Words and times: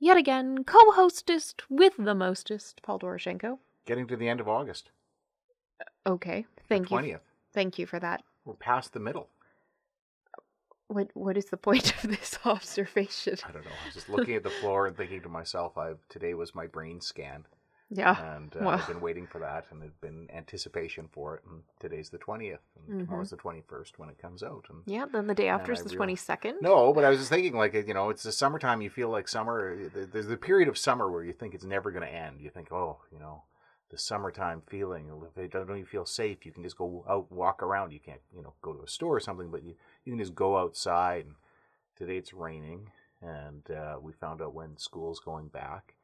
yet 0.00 0.16
again, 0.16 0.64
co 0.64 0.78
hostest 0.92 1.62
with 1.70 1.94
the 1.98 2.14
mostest, 2.14 2.82
Paul 2.82 2.98
Doroshenko. 2.98 3.58
Getting 3.86 4.06
to 4.08 4.16
the 4.16 4.28
end 4.28 4.40
of 4.40 4.48
August, 4.48 4.90
uh, 5.80 6.10
Okay, 6.10 6.46
thank 6.68 6.84
you. 6.90 6.96
twentieth. 6.96 7.20
Thank 7.52 7.78
you 7.78 7.86
for 7.86 8.00
that. 8.00 8.22
We're 8.44 8.54
past 8.54 8.92
the 8.92 9.00
middle. 9.00 9.28
What 10.88 11.10
What 11.14 11.36
is 11.36 11.46
the 11.46 11.56
point 11.56 11.94
of 12.02 12.10
this 12.10 12.38
observation? 12.44 13.36
I 13.46 13.52
don't 13.52 13.64
know. 13.64 13.70
I'm 13.86 13.92
just 13.92 14.08
looking 14.08 14.34
at 14.34 14.42
the 14.42 14.50
floor 14.50 14.86
and 14.86 14.96
thinking 14.96 15.20
to 15.22 15.28
myself, 15.28 15.78
I 15.78 15.92
today 16.08 16.34
was 16.34 16.54
my 16.54 16.66
brain 16.66 17.00
scan, 17.00 17.46
Yeah. 17.90 18.34
and 18.36 18.54
uh, 18.56 18.60
well. 18.60 18.68
I've 18.78 18.86
been 18.86 19.00
waiting 19.00 19.26
for 19.26 19.40
that, 19.40 19.66
and 19.70 19.82
there's 19.82 19.92
been 20.00 20.28
anticipation 20.32 21.08
for 21.12 21.36
it. 21.36 21.42
And 21.50 21.62
today's 21.80 22.08
the 22.10 22.18
twentieth, 22.18 22.60
and 22.76 23.00
Mhm. 23.00 23.04
tomorrow's 23.06 23.30
the 23.30 23.36
twenty-first 23.36 23.98
when 23.98 24.08
it 24.08 24.18
comes 24.18 24.42
out. 24.42 24.66
And 24.70 24.82
Yeah, 24.86 25.06
then 25.06 25.26
the 25.26 25.34
day 25.34 25.48
after 25.48 25.72
is 25.72 25.82
the 25.82 25.90
real- 25.90 25.98
22nd. 25.98 26.62
no, 26.62 26.92
but 26.92 27.04
I 27.04 27.08
was 27.10 27.18
just 27.18 27.30
thinking, 27.30 27.54
like 27.56 27.74
you 27.74 27.92
know, 27.94 28.10
it's 28.10 28.22
the 28.22 28.32
summertime. 28.32 28.80
You 28.80 28.90
feel 28.90 29.08
like 29.10 29.26
summer. 29.28 29.74
uh, 29.74 30.06
There's 30.12 30.26
the 30.28 30.36
period 30.36 30.68
of 30.68 30.78
summer 30.78 31.10
where 31.10 31.24
you 31.24 31.32
think 31.32 31.52
it's 31.54 31.64
never 31.64 31.90
going 31.90 32.06
to 32.06 32.12
end. 32.14 32.40
You 32.40 32.50
think, 32.50 32.70
oh, 32.72 33.00
you 33.12 33.18
know. 33.18 33.42
The 33.88 33.98
summertime 33.98 34.62
feeling. 34.68 35.10
If 35.36 35.42
you 35.42 35.48
don't 35.48 35.76
you 35.76 35.84
feel 35.84 36.06
safe, 36.06 36.46
you 36.46 36.52
can 36.52 36.62
just 36.62 36.76
go 36.78 37.04
out, 37.08 37.32
walk 37.32 37.60
around. 37.60 37.92
You 37.92 37.98
can't, 37.98 38.20
you 38.32 38.40
know, 38.40 38.54
go 38.62 38.72
to 38.72 38.84
a 38.84 38.86
store 38.88 39.16
or 39.16 39.18
something, 39.18 39.50
but 39.50 39.64
you, 39.64 39.74
you 40.04 40.12
can 40.12 40.20
just 40.20 40.36
go 40.36 40.56
outside. 40.58 41.24
And 41.26 41.34
today 41.96 42.16
it's 42.16 42.32
raining, 42.32 42.92
and 43.20 43.68
uh, 43.68 43.98
we 44.00 44.12
found 44.12 44.40
out 44.42 44.54
when 44.54 44.76
school's 44.76 45.18
going 45.18 45.48
back. 45.48 45.96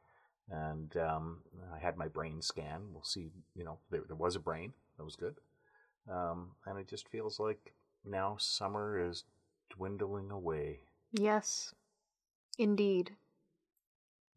And 0.49 0.95
um, 0.97 1.39
I 1.75 1.79
had 1.79 1.97
my 1.97 2.07
brain 2.07 2.41
scan. 2.41 2.81
We'll 2.93 3.03
see. 3.03 3.31
You 3.55 3.65
know, 3.65 3.79
there, 3.91 4.01
there 4.07 4.15
was 4.15 4.35
a 4.35 4.39
brain. 4.39 4.73
That 4.97 5.03
was 5.03 5.15
good. 5.15 5.35
Um, 6.09 6.51
and 6.65 6.79
it 6.79 6.87
just 6.87 7.09
feels 7.09 7.39
like 7.39 7.73
now 8.05 8.37
summer 8.39 8.97
is 9.09 9.25
dwindling 9.69 10.31
away. 10.31 10.79
Yes, 11.11 11.73
indeed. 12.57 13.11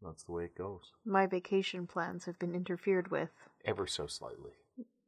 That's 0.01 0.23
the 0.23 0.31
way 0.31 0.45
it 0.45 0.55
goes, 0.57 0.91
My 1.05 1.27
vacation 1.27 1.85
plans 1.85 2.25
have 2.25 2.39
been 2.39 2.55
interfered 2.55 3.11
with. 3.11 3.29
ever 3.63 3.85
so 3.85 4.07
slightly. 4.07 4.51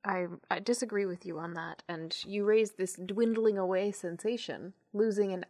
I, 0.06 0.28
I 0.52 0.60
disagree 0.60 1.06
with 1.06 1.26
you 1.26 1.40
on 1.40 1.56
that. 1.56 1.82
And 1.90 2.16
you 2.26 2.46
raised 2.46 2.78
this 2.78 2.94
dwindling 2.94 3.58
away 3.58 3.92
sensation, 3.92 4.74
losing 4.94 5.34
an 5.34 5.46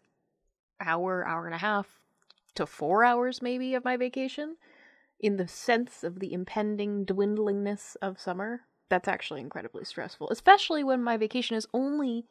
hour, 0.79 1.27
hour 1.27 1.45
and 1.45 1.53
a 1.55 1.59
half 1.59 1.99
to 2.55 2.65
four 2.65 3.03
hours 3.03 3.41
maybe 3.41 3.73
of 3.73 3.83
my 3.83 3.97
vacation 3.97 4.55
in 5.23 5.37
the 5.37 5.47
sense 5.47 6.03
of 6.03 6.19
the 6.19 6.33
impending 6.33 7.05
dwindlingness 7.05 7.95
of 8.01 8.19
summer. 8.19 8.61
That's 8.89 9.07
actually 9.07 9.39
incredibly 9.39 9.85
stressful, 9.85 10.29
especially 10.29 10.83
when 10.83 11.01
my 11.01 11.17
vacation 11.17 11.55
is 11.55 11.65
only 11.73 12.25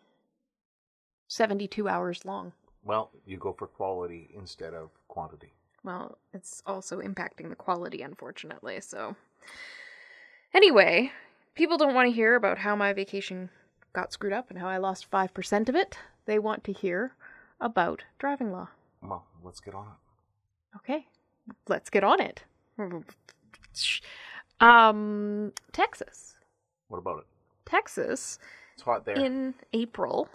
72 1.27 1.89
hours 1.89 2.25
long. 2.25 2.53
Well, 2.85 3.11
you 3.27 3.39
go 3.39 3.55
for 3.55 3.67
quality 3.67 4.31
instead 4.37 4.75
of 4.75 4.91
quantity. 5.09 5.55
Well, 5.83 6.19
it's 6.35 6.63
also 6.67 7.01
impacting 7.01 7.49
the 7.49 7.57
quality, 7.57 8.03
unfortunately. 8.03 8.81
So, 8.83 9.17
anyway, 10.55 11.11
people 11.55 11.79
don't 11.79 11.95
want 11.95 12.09
to 12.09 12.15
hear 12.15 12.35
about 12.37 12.59
how 12.59 12.77
my 12.77 12.93
vacation 12.93 13.49
got 13.95 14.13
screwed 14.13 14.33
up 14.35 14.51
and 14.51 14.59
how 14.59 14.69
I 14.69 14.77
lost 14.77 15.11
5% 15.11 15.69
of 15.69 15.75
it. 15.75 15.99
They 16.27 16.39
want 16.39 16.63
to 16.65 16.73
hear 16.73 17.15
about 17.61 18.05
driving 18.19 18.53
law. 18.53 18.69
Well, 19.03 19.25
let's 19.43 19.61
get 19.61 19.75
on 19.75 19.87
it. 19.87 20.77
Okay, 20.77 21.07
let's 21.67 21.91
get 21.91 22.05
on 22.05 22.21
it. 22.21 22.45
Um, 24.60 25.53
Texas. 25.72 26.37
What 26.88 26.98
about 26.98 27.19
it? 27.20 27.25
Texas 27.65 28.38
It's 28.75 28.82
hot 28.82 29.04
there. 29.04 29.16
in 29.16 29.54
April 29.72 30.28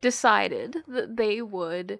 decided 0.00 0.78
that 0.88 1.16
they 1.16 1.40
would 1.42 1.98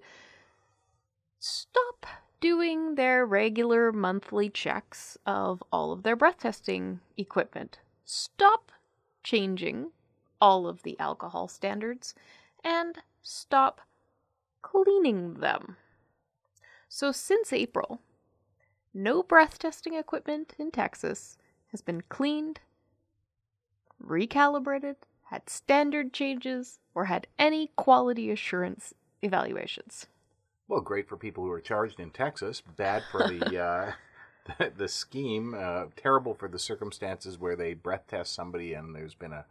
stop 1.38 2.06
doing 2.40 2.94
their 2.94 3.24
regular 3.24 3.92
monthly 3.92 4.50
checks 4.50 5.16
of 5.26 5.62
all 5.72 5.92
of 5.92 6.02
their 6.02 6.16
breath 6.16 6.38
testing 6.38 7.00
equipment, 7.16 7.78
stop 8.04 8.70
changing 9.22 9.90
all 10.40 10.66
of 10.66 10.82
the 10.82 10.98
alcohol 11.00 11.48
standards, 11.48 12.14
and 12.62 12.98
stop 13.22 13.80
cleaning 14.60 15.34
them. 15.34 15.76
So, 16.88 17.12
since 17.12 17.52
April, 17.52 18.00
no 18.94 19.22
breath 19.22 19.58
testing 19.58 19.94
equipment 19.94 20.54
in 20.58 20.70
Texas 20.70 21.36
has 21.68 21.82
been 21.82 22.02
cleaned, 22.08 22.60
recalibrated, 24.02 24.96
had 25.24 25.50
standard 25.50 26.12
changes, 26.12 26.78
or 26.94 27.06
had 27.06 27.26
any 27.38 27.72
quality 27.76 28.30
assurance 28.30 28.94
evaluations. 29.22 30.06
Well, 30.68 30.80
great 30.80 31.08
for 31.08 31.16
people 31.16 31.44
who 31.44 31.50
are 31.50 31.60
charged 31.60 31.98
in 31.98 32.10
Texas. 32.10 32.60
Bad 32.60 33.02
for 33.10 33.28
the 33.28 33.58
uh, 33.62 33.92
the, 34.58 34.72
the 34.76 34.88
scheme. 34.88 35.54
Uh, 35.54 35.86
terrible 35.96 36.34
for 36.34 36.48
the 36.48 36.58
circumstances 36.58 37.38
where 37.38 37.56
they 37.56 37.74
breath 37.74 38.04
test 38.08 38.34
somebody 38.34 38.74
and 38.74 38.94
there's 38.94 39.14
been 39.14 39.32
a 39.32 39.46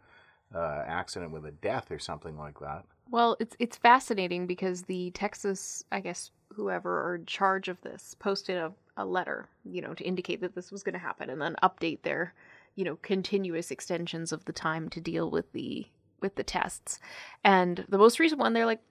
uh, 0.54 0.84
accident 0.86 1.32
with 1.32 1.44
a 1.44 1.50
death 1.50 1.90
or 1.90 1.98
something 1.98 2.38
like 2.38 2.60
that. 2.60 2.84
Well, 3.14 3.36
it's 3.38 3.54
it's 3.60 3.76
fascinating 3.76 4.48
because 4.48 4.82
the 4.82 5.12
Texas, 5.12 5.84
I 5.92 6.00
guess, 6.00 6.32
whoever 6.52 7.00
are 7.00 7.14
in 7.14 7.26
charge 7.26 7.68
of 7.68 7.80
this 7.82 8.16
posted 8.18 8.56
a, 8.56 8.72
a 8.96 9.06
letter, 9.06 9.48
you 9.64 9.80
know, 9.82 9.94
to 9.94 10.02
indicate 10.02 10.40
that 10.40 10.56
this 10.56 10.72
was 10.72 10.82
going 10.82 10.94
to 10.94 10.98
happen 10.98 11.30
and 11.30 11.40
then 11.40 11.54
update 11.62 12.02
their, 12.02 12.34
you 12.74 12.82
know, 12.82 12.96
continuous 13.02 13.70
extensions 13.70 14.32
of 14.32 14.44
the 14.46 14.52
time 14.52 14.88
to 14.88 15.00
deal 15.00 15.30
with 15.30 15.52
the 15.52 15.86
with 16.20 16.34
the 16.34 16.42
tests. 16.42 16.98
And 17.44 17.84
the 17.88 17.98
most 17.98 18.18
recent 18.18 18.40
one 18.40 18.52
they're 18.52 18.66
like 18.66 18.82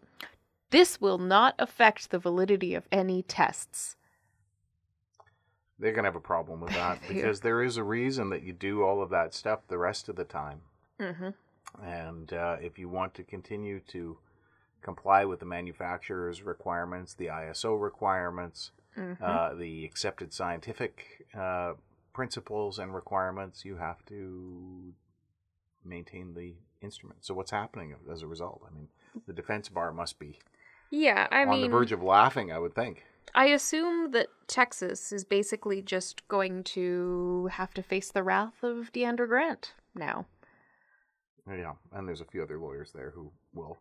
this 0.69 1.01
will 1.01 1.17
not 1.17 1.55
affect 1.59 2.09
the 2.09 2.17
validity 2.17 2.75
of 2.75 2.87
any 2.93 3.23
tests. 3.23 3.97
They're 5.79 5.91
going 5.91 6.05
to 6.05 6.11
have 6.11 6.15
a 6.15 6.21
problem 6.21 6.61
with 6.61 6.71
that 6.71 6.99
because 7.09 7.41
there 7.41 7.61
is 7.61 7.75
a 7.75 7.83
reason 7.83 8.29
that 8.29 8.43
you 8.43 8.53
do 8.53 8.83
all 8.83 9.03
of 9.03 9.09
that 9.09 9.33
stuff 9.33 9.67
the 9.67 9.77
rest 9.77 10.07
of 10.07 10.15
the 10.15 10.23
time. 10.23 10.61
Mhm. 10.97 11.33
And 11.83 12.31
uh, 12.33 12.57
if 12.61 12.77
you 12.77 12.89
want 12.89 13.13
to 13.15 13.23
continue 13.23 13.79
to 13.89 14.17
comply 14.81 15.25
with 15.25 15.39
the 15.39 15.45
manufacturer's 15.45 16.43
requirements, 16.43 17.13
the 17.13 17.27
ISO 17.27 17.81
requirements, 17.81 18.71
Mhm. 18.97 19.21
uh, 19.21 19.55
the 19.55 19.85
accepted 19.85 20.33
scientific 20.33 21.25
uh, 21.33 21.73
principles 22.13 22.77
and 22.77 22.93
requirements, 22.93 23.65
you 23.65 23.77
have 23.77 24.05
to 24.05 24.93
maintain 25.83 26.33
the 26.35 26.55
instrument. 26.81 27.25
So 27.25 27.33
what's 27.33 27.51
happening 27.51 27.95
as 28.11 28.21
a 28.21 28.27
result? 28.27 28.61
I 28.69 28.73
mean, 28.73 28.89
the 29.25 29.33
defense 29.33 29.69
bar 29.69 29.91
must 29.91 30.19
be 30.19 30.39
yeah, 30.89 31.27
I 31.31 31.43
on 31.43 31.49
mean 31.49 31.61
the 31.61 31.67
verge 31.69 31.91
of 31.91 32.03
laughing. 32.03 32.51
I 32.51 32.59
would 32.59 32.75
think. 32.75 33.03
I 33.33 33.45
assume 33.47 34.11
that 34.11 34.27
Texas 34.47 35.11
is 35.11 35.23
basically 35.23 35.81
just 35.81 36.27
going 36.27 36.63
to 36.65 37.47
have 37.51 37.73
to 37.73 37.81
face 37.81 38.11
the 38.11 38.21
wrath 38.21 38.63
of 38.63 38.91
Deandra 38.93 39.27
Grant 39.27 39.73
now. 39.95 40.27
Yeah, 41.47 41.73
and 41.91 42.07
there's 42.07 42.21
a 42.21 42.25
few 42.25 42.41
other 42.43 42.57
lawyers 42.57 42.91
there 42.93 43.11
who 43.13 43.31
will 43.53 43.77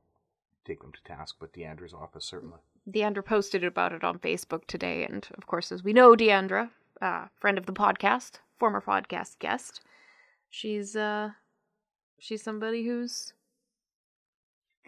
take 0.64 0.80
them 0.80 0.92
to 0.92 1.02
task, 1.04 1.36
but 1.40 1.52
Deandra's 1.52 1.94
office 1.94 2.24
certainly. 2.24 2.58
Deandra 2.90 3.24
posted 3.24 3.62
about 3.64 3.92
it 3.92 4.02
on 4.04 4.18
Facebook 4.18 4.66
today, 4.66 5.04
and 5.04 5.26
of 5.38 5.46
course, 5.46 5.70
as 5.70 5.84
we 5.84 5.92
know, 5.92 6.14
Deandra, 6.16 6.70
uh, 7.00 7.26
friend 7.40 7.56
of 7.58 7.66
the 7.66 7.72
podcast, 7.72 8.40
former 8.58 8.80
podcast 8.80 9.38
guest, 9.38 9.80
she's 10.50 10.96
uh, 10.96 11.30
she's 12.18 12.42
somebody 12.42 12.84
who's 12.84 13.32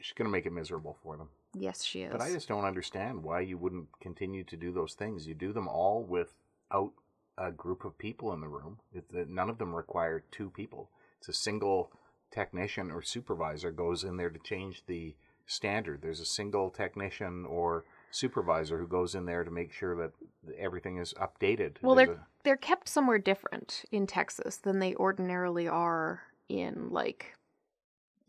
She's 0.00 0.12
going 0.14 0.26
to 0.26 0.32
make 0.32 0.44
it 0.44 0.52
miserable 0.52 0.98
for 1.02 1.16
them. 1.16 1.28
yes, 1.54 1.82
she 1.84 2.02
is. 2.02 2.12
But 2.12 2.20
I 2.20 2.30
just 2.30 2.48
don't 2.48 2.64
understand 2.64 3.22
why 3.22 3.40
you 3.40 3.56
wouldn't 3.56 3.88
continue 4.00 4.44
to 4.44 4.56
do 4.56 4.70
those 4.72 4.92
things. 4.94 5.26
You 5.26 5.34
do 5.34 5.52
them 5.52 5.66
all 5.68 6.02
without 6.04 6.92
a 7.38 7.50
group 7.52 7.84
of 7.86 7.96
people 7.96 8.32
in 8.34 8.40
the 8.40 8.48
room. 8.48 8.80
It- 8.92 9.28
none 9.30 9.48
of 9.48 9.56
them 9.58 9.74
require 9.74 10.24
two 10.30 10.50
people. 10.50 10.90
It's 11.20 11.28
a 11.28 11.32
single 11.32 11.90
technician 12.34 12.90
or 12.90 13.00
supervisor 13.02 13.70
goes 13.70 14.02
in 14.04 14.16
there 14.16 14.30
to 14.30 14.38
change 14.40 14.82
the 14.86 15.14
standard. 15.46 16.02
There's 16.02 16.20
a 16.20 16.24
single 16.26 16.70
technician 16.70 17.44
or 17.46 17.84
supervisor 18.10 18.78
who 18.78 18.86
goes 18.86 19.14
in 19.14 19.26
there 19.26 19.44
to 19.44 19.50
make 19.50 19.72
sure 19.72 19.94
that 19.96 20.12
everything 20.58 20.98
is 20.98 21.14
updated. 21.14 21.76
well, 21.82 21.94
There's 21.94 22.08
they're 22.08 22.16
a- 22.16 22.26
they're 22.44 22.56
kept 22.56 22.88
somewhere 22.88 23.18
different 23.18 23.84
in 23.90 24.06
Texas 24.06 24.56
than 24.58 24.78
they 24.78 24.94
ordinarily 24.96 25.66
are 25.68 26.22
in 26.48 26.90
like 26.90 27.34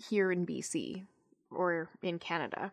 here 0.09 0.31
in 0.31 0.45
BC 0.45 1.05
or 1.51 1.89
in 2.01 2.19
Canada. 2.19 2.71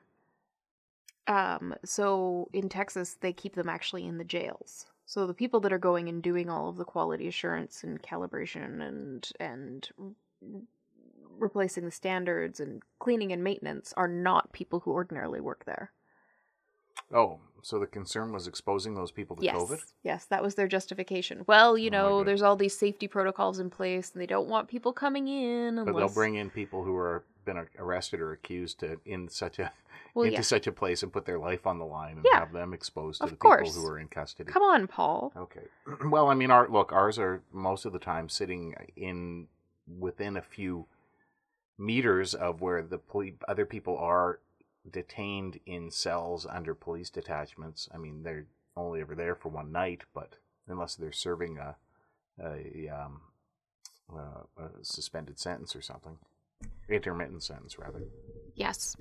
Um, 1.26 1.75
so 1.84 2.49
in 2.52 2.69
Texas, 2.69 3.17
they 3.20 3.32
keep 3.32 3.55
them 3.55 3.69
actually 3.69 4.06
in 4.06 4.19
the 4.19 4.25
jails. 4.25 4.87
So 5.06 5.26
the 5.26 5.34
people 5.34 5.61
that 5.61 5.73
are 5.73 5.79
going 5.79 6.08
and 6.08 6.23
doing 6.23 6.49
all 6.49 6.69
of 6.69 6.76
the 6.76 6.84
quality 6.84 7.26
assurance 7.29 7.82
and 7.84 8.00
calibration 8.02 8.81
and 8.87 9.29
and 9.40 9.88
replacing 11.38 11.84
the 11.84 11.90
standards 11.90 12.61
and 12.61 12.82
cleaning 12.99 13.32
and 13.32 13.43
maintenance 13.43 13.93
are 13.96 14.08
not 14.08 14.52
people 14.52 14.81
who 14.81 14.93
ordinarily 14.93 15.40
work 15.40 15.64
there. 15.64 15.93
Oh, 17.14 17.40
so 17.62 17.79
the 17.79 17.87
concern 17.87 18.32
was 18.32 18.46
exposing 18.46 18.94
those 18.94 19.11
people 19.12 19.37
to 19.37 19.44
yes. 19.44 19.55
COVID? 19.56 19.81
Yes, 20.02 20.25
that 20.26 20.43
was 20.43 20.55
their 20.55 20.67
justification. 20.69 21.44
Well, 21.46 21.76
you 21.79 21.90
Oh 21.90 21.93
know, 21.93 22.25
there's 22.25 22.43
all 22.43 22.56
these 22.56 22.76
safety 22.76 23.06
protocols 23.06 23.58
in 23.58 23.70
place 23.70 24.11
and 24.12 24.20
they 24.20 24.26
don't 24.26 24.49
want 24.49 24.69
people 24.69 24.93
coming 24.93 25.29
in 25.29 25.79
unless 25.79 25.87
But 25.87 25.99
they'll 25.99 26.08
bring 26.08 26.34
in 26.37 26.50
people 26.50 26.82
who 26.84 26.96
are 26.96 27.25
been 27.44 27.67
arrested 27.79 28.20
or 28.20 28.32
accused 28.32 28.79
to 28.81 29.00
in 29.05 29.29
such 29.29 29.58
a 29.58 29.73
well, 30.14 30.25
into 30.25 30.37
yeah. 30.37 30.43
such 30.43 30.67
a 30.69 30.73
place 30.73 31.02
and 31.02 31.12
put 31.12 31.25
their 31.25 31.38
life 31.38 31.67
on 31.67 31.79
the 31.79 31.84
line 31.84 32.17
and 32.19 32.26
Yeah. 32.31 32.38
have 32.40 32.52
them 32.52 32.73
exposed 32.73 33.19
to 33.19 33.25
Of 33.25 33.31
the 33.31 33.37
course. 33.37 33.69
people 33.70 33.82
who 33.82 33.88
are 33.88 33.99
in 33.99 34.06
custody. 34.08 34.52
Come 34.52 34.62
on, 34.62 34.87
Paul. 34.87 35.32
Okay. 35.37 35.64
Well, 36.08 36.29
I 36.29 36.34
mean, 36.34 36.50
our 36.50 36.69
look, 36.69 36.93
ours 36.93 37.19
are 37.19 37.43
most 37.52 37.84
of 37.84 37.93
the 37.93 37.99
time 37.99 38.29
sitting 38.29 38.75
in 38.96 39.49
within 39.99 40.37
a 40.37 40.43
few 40.43 40.87
meters 41.79 42.35
of 42.35 42.61
where 42.61 42.83
the 42.83 42.99
poli- 42.99 43.39
other 43.49 43.67
people 43.67 43.97
are 43.99 44.41
detained 44.91 45.61
in 45.67 45.91
cells 45.91 46.47
under 46.49 46.75
police 46.75 47.11
detachments. 47.11 47.89
I 47.95 47.99
mean, 47.99 48.23
they're 48.23 48.47
only 48.77 49.01
ever 49.01 49.15
there 49.15 49.35
for 49.35 49.49
one 49.49 49.73
night, 49.73 50.03
but 50.15 50.39
unless 50.67 50.95
they're 50.95 51.13
serving 51.13 51.59
a 51.59 51.77
a, 52.41 52.89
um, 52.89 53.21
uh, 54.13 54.63
a 54.63 54.69
suspended 54.85 55.39
sentence 55.39 55.77
or 55.77 55.83
something, 55.83 56.19
intermittent 56.89 57.43
sentence 57.43 57.79
rather. 57.79 58.03
Yes. 58.55 58.97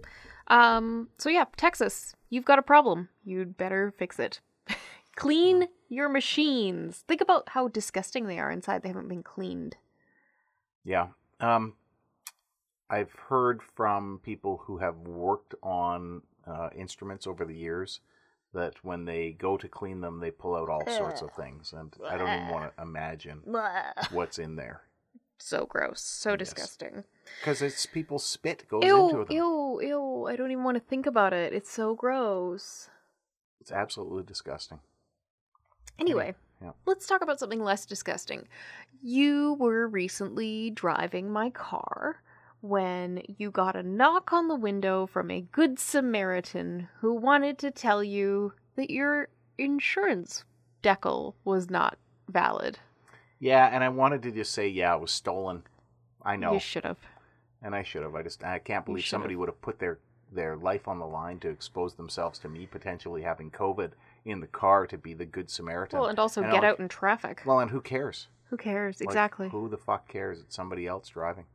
Um, 0.48 1.10
so 1.18 1.30
yeah, 1.30 1.46
Texas, 1.58 2.16
you've 2.30 2.46
got 2.46 2.60
a 2.60 2.64
problem. 2.64 3.10
You'd 3.24 3.58
better 3.58 3.94
fix 3.98 4.20
it. 4.20 4.42
Clean 5.16 5.68
your 5.90 6.10
machines. 6.10 7.04
Think 7.08 7.22
about 7.22 7.50
how 7.50 7.68
disgusting 7.68 8.28
they 8.28 8.40
are 8.40 8.52
inside. 8.52 8.84
They 8.84 8.90
haven't 8.90 9.10
been 9.10 9.24
cleaned. 9.24 9.76
Yeah. 10.84 11.08
Um, 11.40 11.76
I've 12.92 13.14
heard 13.30 13.62
from 13.64 14.20
people 14.22 14.64
who 14.66 14.78
have 14.80 14.98
worked 14.98 15.56
on 15.64 16.24
uh, 16.46 16.70
instruments 16.76 17.26
over 17.26 17.46
the 17.46 17.56
years 17.56 18.02
that 18.54 18.84
when 18.84 19.06
they 19.06 19.32
go 19.32 19.56
to 19.56 19.70
clean 19.70 20.02
them, 20.02 20.20
they 20.20 20.30
pull 20.30 20.56
out 20.56 20.68
all 20.68 20.86
sorts 20.88 21.22
of 21.22 21.32
things, 21.34 21.72
and 21.72 21.96
I 22.06 22.18
don't 22.18 22.28
even 22.34 22.50
want 22.50 22.76
to 22.76 22.82
imagine 22.84 23.44
what's 24.12 24.38
in 24.38 24.58
there 24.58 24.82
So 25.40 25.66
gross. 25.66 26.02
So 26.02 26.32
Yes. 26.32 26.40
disgusting. 26.40 27.06
because 27.40 27.62
it's 27.62 27.86
people's 27.86 28.26
spit 28.26 28.68
goes 28.68 28.84
Ew, 28.84 29.10
into 29.10 29.26
them. 29.26 29.38
ew, 29.38 29.80
ew. 29.82 30.26
I 30.28 30.36
don't 30.36 30.52
even 30.52 30.66
want 30.66 30.76
to 30.76 30.84
think 30.84 31.06
about 31.06 31.32
it. 31.32 31.54
It's 31.54 31.72
so 31.72 31.96
gross. 31.96 32.90
It's 33.62 33.72
absolutely 33.72 34.24
disgusting. 34.24 34.80
Anyway, 35.98 36.36
Yeah. 36.62 36.72
let's 36.86 37.08
talk 37.08 37.22
about 37.22 37.40
something 37.40 37.64
less 37.64 37.86
disgusting. 37.86 38.48
You 39.02 39.56
were 39.60 39.88
recently 39.88 40.72
driving 40.72 41.32
my 41.32 41.52
car 41.52 42.22
when 42.62 43.22
you 43.38 43.52
got 43.52 43.76
a 43.76 43.84
knock 43.84 44.32
on 44.34 44.48
the 44.48 44.56
window 44.56 45.06
from 45.08 45.30
a 45.32 45.42
good 45.42 45.80
Samaritan 45.80 46.88
who 47.00 47.14
wanted 47.14 47.58
to 47.60 47.72
tell 47.72 48.04
you 48.04 48.54
that 48.76 48.90
your 48.90 49.28
insurance 49.58 50.44
decal 50.84 51.34
was 51.44 51.70
not 51.70 51.98
valid. 52.30 52.80
Yeah, 53.40 53.68
and 53.72 53.84
I 53.84 53.90
wanted 53.90 54.22
to 54.24 54.32
just 54.32 54.52
say, 54.52 54.68
yeah, 54.68 54.96
it 54.96 55.02
was 55.02 55.12
stolen. 55.12 55.64
I 56.24 56.36
know, 56.36 56.54
You 56.54 56.60
should 56.60 56.84
have. 56.86 57.00
and 57.64 57.74
I 57.76 57.82
should 57.84 58.04
have. 58.04 58.14
I 58.14 58.22
just 58.22 58.44
I 58.44 58.60
can't 58.60 58.86
believe 58.86 59.06
somebody 59.06 59.36
would 59.36 59.50
have 59.50 59.62
put 59.62 59.80
their 59.80 59.98
their 60.32 60.56
life 60.56 60.88
on 60.88 60.98
the 61.00 61.06
line 61.06 61.40
to 61.40 61.50
expose 61.50 61.96
themselves 61.96 62.40
to 62.40 62.48
me 62.48 62.66
potentially 62.66 63.22
having 63.24 63.52
COVID 63.52 63.92
in 64.24 64.40
the 64.40 64.48
car 64.48 64.88
to 64.88 64.98
be 64.98 65.14
the 65.14 65.26
good 65.26 65.50
Samaritan. 65.50 66.00
Well, 66.00 66.08
and 66.10 66.20
also 66.20 66.42
And 66.44 66.52
get 66.52 66.64
I'll- 66.64 66.72
out 66.74 66.80
in 66.80 66.88
traffic. 66.88 67.42
Well, 67.46 67.60
and 67.60 67.72
who 67.72 67.82
cares? 67.82 68.28
Who 68.50 68.56
cares? 68.58 69.00
Like, 69.02 69.08
Exactly. 69.10 69.50
who 69.50 69.68
the 69.68 69.78
fuck 69.78 70.08
cares? 70.08 70.40
It's 70.40 70.56
somebody 70.56 70.86
else 70.88 71.10
driving. 71.10 71.46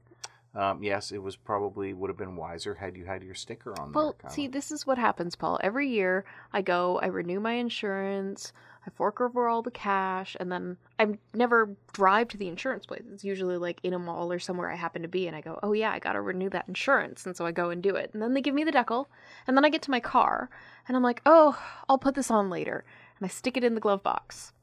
Um, 0.56 0.82
yes, 0.82 1.12
it 1.12 1.22
was 1.22 1.36
probably 1.36 1.92
would 1.92 2.08
have 2.08 2.16
been 2.16 2.34
wiser 2.34 2.74
had 2.74 2.96
you 2.96 3.04
had 3.04 3.22
your 3.22 3.34
sticker 3.34 3.78
on 3.78 3.92
Well, 3.92 4.12
there. 4.12 4.22
Kyla. 4.22 4.32
see, 4.34 4.46
this 4.48 4.72
is 4.72 4.86
what 4.86 4.96
happens, 4.96 5.36
Paul. 5.36 5.60
Every 5.62 5.86
year 5.88 6.24
I 6.50 6.62
go, 6.62 6.98
I 7.00 7.06
renew 7.08 7.40
my 7.40 7.52
insurance, 7.52 8.54
I 8.86 8.90
fork 8.90 9.20
over 9.20 9.48
all 9.48 9.60
the 9.60 9.70
cash, 9.70 10.34
and 10.40 10.50
then 10.50 10.78
I 10.98 11.18
never 11.34 11.76
drive 11.92 12.28
to 12.28 12.38
the 12.38 12.48
insurance 12.48 12.86
place. 12.86 13.02
It's 13.12 13.22
usually 13.24 13.58
like 13.58 13.80
in 13.82 13.92
a 13.92 13.98
mall 13.98 14.32
or 14.32 14.38
somewhere 14.38 14.70
I 14.72 14.76
happen 14.76 15.02
to 15.02 15.08
be, 15.08 15.26
and 15.26 15.36
I 15.36 15.42
go, 15.42 15.58
oh 15.62 15.72
yeah, 15.74 15.90
I 15.90 15.98
gotta 15.98 16.22
renew 16.22 16.48
that 16.50 16.68
insurance. 16.68 17.26
And 17.26 17.36
so 17.36 17.44
I 17.44 17.52
go 17.52 17.68
and 17.68 17.82
do 17.82 17.94
it. 17.96 18.10
And 18.14 18.22
then 18.22 18.32
they 18.32 18.40
give 18.40 18.54
me 18.54 18.64
the 18.64 18.72
decal, 18.72 19.06
and 19.46 19.56
then 19.58 19.64
I 19.64 19.68
get 19.68 19.82
to 19.82 19.90
my 19.90 20.00
car, 20.00 20.48
and 20.88 20.96
I'm 20.96 21.02
like, 21.02 21.20
oh, 21.26 21.60
I'll 21.86 21.98
put 21.98 22.14
this 22.14 22.30
on 22.30 22.48
later. 22.48 22.84
And 23.18 23.26
I 23.26 23.28
stick 23.28 23.58
it 23.58 23.64
in 23.64 23.74
the 23.74 23.80
glove 23.80 24.02
box. 24.02 24.54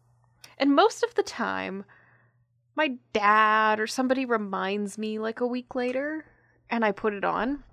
And 0.58 0.76
most 0.76 1.04
of 1.04 1.14
the 1.14 1.24
time, 1.24 1.84
my 2.76 2.96
dad 3.14 3.80
or 3.80 3.88
somebody 3.88 4.26
reminds 4.26 4.98
me 4.98 5.20
like 5.20 5.40
a 5.40 5.48
week 5.48 5.76
later, 5.76 6.26
and 6.70 6.84
I 6.84 6.92
put 6.92 7.14
it 7.14 7.24
on. 7.24 7.64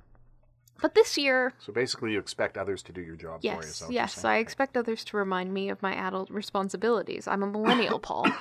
But 0.80 0.94
this 0.94 1.18
year, 1.18 1.52
so 1.58 1.72
basically, 1.72 2.12
you 2.12 2.18
expect 2.18 2.56
others 2.56 2.82
to 2.84 2.92
do 2.92 3.02
your 3.02 3.16
job 3.16 3.40
for 3.40 3.46
you. 3.46 3.52
Yes, 3.52 3.82
what 3.82 3.90
you're 3.90 4.00
yes. 4.00 4.24
I 4.24 4.36
expect 4.38 4.76
others 4.76 5.04
to 5.04 5.16
remind 5.16 5.52
me 5.52 5.68
of 5.68 5.82
my 5.82 5.94
adult 5.94 6.30
responsibilities. 6.30 7.28
I'm 7.28 7.42
a 7.42 7.46
millennial, 7.50 7.98
Paul. 7.98 8.26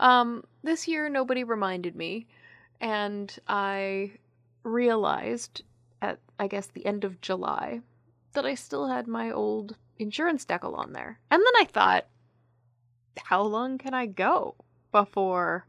Um, 0.00 0.42
this 0.64 0.88
year, 0.88 1.08
nobody 1.08 1.44
reminded 1.44 1.94
me, 1.94 2.26
and 2.80 3.32
I 3.46 4.12
realized 4.64 5.62
at, 6.00 6.18
I 6.40 6.48
guess, 6.48 6.66
the 6.66 6.84
end 6.84 7.04
of 7.04 7.20
July 7.20 7.82
that 8.32 8.44
I 8.44 8.56
still 8.56 8.88
had 8.88 9.06
my 9.06 9.30
old 9.30 9.76
insurance 10.00 10.44
decal 10.44 10.76
on 10.76 10.92
there. 10.92 11.20
And 11.30 11.40
then 11.40 11.62
I 11.62 11.66
thought, 11.66 12.06
how 13.16 13.42
long 13.42 13.78
can 13.78 13.94
I 13.94 14.06
go 14.06 14.56
before 14.90 15.66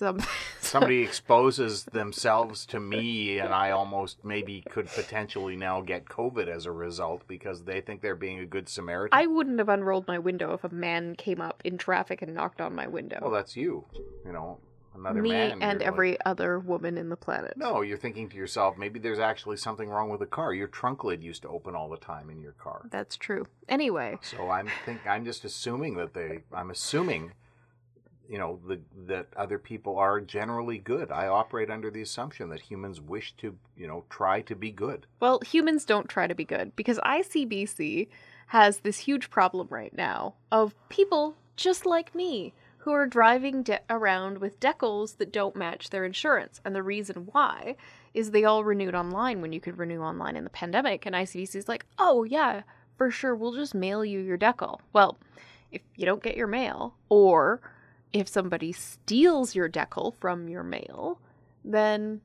some 0.00 0.18
Somebody 0.60 1.02
exposes 1.02 1.84
themselves 1.84 2.64
to 2.66 2.80
me, 2.80 3.38
and 3.38 3.52
I 3.52 3.70
almost 3.70 4.24
maybe 4.24 4.62
could 4.70 4.86
potentially 4.88 5.56
now 5.56 5.82
get 5.82 6.06
COVID 6.06 6.48
as 6.48 6.64
a 6.64 6.72
result 6.72 7.22
because 7.28 7.64
they 7.64 7.82
think 7.82 8.00
they're 8.00 8.16
being 8.16 8.38
a 8.40 8.46
good 8.46 8.66
Samaritan. 8.68 9.18
I 9.18 9.26
wouldn't 9.26 9.58
have 9.58 9.68
unrolled 9.68 10.08
my 10.08 10.18
window 10.18 10.54
if 10.54 10.64
a 10.64 10.74
man 10.74 11.16
came 11.16 11.40
up 11.40 11.60
in 11.64 11.76
traffic 11.76 12.22
and 12.22 12.34
knocked 12.34 12.60
on 12.62 12.74
my 12.74 12.86
window. 12.86 13.18
well, 13.20 13.30
that's 13.30 13.56
you. 13.56 13.84
You 14.24 14.32
know, 14.32 14.58
another 14.94 15.20
me 15.20 15.30
man. 15.32 15.50
and 15.52 15.60
you're 15.60 15.72
like- 15.74 15.86
every 15.86 16.20
other 16.24 16.58
woman 16.58 16.96
in 16.96 17.10
the 17.10 17.16
planet. 17.16 17.54
No, 17.58 17.82
you're 17.82 17.98
thinking 17.98 18.28
to 18.30 18.36
yourself, 18.36 18.78
maybe 18.78 18.98
there's 18.98 19.18
actually 19.18 19.58
something 19.58 19.88
wrong 19.90 20.08
with 20.08 20.20
the 20.20 20.26
car. 20.26 20.54
Your 20.54 20.68
trunk 20.68 21.04
lid 21.04 21.22
used 21.22 21.42
to 21.42 21.48
open 21.48 21.74
all 21.74 21.90
the 21.90 21.98
time 21.98 22.30
in 22.30 22.40
your 22.40 22.52
car. 22.52 22.86
That's 22.90 23.16
true. 23.16 23.46
Anyway, 23.68 24.18
So 24.22 24.48
I'm 24.48 24.68
think 24.86 25.06
I'm 25.06 25.26
just 25.26 25.44
assuming 25.44 25.96
that 25.96 26.14
they. 26.14 26.40
I'm 26.54 26.70
assuming, 26.70 27.32
you 28.30 28.38
know, 28.38 28.60
the, 28.68 28.80
that 29.08 29.26
other 29.36 29.58
people 29.58 29.98
are 29.98 30.20
generally 30.20 30.78
good. 30.78 31.10
I 31.10 31.26
operate 31.26 31.68
under 31.68 31.90
the 31.90 32.02
assumption 32.02 32.48
that 32.50 32.60
humans 32.60 33.00
wish 33.00 33.34
to, 33.38 33.56
you 33.76 33.88
know, 33.88 34.04
try 34.08 34.40
to 34.42 34.54
be 34.54 34.70
good. 34.70 35.06
well, 35.18 35.40
humans 35.40 35.84
don't 35.84 36.08
try 36.08 36.28
to 36.28 36.34
be 36.34 36.44
good 36.44 36.74
because 36.76 36.98
ICBC 37.00 38.06
has 38.46 38.78
this 38.78 38.98
huge 38.98 39.30
problem 39.30 39.66
right 39.68 39.96
now 39.96 40.34
of 40.52 40.74
people 40.88 41.34
just 41.56 41.84
like 41.84 42.14
me 42.14 42.54
who 42.78 42.92
are 42.92 43.06
driving 43.06 43.64
de- 43.64 43.80
around 43.90 44.38
with 44.38 44.60
decals 44.60 45.16
that 45.18 45.32
don't 45.32 45.56
match 45.56 45.90
their 45.90 46.04
insurance. 46.04 46.60
And 46.64 46.74
the 46.74 46.82
reason 46.84 47.28
why 47.32 47.76
is 48.14 48.30
they 48.30 48.44
all 48.44 48.64
renewed 48.64 48.94
online 48.94 49.40
when 49.42 49.52
you 49.52 49.60
could 49.60 49.76
renew 49.76 50.00
online 50.00 50.36
in 50.36 50.44
the 50.44 50.50
pandemic. 50.50 51.04
And 51.04 51.14
ICBC 51.14 51.56
is 51.56 51.68
like, 51.68 51.84
oh, 51.98 52.22
yeah, 52.24 52.62
for 52.96 53.10
sure, 53.10 53.34
we'll 53.34 53.54
just 53.54 53.74
mail 53.74 54.04
you 54.04 54.20
your 54.20 54.38
decal. 54.38 54.78
Well, 54.92 55.18
if 55.72 55.82
you 55.96 56.06
don't 56.06 56.22
get 56.22 56.36
your 56.36 56.46
mail, 56.46 56.94
or 57.08 57.60
if 58.12 58.28
somebody 58.28 58.72
steals 58.72 59.54
your 59.54 59.68
decal 59.68 60.14
from 60.14 60.48
your 60.48 60.62
mail, 60.62 61.20
then 61.64 62.20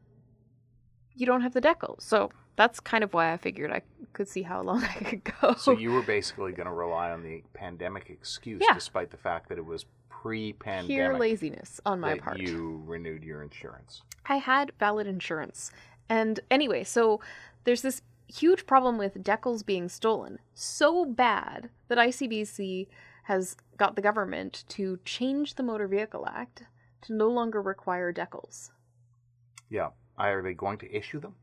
you 1.16 1.26
don't 1.26 1.42
have 1.42 1.54
the 1.54 1.62
decal. 1.62 2.02
So 2.02 2.32
that's 2.56 2.80
kind 2.80 3.04
of 3.04 3.14
why 3.14 3.34
I 3.34 3.38
figured 3.38 3.72
I 3.72 3.82
could 4.14 4.28
see 4.28 4.42
how 4.44 4.62
long 4.62 4.84
I 4.84 4.94
could 5.04 5.24
go. 5.42 5.56
So 5.56 5.72
you 5.72 5.92
were 5.92 6.02
basically 6.02 6.52
going 6.54 6.68
to 6.68 6.74
rely 6.74 7.12
on 7.12 7.24
the 7.24 7.44
pandemic 7.54 8.10
excuse, 8.10 8.62
Yeah. 8.68 8.74
despite 8.74 9.12
the 9.12 9.18
fact 9.18 9.50
that 9.50 9.58
it 9.58 9.66
was 9.66 9.86
pre-pandemic 10.10 10.88
Pure 10.88 11.20
laziness 11.20 11.80
on 11.86 12.00
my 12.00 12.18
part. 12.18 12.40
you 12.40 12.82
renewed 12.86 13.24
your 13.24 13.44
insurance. 13.44 14.02
I 14.26 14.38
had 14.38 14.72
valid 14.80 15.06
insurance. 15.08 15.72
And 16.10 16.40
anyway, 16.50 16.84
so 16.84 17.20
there's 17.64 17.82
this 17.84 18.02
huge 18.28 18.66
problem 18.66 18.98
with 18.98 19.24
decals 19.24 19.64
being 19.66 19.88
stolen. 19.88 20.40
So 20.56 21.06
bad 21.06 21.70
that 21.90 21.98
ICBC 22.00 22.88
has 23.24 23.56
got 23.78 23.96
the 23.96 24.02
government 24.02 24.64
to 24.70 25.00
change 25.06 25.56
the 25.56 25.64
Motor 25.64 25.88
Vehicle 25.88 26.28
Act 26.28 26.64
to 27.02 27.14
no 27.14 27.30
longer 27.30 27.62
require 27.62 28.14
decals. 28.14 28.72
Yeah. 29.70 29.90
Are 30.18 30.42
they 30.42 30.54
going 30.54 30.78
to 30.80 30.96
issue 30.96 31.20
them? 31.20 31.36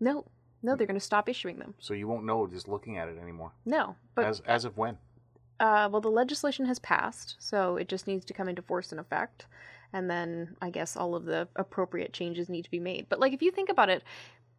No, 0.00 0.26
no, 0.62 0.76
they're 0.76 0.86
going 0.86 0.98
to 0.98 1.04
stop 1.04 1.28
issuing 1.28 1.58
them. 1.58 1.74
So 1.78 1.94
you 1.94 2.06
won't 2.06 2.26
know 2.26 2.46
just 2.46 2.68
looking 2.68 2.98
at 2.98 3.08
it 3.08 3.18
anymore. 3.18 3.52
No, 3.64 3.96
but 4.14 4.24
as 4.26 4.40
as 4.40 4.64
of 4.64 4.76
when? 4.76 4.98
Uh, 5.60 5.88
well, 5.90 6.00
the 6.00 6.10
legislation 6.10 6.66
has 6.66 6.78
passed, 6.78 7.36
so 7.38 7.76
it 7.76 7.88
just 7.88 8.06
needs 8.06 8.24
to 8.26 8.34
come 8.34 8.48
into 8.48 8.62
force 8.62 8.92
and 8.92 9.00
effect. 9.00 9.46
And 9.92 10.10
then 10.10 10.56
I 10.60 10.70
guess 10.70 10.96
all 10.96 11.14
of 11.14 11.24
the 11.24 11.48
appropriate 11.56 12.12
changes 12.12 12.48
need 12.48 12.64
to 12.64 12.70
be 12.70 12.78
made. 12.78 13.06
But, 13.08 13.18
like, 13.18 13.32
if 13.32 13.42
you 13.42 13.50
think 13.50 13.70
about 13.70 13.88
it, 13.88 14.02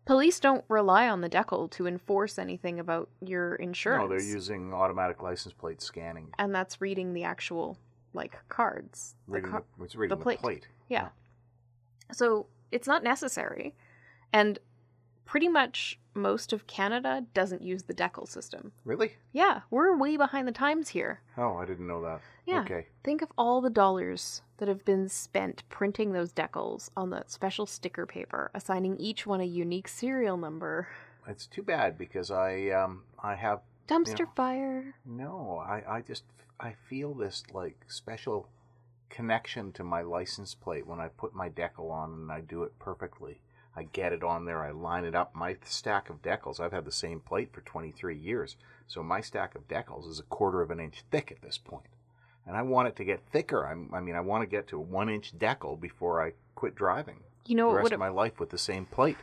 Police 0.06 0.40
don't 0.40 0.66
rely 0.70 1.08
on 1.08 1.22
the 1.22 1.30
decal 1.30 1.70
to 1.72 1.86
enforce 1.86 2.40
anything 2.40 2.80
about 2.80 3.10
your 3.22 3.56
insurance. 3.56 4.02
No, 4.02 4.08
they're 4.08 4.22
using 4.22 4.74
automatic 4.74 5.22
license 5.22 5.54
plate 5.54 5.82
scanning. 5.82 6.34
and 6.40 6.54
that's 6.54 6.82
reading 6.82 7.14
the 7.14 7.24
actual 7.24 7.78
like 8.14 8.38
cards. 8.50 9.16
The 9.28 9.34
Reading 9.34 9.52
car- 9.52 9.64
the, 9.78 9.84
it's 9.86 9.96
reading 9.96 10.18
the 10.18 10.24
plate. 10.24 10.40
plate. 10.40 10.68
Yeah. 10.88 11.10
So 12.12 12.48
it's 12.72 12.88
not 12.88 13.04
necessary. 13.04 13.76
And 14.34 14.58
pretty 15.30 15.48
much 15.48 16.00
most 16.16 16.52
of 16.52 16.66
Canada 16.66 17.24
doesn't 17.36 17.62
use 17.62 17.84
the 17.84 17.94
decal 17.94 18.28
system. 18.28 18.72
Really? 18.84 19.14
Yeah, 19.32 19.62
we're 19.70 19.96
way 19.96 20.18
behind 20.18 20.48
the 20.48 20.52
times 20.52 20.90
here. 20.90 21.22
Oh, 21.38 21.54
I 21.58 21.66
didn't 21.66 21.86
know 21.88 22.02
that. 22.02 22.22
Yeah. 22.48 22.62
Okay. 22.62 22.88
Think 23.04 23.22
of 23.22 23.32
all 23.38 23.62
the 23.62 23.70
dollars 23.70 24.42
that 24.58 24.68
have 24.68 24.84
been 24.84 25.08
spent 25.08 25.62
printing 25.70 26.14
those 26.14 26.34
decals 26.34 26.90
on 26.98 27.12
that 27.12 27.30
special 27.30 27.68
sticker 27.68 28.08
paper, 28.08 28.50
assigning 28.56 28.98
each 28.98 29.28
one 29.28 29.40
a 29.40 29.46
unique 29.46 29.88
serial 29.88 30.36
number. 30.36 30.88
It's 31.28 31.46
too 31.46 31.62
bad 31.62 31.96
because 31.96 32.32
I 32.32 32.70
um 32.70 33.04
I 33.24 33.36
have 33.36 33.60
Dumpster 33.88 34.20
Yeah. 34.26 34.34
fire. 34.36 34.96
no 35.06 35.64
I 35.64 35.84
I 35.98 36.02
just 36.02 36.24
I 36.60 36.74
feel 36.90 37.14
this 37.14 37.44
like 37.54 37.78
special 37.88 38.48
connection 39.12 39.72
to 39.74 39.84
my 39.84 40.02
license 40.02 40.56
plate 40.56 40.88
when 40.88 41.00
I 41.00 41.08
put 41.10 41.36
my 41.36 41.50
decal 41.50 41.92
on 41.92 42.14
and 42.14 42.32
I 42.32 42.42
do 42.42 42.64
it 42.64 42.78
perfectly. 42.80 43.42
I 43.80 43.84
get 43.94 44.12
it 44.12 44.26
on 44.26 44.44
there. 44.44 44.62
I 44.62 44.72
line 44.72 45.06
it 45.06 45.16
up. 45.16 45.34
My 45.34 45.56
stack 45.64 46.10
of 46.10 46.22
decals. 46.22 46.60
I've 46.60 46.74
had 46.74 46.84
the 46.84 46.92
same 46.92 47.22
plate 47.22 47.54
for 47.54 47.62
23 47.62 48.14
years, 48.14 48.58
so 48.88 49.02
my 49.02 49.22
stack 49.22 49.56
of 49.56 49.70
decals 49.70 50.10
is 50.10 50.20
a 50.20 50.24
quarter 50.24 50.62
of 50.62 50.70
an 50.70 50.82
inch 50.82 51.04
thick 51.10 51.32
at 51.32 51.42
this 51.42 51.58
point, 51.58 51.88
and 52.46 52.58
I 52.58 52.62
want 52.62 52.90
it 52.90 52.98
to 52.98 53.06
get 53.06 53.22
thicker. 53.32 53.66
I'm, 53.66 53.90
I 53.94 54.02
mean, 54.02 54.16
I 54.16 54.20
want 54.20 54.44
to 54.44 54.48
get 54.48 54.68
to 54.68 54.78
a 54.78 54.82
one 54.82 55.10
inch 55.10 55.38
decal 55.38 55.80
before 55.80 56.22
I 56.22 56.34
quit 56.56 56.76
driving. 56.76 57.22
You 57.46 57.56
know 57.56 57.68
the 57.68 57.70
what 57.70 57.76
rest 57.78 57.84
would 57.84 57.94
of 57.94 58.02
have 58.02 58.14
my 58.14 58.22
life 58.22 58.38
with 58.38 58.50
the 58.50 58.58
same 58.58 58.86
plate. 58.86 59.16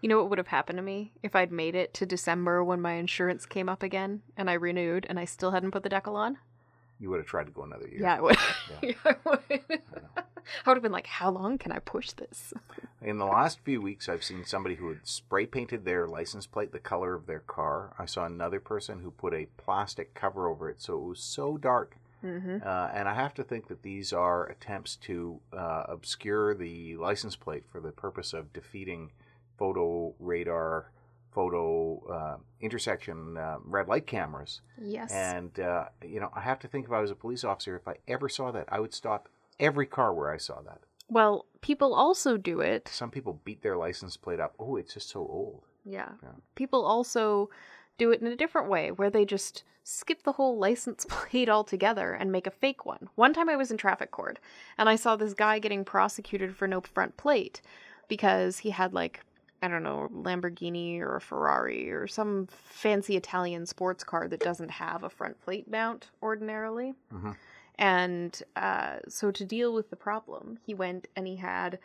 you 0.00 0.08
know 0.08 0.18
what 0.18 0.28
would 0.30 0.38
have 0.38 0.48
happened 0.48 0.78
to 0.78 0.82
me 0.82 1.12
if 1.22 1.36
I'd 1.36 1.52
made 1.52 1.76
it 1.76 1.94
to 1.94 2.04
December 2.04 2.64
when 2.64 2.80
my 2.80 2.94
insurance 2.94 3.46
came 3.46 3.68
up 3.68 3.84
again 3.84 4.22
and 4.36 4.50
I 4.50 4.54
renewed 4.54 5.06
and 5.08 5.20
I 5.20 5.24
still 5.24 5.52
hadn't 5.52 5.70
put 5.70 5.84
the 5.84 5.88
decal 5.88 6.16
on? 6.16 6.38
You 7.00 7.10
would 7.10 7.18
have 7.18 7.26
tried 7.26 7.44
to 7.44 7.52
go 7.52 7.62
another 7.62 7.88
year. 7.88 8.02
Yeah, 8.02 8.16
I 8.16 8.20
would. 8.20 8.36
Yeah. 8.36 8.76
Yeah, 8.82 8.94
I 9.04 9.16
would. 9.24 9.40
I 9.50 9.58
would 10.66 10.76
have 10.76 10.82
been 10.82 10.92
like, 10.92 11.06
how 11.06 11.30
long 11.30 11.56
can 11.56 11.72
I 11.72 11.78
push 11.78 12.12
this? 12.12 12.52
In 13.02 13.18
the 13.18 13.24
last 13.24 13.60
few 13.64 13.80
weeks, 13.80 14.08
I've 14.08 14.22
seen 14.22 14.44
somebody 14.44 14.74
who 14.74 14.88
had 14.88 15.06
spray 15.06 15.46
painted 15.46 15.84
their 15.84 16.06
license 16.06 16.46
plate 16.46 16.72
the 16.72 16.78
color 16.78 17.14
of 17.14 17.26
their 17.26 17.40
car. 17.40 17.94
I 17.98 18.04
saw 18.04 18.26
another 18.26 18.60
person 18.60 19.00
who 19.00 19.10
put 19.10 19.32
a 19.32 19.48
plastic 19.56 20.14
cover 20.14 20.46
over 20.48 20.68
it 20.68 20.82
so 20.82 20.94
it 20.96 21.08
was 21.08 21.20
so 21.20 21.56
dark. 21.56 21.96
Mm-hmm. 22.24 22.58
Uh, 22.62 22.88
and 22.92 23.08
I 23.08 23.14
have 23.14 23.32
to 23.34 23.42
think 23.42 23.68
that 23.68 23.82
these 23.82 24.12
are 24.12 24.46
attempts 24.46 24.96
to 24.96 25.40
uh, 25.54 25.84
obscure 25.88 26.54
the 26.54 26.96
license 26.96 27.34
plate 27.34 27.64
for 27.72 27.80
the 27.80 27.92
purpose 27.92 28.34
of 28.34 28.52
defeating 28.52 29.10
photo 29.56 30.14
radar, 30.18 30.90
photo 31.32 32.00
uh, 32.12 32.36
intersection 32.60 33.36
uh, 33.36 33.56
red 33.64 33.88
light 33.88 34.06
cameras. 34.06 34.60
Yes. 34.80 35.12
And, 35.12 35.58
uh, 35.60 35.86
you 36.04 36.20
know, 36.20 36.30
I 36.34 36.40
have 36.40 36.58
to 36.60 36.68
think 36.68 36.86
if 36.86 36.92
I 36.92 37.00
was 37.00 37.10
a 37.10 37.14
police 37.14 37.44
officer, 37.44 37.76
if 37.76 37.86
I 37.86 37.96
ever 38.08 38.28
saw 38.28 38.50
that, 38.52 38.66
I 38.68 38.80
would 38.80 38.94
stop 38.94 39.28
every 39.58 39.86
car 39.86 40.12
where 40.14 40.30
I 40.32 40.38
saw 40.38 40.60
that. 40.62 40.80
well, 41.08 41.46
people 41.60 41.92
also 41.94 42.36
do 42.36 42.60
it. 42.60 42.88
Some 42.88 43.10
people 43.10 43.40
beat 43.44 43.62
their 43.62 43.76
license 43.76 44.16
plate 44.16 44.40
up. 44.40 44.54
Oh, 44.58 44.76
it's 44.76 44.94
just 44.94 45.10
so 45.10 45.20
old. 45.20 45.62
Yeah. 45.84 46.10
Yeah. 46.22 46.30
People 46.54 46.84
also 46.84 47.50
do 47.98 48.10
it 48.12 48.20
in 48.20 48.26
a 48.26 48.36
different 48.36 48.68
way 48.68 48.90
where 48.90 49.10
they 49.10 49.24
just 49.24 49.64
skip 49.82 50.22
the 50.22 50.32
whole 50.32 50.58
license 50.58 51.04
plate 51.08 51.48
altogether 51.48 52.12
and 52.12 52.30
make 52.30 52.46
a 52.46 52.50
fake 52.50 52.86
one. 52.86 53.08
One 53.14 53.32
time 53.34 53.48
I 53.48 53.56
was 53.56 53.70
in 53.70 53.76
traffic 53.76 54.10
court 54.10 54.38
and 54.78 54.88
I 54.88 54.96
saw 54.96 55.16
this 55.16 55.34
guy 55.34 55.58
getting 55.58 55.84
prosecuted 55.84 56.54
for 56.56 56.66
no 56.68 56.80
front 56.80 57.16
plate 57.16 57.60
because 58.08 58.58
he 58.58 58.70
had 58.70 58.92
like 58.94 59.20
I 59.62 59.68
don't 59.68 59.82
know, 59.82 60.08
Lamborghini 60.12 61.00
or 61.00 61.16
a 61.16 61.20
Ferrari 61.20 61.90
or 61.90 62.06
some 62.06 62.46
fancy 62.50 63.16
Italian 63.16 63.66
sports 63.66 64.02
car 64.04 64.26
that 64.28 64.40
doesn't 64.40 64.70
have 64.70 65.02
a 65.02 65.10
front 65.10 65.40
plate 65.42 65.70
mount 65.70 66.10
ordinarily. 66.22 66.94
Mhm. 67.12 67.36
And 67.76 68.42
uh, 68.56 68.98
so 69.08 69.30
to 69.30 69.44
deal 69.44 69.72
with 69.72 69.90
the 69.90 69.96
problem, 69.96 70.58
he 70.64 70.74
went 70.74 71.08
and 71.16 71.26
he 71.26 71.36
had 71.36 71.78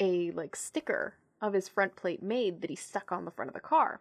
a 0.00 0.30
like 0.32 0.56
sticker 0.56 1.14
of 1.40 1.52
his 1.52 1.68
front 1.68 1.96
plate 1.96 2.22
made 2.22 2.60
that 2.60 2.70
he 2.70 2.76
stuck 2.76 3.12
on 3.12 3.24
the 3.24 3.30
front 3.30 3.48
of 3.48 3.54
the 3.54 3.60
car. 3.60 4.00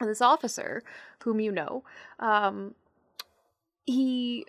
And 0.00 0.08
this 0.08 0.22
officer, 0.22 0.82
whom 1.24 1.40
you 1.40 1.50
know, 1.50 1.82
um, 2.18 2.74
he 3.84 4.46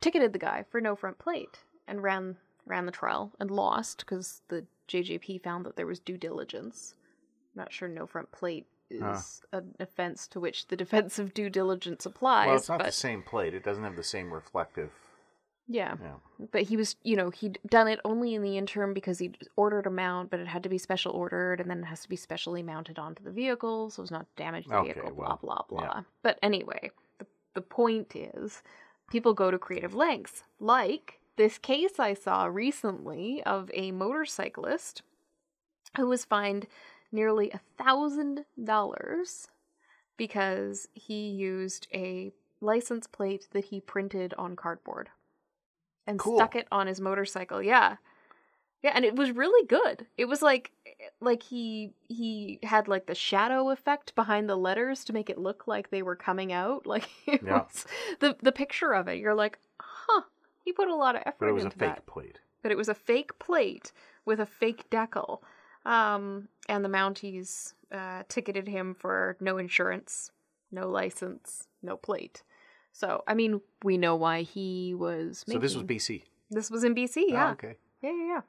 ticketed 0.00 0.32
the 0.32 0.38
guy 0.38 0.64
for 0.70 0.80
no 0.80 0.94
front 0.94 1.18
plate 1.18 1.60
and 1.86 2.02
ran 2.02 2.36
ran 2.66 2.86
the 2.86 2.92
trial 2.92 3.32
and 3.40 3.50
lost 3.50 3.98
because 3.98 4.42
the 4.48 4.64
JJP 4.88 5.42
found 5.42 5.64
that 5.66 5.76
there 5.76 5.86
was 5.86 5.98
due 6.00 6.16
diligence. 6.18 6.94
I'm 7.54 7.60
not 7.62 7.72
sure 7.72 7.88
no 7.88 8.06
front 8.06 8.30
plate 8.32 8.66
is 8.90 9.00
Huh. 9.52 9.58
an 9.58 9.74
offense 9.80 10.26
to 10.28 10.40
which 10.40 10.68
the 10.68 10.76
defense 10.84 11.18
of 11.18 11.32
due 11.34 11.48
diligence 11.50 12.04
applies. 12.06 12.46
well, 12.48 12.56
it's 12.56 12.68
not 12.68 12.78
but 12.78 12.86
the 12.86 12.92
same 12.92 13.22
plate. 13.22 13.54
It 13.54 13.64
doesn't 13.64 13.84
have 13.84 13.96
the 13.96 14.02
same 14.02 14.32
reflective. 14.32 14.90
yeah, 15.68 15.96
Yeah. 16.02 16.16
but 16.50 16.62
he 16.62 16.76
was, 16.76 16.96
you 17.02 17.16
know, 17.16 17.30
he'd 17.30 17.58
done 17.66 17.88
it 17.88 18.00
only 18.04 18.34
in 18.34 18.42
the 18.42 18.58
interim 18.58 18.92
because 18.92 19.18
he'd 19.20 19.38
ordered 19.56 19.86
a 19.86 19.90
mount, 19.90 20.28
but 20.30 20.40
it 20.40 20.46
had 20.48 20.62
to 20.64 20.68
be 20.68 20.76
special 20.76 21.12
ordered, 21.12 21.60
and 21.60 21.70
then 21.70 21.78
it 21.82 21.86
has 21.86 22.02
to 22.02 22.08
be 22.08 22.16
specially 22.16 22.62
mounted 22.62 22.98
onto 22.98 23.22
the 23.22 23.30
vehicle, 23.30 23.88
so 23.88 24.02
as 24.02 24.10
not 24.10 24.26
to 24.36 24.42
damage 24.42 24.66
the 24.66 24.74
Okay, 24.76 24.92
vehicle, 24.92 25.12
blah, 25.12 25.38
well, 25.42 25.66
blah, 25.70 25.80
yeah. 25.80 25.86
blah. 25.92 26.02
But 26.22 26.38
anyway, 26.42 26.90
the, 27.18 27.26
the 27.54 27.62
point 27.62 28.14
is 28.14 28.62
people 29.10 29.32
go 29.32 29.50
to 29.50 29.58
creative 29.58 29.94
lengths. 29.94 30.42
Like 30.60 31.20
this 31.36 31.58
case 31.58 31.98
I 31.98 32.14
saw 32.14 32.44
recently 32.46 33.42
of 33.44 33.70
a 33.74 33.92
motorcyclist 33.92 35.02
who 35.96 36.06
was 36.08 36.24
fined 36.24 36.66
nearly 37.10 37.50
a 37.50 37.60
thousand 37.78 38.44
dollars 38.62 39.48
because 40.16 40.88
he 40.94 41.28
used 41.30 41.86
a 41.92 42.32
license 42.60 43.06
plate 43.06 43.48
that 43.52 43.66
he 43.66 43.80
printed 43.80 44.34
on 44.38 44.56
cardboard 44.56 45.10
and 46.06 46.20
Cool. 46.20 46.36
stuck 46.36 46.54
it 46.56 46.68
on 46.70 46.86
his 46.86 47.00
motorcycle. 47.00 47.62
Yeah. 47.62 47.96
Yeah, 48.82 48.92
and 48.94 49.04
it 49.04 49.14
was 49.14 49.30
really 49.30 49.66
good. 49.66 50.06
It 50.18 50.24
was 50.24 50.42
like 50.42 50.72
like 51.20 51.42
he 51.42 51.92
he 52.08 52.58
had 52.64 52.88
like 52.88 53.06
the 53.06 53.14
shadow 53.14 53.70
effect 53.70 54.14
behind 54.16 54.48
the 54.48 54.56
letters 54.56 55.04
to 55.04 55.12
make 55.12 55.30
it 55.30 55.38
look 55.38 55.68
like 55.68 55.90
they 55.90 56.02
were 56.02 56.16
coming 56.16 56.52
out. 56.52 56.86
Like 56.92 57.08
Yeah. 57.40 57.64
was 57.64 57.86
the 58.20 58.36
the 58.42 58.52
picture 58.52 58.92
of 58.92 59.06
it. 59.08 59.18
You're 59.18 59.34
like, 59.34 59.58
"Huh, 59.62 59.71
he 60.64 60.72
put 60.72 60.88
a 60.88 60.94
lot 60.94 61.16
of 61.16 61.22
effort 61.26 61.32
into 61.32 61.34
it. 61.34 61.38
But 61.40 61.48
it 61.48 61.52
was 61.52 61.62
a 61.62 61.66
into 61.66 61.78
fake 61.78 61.94
that." 61.96 62.06
plate. 62.06 62.38
But 62.62 62.72
it 62.72 62.76
was 62.78 62.88
a 62.88 62.94
fake 62.94 63.38
plate 63.38 63.92
with 64.24 64.40
a 64.40 64.46
fake 64.46 64.88
decal. 64.90 65.40
Um 65.84 66.48
and 66.68 66.84
the 66.84 66.88
Mounties 66.88 67.74
uh 67.90 68.22
ticketed 68.28 68.68
him 68.68 68.94
for 68.94 69.36
no 69.40 69.58
insurance, 69.58 70.30
no 70.70 70.88
license, 70.88 71.68
no 71.82 71.96
plate. 71.96 72.42
So, 72.94 73.24
I 73.26 73.34
mean, 73.34 73.62
we 73.82 73.96
know 73.96 74.14
why 74.16 74.42
he 74.42 74.94
was 74.94 75.44
So 75.48 75.58
this 75.58 75.74
was 75.74 75.84
BC. 75.84 76.22
This 76.50 76.70
was 76.70 76.84
in 76.84 76.94
BC, 76.94 77.16
Oh, 77.16 77.32
yeah. 77.32 77.50
okay. 77.52 77.76
Yeah, 78.02 78.10
yeah, 78.12 78.26
yeah. 78.26 78.40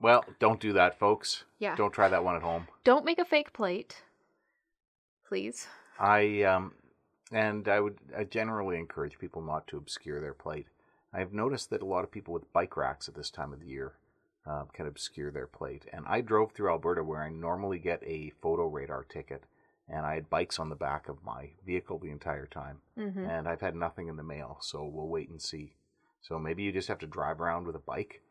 Well, 0.00 0.22
don't 0.38 0.60
do 0.60 0.74
that, 0.74 0.98
folks. 0.98 1.44
Yeah. 1.58 1.74
Don't 1.74 1.92
try 1.92 2.08
that 2.08 2.22
one 2.22 2.36
at 2.36 2.42
home. 2.42 2.68
Don't 2.84 3.06
make 3.06 3.18
a 3.18 3.24
fake 3.24 3.54
plate. 3.54 4.02
Please. 5.26 5.66
I 5.98 6.42
um, 6.42 6.74
and 7.32 7.66
I 7.68 7.80
would 7.80 7.98
I 8.16 8.24
generally 8.24 8.76
encourage 8.78 9.18
people 9.18 9.40
not 9.40 9.66
to 9.68 9.76
obscure 9.78 10.20
their 10.20 10.34
plate. 10.34 10.66
I've 11.14 11.32
noticed 11.32 11.70
that 11.70 11.82
a 11.82 11.86
lot 11.86 12.04
of 12.04 12.10
people 12.10 12.34
with 12.34 12.52
bike 12.52 12.76
racks 12.76 13.08
at 13.08 13.14
this 13.14 13.30
time 13.30 13.52
of 13.52 13.60
the 13.60 13.66
year 13.68 13.92
uh, 14.46 14.64
can 14.72 14.86
obscure 14.86 15.30
their 15.30 15.46
plate. 15.46 15.84
And 15.92 16.04
I 16.08 16.20
drove 16.20 16.52
through 16.52 16.70
Alberta 16.70 17.04
where 17.04 17.22
I 17.22 17.30
normally 17.30 17.78
get 17.78 18.02
a 18.04 18.32
photo 18.42 18.66
radar 18.66 19.04
ticket, 19.04 19.44
and 19.88 20.04
I 20.04 20.14
had 20.14 20.28
bikes 20.28 20.58
on 20.58 20.68
the 20.70 20.74
back 20.74 21.08
of 21.08 21.24
my 21.24 21.50
vehicle 21.64 21.98
the 21.98 22.10
entire 22.10 22.46
time, 22.46 22.78
Mm-hmm. 22.98 23.24
and 23.24 23.48
I've 23.48 23.60
had 23.60 23.76
nothing 23.76 24.08
in 24.08 24.16
the 24.16 24.22
mail. 24.22 24.58
So 24.60 24.84
we'll 24.84 25.08
wait 25.08 25.28
and 25.30 25.40
see. 25.40 25.74
So 26.20 26.38
maybe 26.38 26.62
you 26.62 26.72
just 26.72 26.88
have 26.88 26.98
to 27.00 27.06
drive 27.06 27.40
around 27.40 27.66
with 27.66 27.76
a 27.76 27.80
bike 27.80 28.22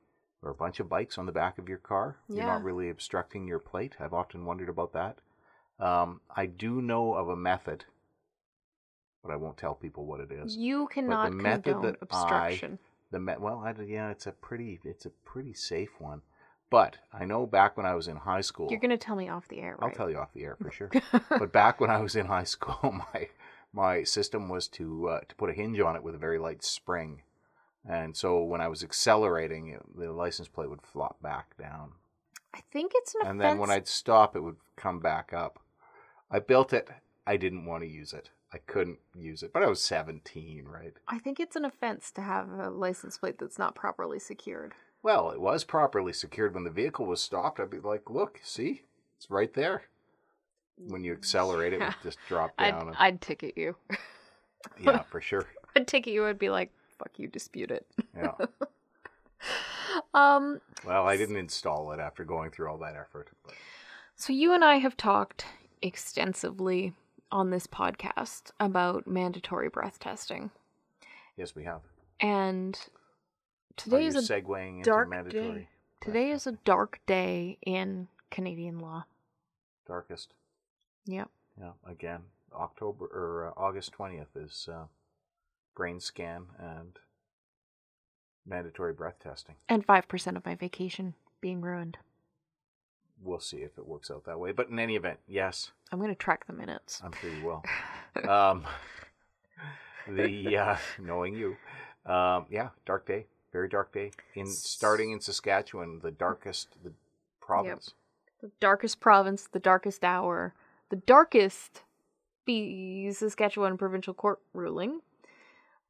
or 0.42 0.50
a 0.50 0.56
bunch 0.56 0.80
of 0.80 0.90
bikes 0.90 1.18
on 1.18 1.26
the 1.26 1.32
back 1.32 1.58
of 1.58 1.70
your 1.70 1.78
car. 1.78 2.18
You're 2.28 2.46
not 2.48 2.64
really 2.64 2.90
obstructing 2.90 3.48
your 3.48 3.60
plate. 3.60 3.96
I've 4.00 4.14
often 4.14 4.46
wondered 4.46 4.68
about 4.70 4.94
that. 4.94 5.20
Um, 5.80 6.22
I 6.36 6.46
do 6.48 6.82
know 6.82 7.14
of 7.14 7.30
a 7.30 7.36
method, 7.36 7.86
but 9.24 9.32
I 9.32 9.36
won't 9.36 9.58
tell 9.58 9.74
people 9.76 10.06
what 10.06 10.20
it 10.20 10.32
is. 10.32 10.56
You 10.58 10.88
cannot 10.88 11.34
method 11.34 11.64
condone 11.64 11.82
that 11.84 11.96
I- 11.96 11.98
obstruction. 12.02 12.80
The 13.12 13.20
me- 13.20 13.36
well, 13.40 13.60
I, 13.64 13.80
yeah, 13.84 14.10
it's 14.10 14.26
a 14.28 14.32
pretty, 14.32 14.80
it's 14.84 15.06
a 15.06 15.12
pretty 15.24 15.54
safe 15.54 16.00
one. 16.00 16.22
But 16.72 16.98
I 17.14 17.26
know 17.26 17.46
back 17.46 17.78
when 17.78 17.86
I 17.86 17.94
was 17.94 18.08
in 18.08 18.16
high 18.18 18.42
school, 18.42 18.68
You're 18.72 18.80
going 18.80 18.90
to 18.90 18.98
tell 18.98 19.16
me 19.16 19.30
off 19.30 19.48
the 19.48 19.60
air, 19.60 19.76
Right? 19.80 19.90
I'll 19.90 19.96
tell 19.96 20.10
you 20.10 20.18
off 20.18 20.34
the 20.34 20.44
air 20.44 20.58
for 20.60 20.72
sure. 20.72 20.90
but 21.30 21.52
back 21.52 21.80
when 21.80 21.92
I 21.92 22.02
was 22.02 22.16
in 22.16 22.26
high 22.26 22.46
school, 22.46 22.92
my 23.14 23.30
my 23.72 24.04
system 24.04 24.50
was 24.50 24.68
to 24.70 25.08
uh, 25.10 25.20
to 25.28 25.36
put 25.36 25.52
a 25.52 25.54
hinge 25.54 25.80
on 25.80 25.96
it 25.96 26.02
with 26.02 26.16
a 26.16 26.18
very 26.18 26.40
light 26.40 26.64
spring, 26.64 27.22
and 27.88 28.18
so 28.18 28.42
when 28.42 28.62
I 28.62 28.68
was 28.70 28.84
accelerating, 28.84 29.68
it, 29.68 29.82
the 29.96 30.12
license 30.12 30.48
plate 30.48 30.70
would 30.72 30.82
flop 30.82 31.22
back 31.22 31.56
down, 31.58 31.92
I 32.56 32.62
think 32.72 32.94
it's 32.96 33.14
an 33.16 33.22
and 33.28 33.40
offense. 33.40 33.52
then 33.54 33.58
when 33.60 33.70
I'd 33.70 33.88
stop, 33.88 34.36
it 34.36 34.42
would 34.42 34.58
come 34.76 35.00
back 35.00 35.32
up. 35.34 35.60
I 36.32 36.40
built 36.40 36.74
it. 36.74 36.90
I 37.28 37.38
didn't 37.38 37.66
want 37.66 37.84
to 37.84 37.88
use 37.90 38.14
it. 38.14 38.32
I 38.54 38.60
couldn't 38.68 39.00
use 39.16 39.42
it, 39.42 39.52
but 39.52 39.64
I 39.64 39.68
was 39.68 39.82
seventeen, 39.82 40.66
right? 40.66 40.94
I 41.08 41.18
think 41.18 41.40
it's 41.40 41.56
an 41.56 41.66
offense 41.66 42.12
to 42.12 42.22
have 42.22 42.50
a 42.52 42.70
license 42.70 43.18
plate 43.18 43.40
that's 43.40 43.58
not 43.58 43.74
properly 43.76 44.20
secured. 44.20 44.74
Well, 45.02 45.32
it 45.32 45.42
was 45.42 45.64
properly 45.64 46.14
secured 46.14 46.54
when 46.54 46.64
the 46.64 46.70
vehicle 46.70 47.06
was 47.06 47.22
stopped. 47.22 47.60
I'd 47.60 47.70
be 47.72 47.80
like, 47.80 48.10
"Look, 48.10 48.40
see, 48.44 48.84
It's 49.18 49.30
right 49.32 49.54
there. 49.54 49.84
When 50.78 51.04
you 51.04 51.14
accelerate, 51.14 51.74
it 51.74 51.80
Yeah. 51.80 51.88
would 51.88 51.96
just 52.04 52.20
drop 52.28 52.54
I'd, 52.58 52.72
down. 52.72 52.88
and- 52.90 52.98
I'd 53.00 53.22
ticket 53.22 53.58
you. 53.58 53.76
yeah, 54.80 55.00
for 55.12 55.20
sure. 55.22 55.46
I'd 55.76 55.88
ticket 55.88 56.14
you. 56.14 56.26
I'd 56.26 56.38
be 56.40 56.50
like, 56.50 56.72
"Fuck 57.00 57.18
you, 57.18 57.28
dispute 57.28 57.72
it." 57.72 57.88
Yeah. 58.16 58.34
Um. 60.14 60.62
Well, 60.86 61.08
I 61.08 61.18
didn't 61.18 61.36
install 61.36 61.92
it 61.92 62.00
after 62.00 62.24
going 62.24 62.52
through 62.52 62.70
all 62.70 62.78
that 62.80 62.96
effort. 62.96 63.30
but- 63.46 63.54
So 64.16 64.32
you 64.34 64.54
and 64.54 64.64
I 64.64 64.76
have 64.78 64.96
talked 64.98 65.46
extensively 65.82 66.94
on 67.34 67.50
this 67.50 67.66
podcast 67.68 68.52
about 68.60 69.08
mandatory 69.08 69.68
breath 69.68 70.00
testing, 70.00 70.52
Yes, 71.36 71.56
we 71.56 71.64
have. 71.64 71.82
and 72.20 72.80
today 73.76 74.06
is 74.06 74.16
a 74.16 74.20
segueing 74.20 74.78
into 74.78 74.84
dark 74.90 75.10
mandatory? 75.10 75.52
day. 75.62 75.70
Today 76.02 76.30
is 76.32 76.46
a 76.48 76.52
dark 76.64 77.00
day 77.08 77.58
in 77.66 78.08
Canadian 78.30 78.80
law. 78.80 79.06
darkest. 79.88 80.34
Yep. 81.06 81.30
Yeah, 81.60 81.72
again, 81.86 82.22
October 82.54 83.06
or 83.08 83.48
uh, 83.48 83.62
August 83.62 83.92
twentieth 83.94 84.36
is 84.36 84.70
uh, 84.72 84.86
brain 85.76 86.00
scan 86.00 86.46
and 86.60 87.00
mandatory 88.46 88.94
breath 88.94 89.20
testing. 89.24 89.56
And 89.70 89.88
5% 89.88 90.36
of 90.36 90.46
my 90.46 90.54
vacation 90.56 91.14
being 91.42 91.62
ruined. 91.62 91.98
We'll 93.24 93.40
see 93.40 93.58
if 93.58 93.78
it 93.78 93.88
works 93.88 94.12
out 94.12 94.26
that 94.26 94.40
way. 94.40 94.52
But 94.52 94.70
in 94.70 94.80
any 94.80 94.96
event, 94.96 95.20
yes, 95.28 95.72
I'm 95.92 96.00
going 96.00 96.12
to 96.12 96.16
track 96.16 96.46
the 96.46 96.54
minutes. 96.54 97.02
I'm 97.04 97.14
sure 97.14 97.30
you 97.30 97.46
will. 97.46 97.64
um, 98.30 98.66
the 100.08 100.58
uh, 100.58 100.76
knowing 101.00 101.36
you, 101.36 101.56
um, 102.06 102.46
yeah, 102.50 102.70
dark 102.86 103.08
day, 103.08 103.26
very 103.52 103.70
dark 103.70 103.94
day. 103.94 104.12
In 104.36 104.48
starting 104.48 105.12
in 105.12 105.22
Saskatchewan, 105.22 106.00
the 106.02 106.12
darkest 106.12 106.78
the 106.84 106.92
province. 107.40 107.94
the 108.42 108.52
darkest 108.60 109.00
province, 109.00 109.48
the 109.52 109.60
darkest 109.60 110.04
hour, 110.04 110.54
the 110.90 110.96
darkest 110.98 111.84
be 112.46 113.10
Saskatchewan 113.12 113.78
provincial 113.78 114.14
court 114.14 114.40
ruling 114.54 115.02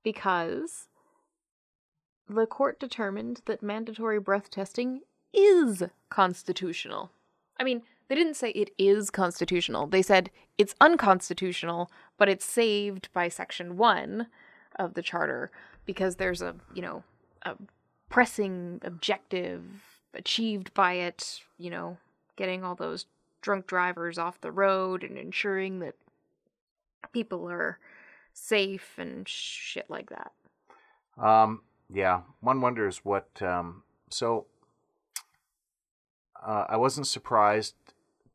because 0.03 0.87
the 2.29 2.45
court 2.45 2.79
determined 2.79 3.41
that 3.45 3.63
mandatory 3.63 4.19
breath 4.19 4.49
testing 4.49 5.01
is 5.33 5.83
constitutional. 6.09 7.11
I 7.63 7.65
mean, 7.65 7.81
they 8.09 8.15
didn't 8.15 8.33
say 8.33 8.49
it 8.49 8.71
is 8.77 9.09
constitutional. 9.09 9.87
They 9.87 10.01
said 10.01 10.29
it's 10.57 10.75
unconstitutional, 10.81 11.89
but 12.17 12.27
it's 12.27 12.43
saved 12.43 13.07
by 13.13 13.29
section 13.29 13.77
1 13.77 14.27
of 14.75 14.95
the 14.95 15.01
charter 15.01 15.49
because 15.85 16.17
there's 16.17 16.41
a, 16.41 16.55
you 16.73 16.81
know, 16.81 17.03
a 17.43 17.55
pressing 18.09 18.81
objective 18.83 19.63
achieved 20.13 20.73
by 20.73 20.95
it, 20.95 21.39
you 21.57 21.69
know, 21.69 21.95
getting 22.35 22.65
all 22.65 22.75
those 22.75 23.05
drunk 23.39 23.65
drivers 23.65 24.17
off 24.17 24.41
the 24.41 24.51
road 24.51 25.01
and 25.01 25.17
ensuring 25.17 25.79
that 25.79 25.95
people 27.13 27.49
are 27.49 27.79
safe 28.33 28.95
and 28.97 29.25
shit 29.25 29.89
like 29.89 30.09
that. 30.09 30.33
Um, 31.17 31.61
yeah, 31.93 32.23
one 32.41 32.59
wonders 32.59 33.05
what. 33.05 33.41
Um, 33.41 33.83
so, 34.09 34.47
uh, 36.45 36.65
I 36.69 36.77
wasn't 36.77 37.07
surprised 37.07 37.75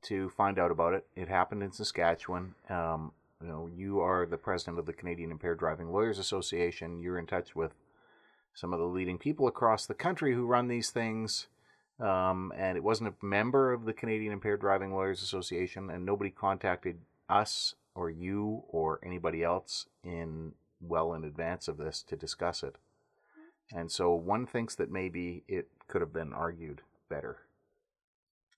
to 0.02 0.30
find 0.30 0.58
out 0.58 0.70
about 0.70 0.94
it. 0.94 1.06
It 1.16 1.28
happened 1.28 1.62
in 1.62 1.72
Saskatchewan. 1.72 2.54
Um, 2.68 3.12
you 3.42 3.49
know, 3.49 3.68
you 3.75 4.00
are 4.00 4.26
the 4.26 4.36
president 4.36 4.78
of 4.78 4.86
the 4.86 4.92
Canadian 4.92 5.30
Impaired 5.30 5.58
Driving 5.58 5.92
Lawyers 5.92 6.18
Association. 6.18 7.00
You're 7.00 7.18
in 7.18 7.26
touch 7.26 7.54
with 7.54 7.73
some 8.54 8.73
of 8.73 8.80
the 8.80 8.86
leading 8.86 9.18
people 9.18 9.47
across 9.47 9.86
the 9.86 9.94
country 9.94 10.34
who 10.34 10.47
run 10.47 10.68
these 10.68 10.90
things. 10.90 11.47
Um, 12.00 12.52
and 12.56 12.76
it 12.76 12.84
wasn't 12.84 13.10
a 13.10 13.25
member 13.25 13.73
of 13.73 13.84
the 13.84 13.92
Canadian 13.92 14.32
Impaired 14.32 14.60
Driving 14.60 14.92
Lawyers 14.92 15.23
Association, 15.23 15.90
and 15.90 16.04
nobody 16.06 16.30
contacted 16.30 16.99
us 17.28 17.75
or 17.94 18.08
you 18.08 18.62
or 18.68 19.00
anybody 19.04 19.42
else 19.42 19.86
in 20.04 20.52
well 20.80 21.12
in 21.12 21.25
advance 21.25 21.66
of 21.66 21.76
this 21.76 22.02
to 22.04 22.16
discuss 22.16 22.62
it. 22.62 22.76
And 23.73 23.90
so 23.90 24.14
one 24.14 24.47
thinks 24.47 24.76
that 24.76 24.90
maybe 24.90 25.42
it 25.49 25.68
could 25.88 26.00
have 26.00 26.12
been 26.12 26.32
argued 26.32 26.82
better. 27.08 27.38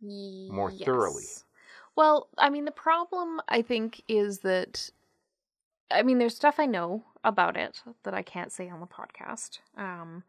More 0.03 0.71
thoroughly. 0.71 1.25
Well, 1.97 2.29
I 2.39 2.51
mean, 2.51 2.65
the 2.65 2.71
problem 2.71 3.41
I 3.49 3.63
think 3.63 4.03
is 4.09 4.41
that, 4.41 4.91
I 5.91 6.03
mean, 6.03 6.19
there's 6.19 6.37
stuff 6.37 6.59
I 6.59 6.67
know 6.67 7.05
about 7.25 7.57
it 7.57 7.83
that 8.05 8.15
I 8.15 8.23
can't 8.23 8.53
say 8.53 8.69
on 8.71 8.81
the 8.81 8.87
podcast. 8.87 9.59
Um, 9.77 10.25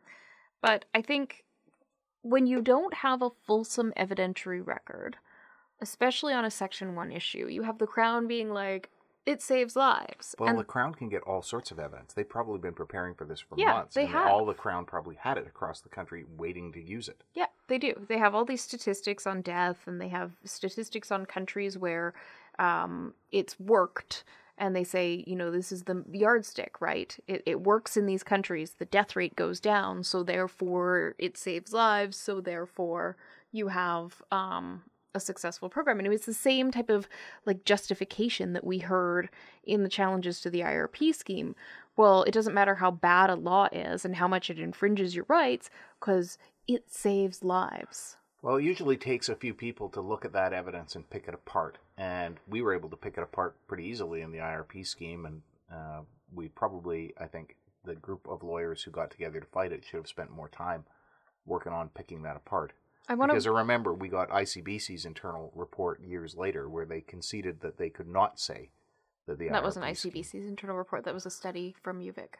but 0.61 0.85
I 0.93 1.01
think 1.01 1.43
when 2.21 2.45
you 2.47 2.61
don't 2.61 2.93
have 2.95 3.21
a 3.21 3.29
fulsome 3.45 3.93
evidentiary 3.97 4.65
record, 4.65 5.17
especially 5.81 6.33
on 6.33 6.45
a 6.45 6.51
Section 6.51 6.95
1 6.95 7.11
issue, 7.11 7.47
you 7.47 7.63
have 7.63 7.77
the 7.77 7.87
Crown 7.87 8.27
being 8.27 8.49
like, 8.49 8.89
it 9.25 9.41
saves 9.41 9.75
lives. 9.75 10.35
Well, 10.39 10.49
and 10.49 10.57
the 10.57 10.63
Crown 10.63 10.93
can 10.95 11.09
get 11.09 11.21
all 11.23 11.41
sorts 11.41 11.71
of 11.71 11.79
evidence. 11.79 12.13
They've 12.13 12.27
probably 12.27 12.59
been 12.59 12.73
preparing 12.73 13.13
for 13.13 13.25
this 13.25 13.39
for 13.39 13.55
Yeah, 13.57 13.73
months. 13.73 13.95
they 13.95 14.03
and 14.03 14.11
have. 14.11 14.27
All 14.27 14.45
the 14.45 14.53
Crown 14.53 14.85
probably 14.85 15.15
had 15.15 15.37
it 15.37 15.45
across 15.47 15.81
the 15.81 15.89
country 15.89 16.25
waiting 16.37 16.71
to 16.73 16.81
use 16.81 17.07
it. 17.07 17.23
Yeah, 17.33 17.47
they 17.67 17.77
do. 17.77 17.93
They 18.07 18.17
have 18.17 18.33
all 18.33 18.45
these 18.45 18.61
statistics 18.63 19.27
on 19.27 19.41
death, 19.41 19.85
and 19.85 20.01
they 20.01 20.09
have 20.09 20.31
statistics 20.43 21.11
on 21.11 21.25
countries 21.25 21.77
where 21.77 22.13
um, 22.57 23.13
it's 23.31 23.59
worked. 23.59 24.23
And 24.57 24.75
they 24.75 24.83
say, 24.83 25.23
you 25.25 25.35
know, 25.35 25.49
this 25.49 25.71
is 25.71 25.83
the 25.83 26.03
yardstick, 26.11 26.81
right? 26.81 27.17
It, 27.27 27.41
it 27.47 27.61
works 27.61 27.97
in 27.97 28.05
these 28.05 28.21
countries. 28.21 28.75
The 28.77 28.85
death 28.85 29.15
rate 29.15 29.35
goes 29.35 29.59
down, 29.59 30.03
so 30.03 30.21
therefore 30.21 31.15
it 31.17 31.35
saves 31.35 31.73
lives. 31.73 32.17
So 32.17 32.41
therefore 32.41 33.17
you 33.51 33.69
have 33.69 34.21
um, 34.31 34.83
a 35.13 35.19
successful 35.19 35.69
program. 35.69 35.99
And 35.99 36.07
it 36.07 36.11
was 36.11 36.25
the 36.25 36.33
same 36.33 36.71
type 36.71 36.89
of 36.89 37.07
like 37.45 37.65
justification 37.65 38.53
that 38.53 38.63
we 38.63 38.79
heard 38.79 39.29
in 39.63 39.83
the 39.83 39.89
challenges 39.89 40.41
to 40.41 40.49
the 40.49 40.61
IRP 40.61 41.13
scheme. 41.13 41.55
Well, 41.97 42.23
it 42.23 42.31
doesn't 42.31 42.53
matter 42.53 42.75
how 42.75 42.91
bad 42.91 43.29
a 43.29 43.35
law 43.35 43.67
is 43.71 44.05
and 44.05 44.15
how 44.15 44.27
much 44.27 44.49
it 44.49 44.59
infringes 44.59 45.15
your 45.15 45.25
rights, 45.27 45.69
because 45.99 46.37
it 46.67 46.91
saves 46.91 47.43
lives. 47.43 48.17
Well, 48.41 48.55
it 48.55 48.63
usually 48.63 48.97
takes 48.97 49.29
a 49.29 49.35
few 49.35 49.53
people 49.53 49.89
to 49.89 50.01
look 50.01 50.25
at 50.25 50.33
that 50.33 50.53
evidence 50.53 50.95
and 50.95 51.09
pick 51.09 51.27
it 51.27 51.33
apart. 51.33 51.77
And 51.97 52.37
we 52.47 52.61
were 52.61 52.73
able 52.73 52.89
to 52.89 52.97
pick 52.97 53.17
it 53.17 53.23
apart 53.23 53.55
pretty 53.67 53.85
easily 53.85 54.21
in 54.21 54.31
the 54.31 54.39
IRP 54.39 54.87
scheme. 54.87 55.25
And 55.25 55.41
uh, 55.71 56.01
we 56.33 56.47
probably, 56.47 57.13
I 57.19 57.27
think, 57.27 57.55
the 57.83 57.95
group 57.95 58.27
of 58.27 58.41
lawyers 58.41 58.81
who 58.81 58.91
got 58.91 59.11
together 59.11 59.39
to 59.39 59.45
fight 59.47 59.71
it 59.71 59.83
should 59.85 59.97
have 59.97 60.07
spent 60.07 60.31
more 60.31 60.49
time 60.49 60.85
working 61.45 61.71
on 61.71 61.89
picking 61.89 62.23
that 62.23 62.35
apart. 62.35 62.73
I 63.07 63.15
want 63.15 63.31
Because 63.31 63.45
to. 63.45 63.53
I 63.53 63.59
remember 63.59 63.93
we 63.93 64.07
got 64.09 64.29
ICBC's 64.29 65.05
internal 65.05 65.51
report 65.55 66.01
years 66.01 66.35
later 66.35 66.69
where 66.69 66.85
they 66.85 67.01
conceded 67.01 67.61
that 67.61 67.77
they 67.77 67.89
could 67.89 68.07
not 68.07 68.39
say 68.39 68.69
that 69.27 69.37
the 69.39 69.49
That 69.49 69.63
wasn't 69.63 69.97
scheme- 69.97 70.11
ICBC's 70.13 70.47
internal 70.47 70.75
report. 70.77 71.03
That 71.05 71.13
was 71.13 71.25
a 71.25 71.31
study 71.31 71.75
from 71.81 71.99
UVic. 71.99 72.35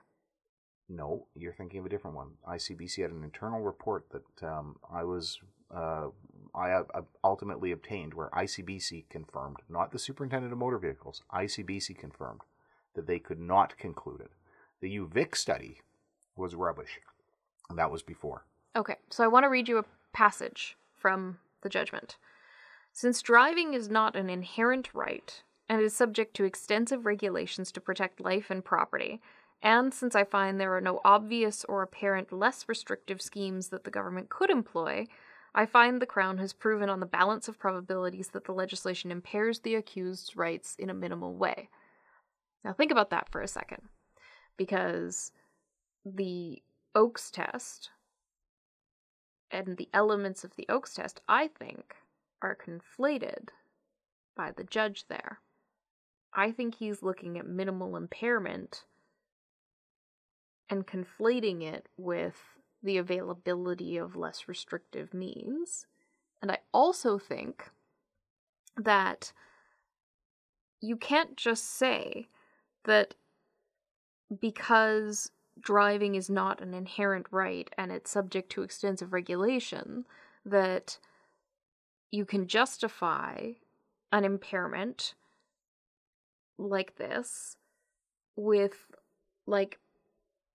No, 0.87 1.27
you're 1.35 1.53
thinking 1.53 1.79
of 1.79 1.85
a 1.85 1.89
different 1.89 2.15
one. 2.17 2.31
ICBC 2.47 3.01
had 3.01 3.11
an 3.11 3.23
internal 3.23 3.61
report 3.61 4.07
that 4.11 4.45
um, 4.47 4.75
I 4.91 5.03
was 5.03 5.39
uh, 5.73 6.09
I 6.53 6.71
uh, 6.71 6.83
ultimately 7.23 7.71
obtained, 7.71 8.13
where 8.13 8.29
ICBC 8.31 9.07
confirmed, 9.09 9.57
not 9.69 9.91
the 9.93 9.99
superintendent 9.99 10.51
of 10.51 10.59
motor 10.59 10.77
vehicles, 10.77 11.23
ICBC 11.33 11.97
confirmed 11.97 12.41
that 12.93 13.07
they 13.07 13.19
could 13.19 13.39
not 13.39 13.77
conclude 13.77 14.19
it. 14.19 14.31
The 14.81 14.97
UVic 14.97 15.35
study 15.37 15.79
was 16.35 16.55
rubbish, 16.55 16.99
and 17.69 17.77
that 17.79 17.89
was 17.91 18.03
before. 18.03 18.43
Okay, 18.75 18.95
so 19.09 19.23
I 19.23 19.27
want 19.27 19.45
to 19.45 19.49
read 19.49 19.69
you 19.69 19.77
a 19.77 19.85
passage 20.13 20.77
from 20.93 21.39
the 21.61 21.69
judgment. 21.69 22.17
Since 22.93 23.21
driving 23.21 23.73
is 23.73 23.89
not 23.89 24.15
an 24.15 24.29
inherent 24.29 24.93
right 24.93 25.43
and 25.69 25.81
is 25.81 25.95
subject 25.95 26.35
to 26.35 26.43
extensive 26.43 27.05
regulations 27.05 27.71
to 27.71 27.81
protect 27.81 28.19
life 28.19 28.49
and 28.49 28.63
property, 28.63 29.21
and 29.61 29.93
since 29.93 30.15
I 30.15 30.23
find 30.23 30.59
there 30.59 30.75
are 30.75 30.81
no 30.81 30.99
obvious 31.05 31.63
or 31.65 31.83
apparent 31.83 32.33
less 32.33 32.67
restrictive 32.67 33.21
schemes 33.21 33.69
that 33.69 33.83
the 33.83 33.91
government 33.91 34.29
could 34.29 34.49
employ, 34.49 35.07
I 35.53 35.65
find 35.65 36.01
the 36.01 36.05
Crown 36.05 36.37
has 36.39 36.53
proven 36.53 36.89
on 36.89 36.99
the 36.99 37.05
balance 37.05 37.47
of 37.47 37.59
probabilities 37.59 38.29
that 38.29 38.45
the 38.45 38.53
legislation 38.53 39.11
impairs 39.11 39.59
the 39.59 39.75
accused's 39.75 40.35
rights 40.35 40.75
in 40.79 40.89
a 40.89 40.93
minimal 40.93 41.35
way. 41.35 41.69
Now, 42.63 42.73
think 42.73 42.91
about 42.91 43.09
that 43.09 43.29
for 43.29 43.41
a 43.41 43.47
second, 43.47 43.83
because 44.57 45.31
the 46.05 46.61
Oakes 46.95 47.29
test 47.31 47.89
and 49.51 49.77
the 49.77 49.89
elements 49.93 50.43
of 50.43 50.55
the 50.55 50.65
Oakes 50.69 50.93
test, 50.95 51.21
I 51.27 51.47
think, 51.47 51.95
are 52.41 52.57
conflated 52.57 53.49
by 54.35 54.51
the 54.51 54.63
judge 54.63 55.05
there. 55.07 55.39
I 56.33 56.51
think 56.51 56.75
he's 56.75 57.03
looking 57.03 57.37
at 57.37 57.45
minimal 57.45 57.97
impairment 57.97 58.85
and 60.69 60.87
conflating 60.87 61.61
it 61.61 61.87
with 61.97 62.37
the 62.81 62.97
availability 62.97 63.97
of 63.97 64.15
less 64.15 64.47
restrictive 64.47 65.13
means. 65.13 65.85
And 66.41 66.49
I 66.49 66.59
also 66.73 67.17
think 67.17 67.69
that 68.77 69.33
you 70.79 70.95
can't 70.95 71.35
just 71.35 71.77
say 71.77 72.29
that 72.85 73.13
because 74.39 75.31
driving 75.61 76.15
is 76.15 76.29
not 76.29 76.61
an 76.61 76.73
inherent 76.73 77.27
right 77.31 77.69
and 77.77 77.91
it's 77.91 78.11
subject 78.11 78.51
to 78.51 78.63
extensive 78.63 79.13
regulation, 79.13 80.05
that 80.45 80.97
you 82.11 82.25
can 82.25 82.47
justify 82.47 83.51
an 84.11 84.25
impairment 84.25 85.13
like 86.57 86.97
this 86.97 87.57
with 88.35 88.87
like 89.47 89.79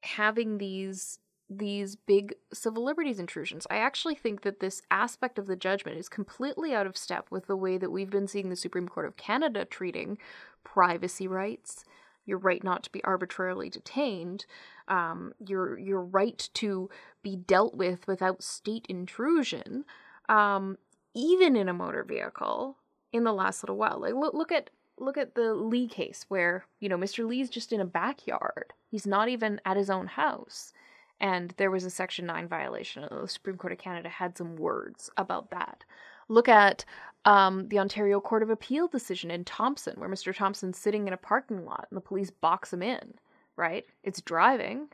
having 0.02 0.58
these 0.58 1.18
these 1.48 1.94
big 1.94 2.34
civil 2.52 2.84
liberties 2.84 3.20
intrusions. 3.20 3.68
I 3.70 3.76
actually 3.76 4.16
think 4.16 4.42
that 4.42 4.58
this 4.58 4.82
aspect 4.90 5.38
of 5.38 5.46
the 5.46 5.54
judgment 5.54 5.96
is 5.96 6.08
completely 6.08 6.74
out 6.74 6.86
of 6.86 6.96
step 6.96 7.26
with 7.30 7.46
the 7.46 7.56
way 7.56 7.78
that 7.78 7.92
we've 7.92 8.10
been 8.10 8.26
seeing 8.26 8.48
the 8.48 8.56
Supreme 8.56 8.88
Court 8.88 9.06
of 9.06 9.16
Canada 9.16 9.64
treating 9.64 10.18
privacy 10.64 11.28
rights, 11.28 11.84
your 12.24 12.38
right 12.38 12.64
not 12.64 12.82
to 12.82 12.90
be 12.90 13.04
arbitrarily 13.04 13.70
detained, 13.70 14.44
um, 14.88 15.32
your 15.46 15.78
your 15.78 16.00
right 16.00 16.48
to 16.54 16.90
be 17.22 17.36
dealt 17.36 17.74
with 17.74 18.06
without 18.06 18.42
state 18.42 18.86
intrusion, 18.88 19.84
um, 20.28 20.78
even 21.14 21.56
in 21.56 21.68
a 21.68 21.74
motor 21.74 22.04
vehicle. 22.04 22.76
In 23.12 23.24
the 23.24 23.32
last 23.32 23.62
little 23.62 23.76
while, 23.76 24.00
like 24.00 24.14
look 24.14 24.34
look 24.34 24.52
at 24.52 24.68
look 24.98 25.16
at 25.16 25.34
the 25.34 25.54
Le 25.54 25.86
case 25.88 26.26
where 26.28 26.66
you 26.80 26.88
know 26.88 26.98
Mr. 26.98 27.26
Le's 27.26 27.48
just 27.48 27.72
in 27.72 27.80
a 27.80 27.86
backyard. 27.86 28.72
He's 28.90 29.06
not 29.06 29.28
even 29.28 29.60
at 29.64 29.76
his 29.76 29.88
own 29.88 30.06
house 30.06 30.72
and 31.20 31.54
there 31.56 31.70
was 31.70 31.84
a 31.84 31.90
Section 31.90 32.26
9 32.26 32.48
violation. 32.48 33.06
The 33.10 33.28
Supreme 33.28 33.56
Court 33.56 33.72
of 33.72 33.78
Canada 33.78 34.08
had 34.08 34.36
some 34.36 34.56
words 34.56 35.10
about 35.16 35.50
that. 35.50 35.84
Look 36.28 36.48
at 36.48 36.84
um, 37.24 37.68
the 37.68 37.78
Ontario 37.78 38.20
Court 38.20 38.42
of 38.42 38.50
Appeal 38.50 38.88
decision 38.88 39.30
in 39.30 39.44
Thompson, 39.44 39.98
where 39.98 40.08
Mr. 40.08 40.34
Thompson's 40.36 40.78
sitting 40.78 41.06
in 41.06 41.12
a 41.12 41.18
parking 41.18 41.64
lot 41.64 41.86
and 41.90 41.96
the 41.96 42.02
police 42.02 42.30
box 42.30 42.72
him 42.72 42.82
in, 42.82 43.14
right? 43.56 43.84
It's 44.02 44.20
driving. 44.20 44.88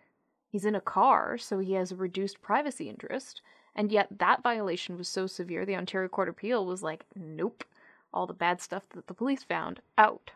He's 0.48 0.64
in 0.64 0.74
a 0.74 0.80
car, 0.80 1.38
so 1.38 1.58
he 1.58 1.72
has 1.74 1.92
a 1.92 1.96
reduced 1.96 2.42
privacy 2.42 2.88
interest. 2.88 3.40
And 3.74 3.90
yet, 3.90 4.08
that 4.18 4.42
violation 4.42 4.98
was 4.98 5.08
so 5.08 5.26
severe, 5.26 5.64
the 5.64 5.76
Ontario 5.76 6.08
Court 6.08 6.28
of 6.28 6.34
Appeal 6.34 6.66
was 6.66 6.82
like, 6.82 7.04
nope, 7.14 7.64
all 8.12 8.26
the 8.26 8.34
bad 8.34 8.60
stuff 8.60 8.88
that 8.90 9.06
the 9.06 9.14
police 9.14 9.44
found 9.44 9.80
out. 9.96 10.32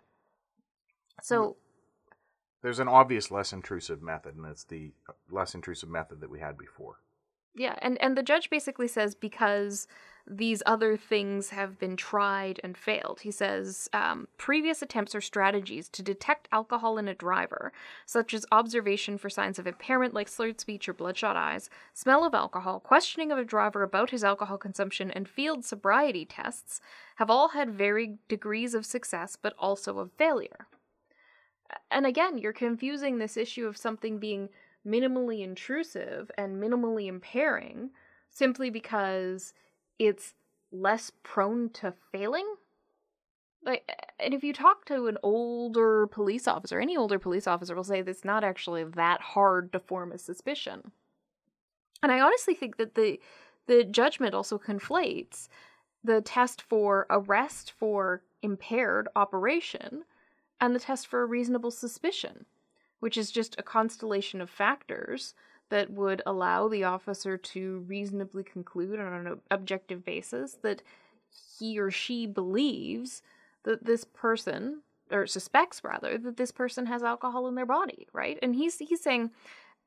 So, 1.23 1.57
there's 2.63 2.79
an 2.79 2.89
obvious 2.89 3.31
less 3.31 3.53
intrusive 3.53 4.03
method, 4.03 4.37
and 4.37 4.47
it's 4.47 4.65
the 4.65 4.93
uh, 5.09 5.13
less 5.31 5.55
intrusive 5.55 5.89
method 5.89 6.21
that 6.21 6.31
we 6.31 6.41
had 6.41 6.57
before. 6.57 6.97
Yeah, 7.57 7.75
and 7.81 8.01
and 8.03 8.17
the 8.17 8.23
judge 8.23 8.51
basically 8.51 8.87
says 8.87 9.15
because 9.15 9.89
these 10.29 10.63
other 10.67 10.97
things 10.97 11.51
have 11.51 11.79
been 11.79 11.97
tried 11.97 12.61
and 12.63 12.77
failed. 12.77 13.21
He 13.21 13.31
says 13.31 13.89
um, 13.93 14.27
previous 14.37 14.83
attempts 14.83 15.15
or 15.15 15.21
strategies 15.21 15.89
to 15.91 16.03
detect 16.03 16.49
alcohol 16.51 16.99
in 16.99 17.07
a 17.09 17.15
driver, 17.15 17.73
such 18.05 18.35
as 18.35 18.45
observation 18.51 19.19
for 19.19 19.31
signs 19.31 19.59
of 19.59 19.67
impairment 19.69 20.15
like 20.15 20.29
slurred 20.29 20.61
speech 20.61 20.89
or 20.89 20.93
bloodshot 20.93 21.37
eyes, 21.37 21.71
smell 21.95 22.25
of 22.25 22.35
alcohol, 22.35 22.81
questioning 22.81 23.31
of 23.33 23.39
a 23.39 23.45
driver 23.45 23.83
about 23.83 24.11
his 24.11 24.25
alcohol 24.25 24.59
consumption, 24.59 25.11
and 25.13 25.29
field 25.29 25.65
sobriety 25.65 26.25
tests, 26.25 26.81
have 27.17 27.31
all 27.31 27.51
had 27.51 27.71
varied 27.71 28.19
degrees 28.29 28.75
of 28.75 28.85
success 28.85 29.39
but 29.41 29.55
also 29.59 29.99
of 29.99 30.13
failure 30.13 30.67
and 31.91 32.07
again, 32.07 32.39
you're 32.39 32.53
confusing 32.53 33.19
this 33.19 33.37
issue 33.37 33.67
of 33.67 33.77
something 33.77 34.19
being 34.19 34.49
minimally 34.87 35.43
intrusive 35.43 36.31
and 36.39 36.63
minimally 36.63 37.07
impairing 37.09 37.91
simply 38.31 38.71
because 38.71 39.53
it's 39.99 40.35
less 40.71 41.11
prone 41.23 41.71
to 41.71 41.93
failing. 42.13 42.47
Like, 43.65 43.91
and 44.21 44.33
if 44.33 44.45
you 44.45 44.53
talk 44.53 44.85
to 44.87 45.09
an 45.09 45.19
older 45.23 46.07
police 46.07 46.47
officer, 46.47 46.79
any 46.79 46.97
older 46.97 47.19
police 47.19 47.47
officer 47.47 47.75
will 47.75 47.85
say 47.85 48.03
that 48.03 48.11
it's 48.11 48.25
not 48.25 48.45
actually 48.45 48.85
that 48.85 49.21
hard 49.21 49.73
to 49.73 49.81
form 49.81 50.13
a 50.13 50.19
suspicion. 50.19 50.93
And 52.03 52.13
I 52.13 52.21
honestly 52.21 52.55
think 52.55 52.77
that 52.77 52.95
the 52.95 53.19
the 53.67 53.83
judgment 53.83 54.33
also 54.33 54.59
conflates 54.59 55.49
the 56.05 56.21
test 56.21 56.63
for 56.63 57.07
arrest 57.11 57.73
for 57.73 58.23
impaired 58.43 59.09
operation 59.17 60.05
and 60.61 60.75
the 60.75 60.79
test 60.79 61.09
for 61.09 61.23
a 61.23 61.27
reasonable 61.27 61.73
suspicion, 61.73 62.47
which 63.01 63.17
is 63.17 63.31
just 63.31 63.55
a 63.59 63.63
constellation 63.63 64.41
of 64.41 64.51
factors 64.51 65.35
that 65.69 65.91
would 65.91 66.23
allow 66.25 66.69
the 66.69 66.85
officer 66.85 67.37
to 67.37 67.85
reasonably 67.89 68.45
conclude 68.45 69.01
on 69.01 69.27
an 69.27 69.41
objective 69.51 70.05
basis 70.05 70.59
that 70.63 70.83
he 71.59 71.79
or 71.79 71.91
she 71.91 72.27
believes 72.27 73.23
that 73.65 73.85
this 73.85 74.05
person 74.05 74.83
or 75.11 75.27
suspects 75.27 75.83
rather 75.85 76.19
that 76.19 76.37
this 76.37 76.51
person 76.51 76.87
has 76.87 77.03
alcohol 77.03 77.47
in 77.47 77.55
their 77.55 77.67
body, 77.67 78.07
right? 78.13 78.39
And 78.43 78.55
he's 78.55 78.79
he's 78.79 79.03
saying 79.03 79.31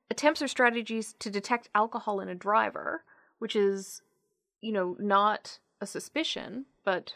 attempts 0.09 0.41
or 0.41 0.47
strategies 0.47 1.13
to 1.19 1.29
detect 1.29 1.69
alcohol 1.75 2.19
in 2.19 2.29
a 2.29 2.35
driver, 2.35 3.03
which 3.39 3.55
is 3.55 4.01
you 4.61 4.71
know 4.71 4.95
not 4.99 5.59
a 5.81 5.85
suspicion, 5.85 6.65
but 6.83 7.13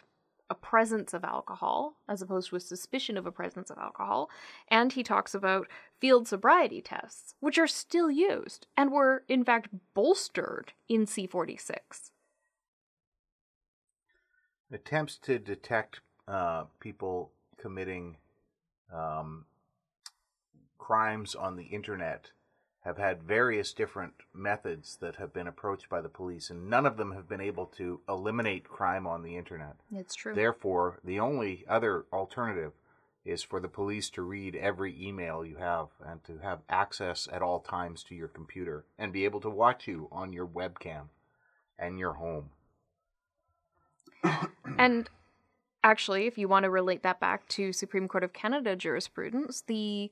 a 0.50 0.56
presence 0.56 1.14
of 1.14 1.24
alcohol 1.24 1.98
as 2.08 2.22
opposed 2.22 2.50
to 2.50 2.56
a 2.56 2.60
suspicion 2.60 3.18
of 3.18 3.26
a 3.26 3.32
presence 3.32 3.70
of 3.70 3.78
alcohol. 3.78 4.30
And 4.68 4.94
he 4.94 5.04
talks 5.04 5.34
about 5.34 5.68
field 6.00 6.28
sobriety 6.28 6.82
tests, 6.82 7.36
which 7.40 7.58
are 7.58 7.68
still 7.68 8.12
used 8.12 8.68
and 8.76 8.92
were, 8.92 9.24
in 9.28 9.44
fact, 9.44 9.70
bolstered 9.94 10.74
in 10.90 11.06
C46. 11.06 12.12
Attempts 14.72 15.18
to 15.20 15.40
detect 15.40 16.02
uh, 16.28 16.66
people 16.80 17.32
committing 17.58 18.18
um, 18.94 19.46
crimes 20.78 21.36
on 21.36 21.56
the 21.56 21.64
internet 21.64 22.32
have 22.84 22.98
had 22.98 23.24
various 23.24 23.74
different 23.74 24.14
methods 24.34 24.98
that 25.00 25.16
have 25.16 25.34
been 25.34 25.48
approached 25.48 25.90
by 25.90 26.02
the 26.02 26.10
police, 26.10 26.50
and 26.50 26.70
none 26.70 26.86
of 26.86 26.98
them 26.98 27.14
have 27.14 27.30
been 27.30 27.40
able 27.42 27.66
to 27.66 28.02
eliminate 28.10 28.68
crime 28.68 29.08
on 29.08 29.24
the 29.24 29.38
internet. 29.38 29.78
It's 29.96 30.16
true. 30.16 30.36
Therefore, 30.36 31.00
the 31.04 31.20
only 31.20 31.64
other 31.68 32.06
alternative 32.12 32.74
is 33.24 33.42
for 33.42 33.62
the 33.62 33.70
police 33.70 34.10
to 34.10 34.22
read 34.22 34.54
every 34.56 35.02
email 35.02 35.46
you 35.46 35.56
have 35.56 35.88
and 36.06 36.22
to 36.26 36.40
have 36.40 36.60
access 36.70 37.28
at 37.32 37.42
all 37.42 37.62
times 37.62 38.04
to 38.04 38.16
your 38.16 38.28
computer 38.28 38.84
and 39.00 39.14
be 39.14 39.24
able 39.24 39.40
to 39.40 39.50
watch 39.50 39.88
you 39.88 40.10
on 40.12 40.34
your 40.34 40.46
webcam 40.46 41.04
and 41.80 41.98
your 41.98 42.14
home. 42.14 42.50
and 44.78 45.10
actually, 45.86 46.28
if 46.28 46.38
you 46.38 46.50
want 46.50 46.64
to 46.64 46.70
relate 46.70 47.02
that 47.04 47.22
back 47.22 47.48
to 47.48 47.72
Supreme 47.72 48.10
Court 48.10 48.26
of 48.26 48.34
Canada 48.34 48.76
jurisprudence, 48.76 49.62
the 49.62 50.12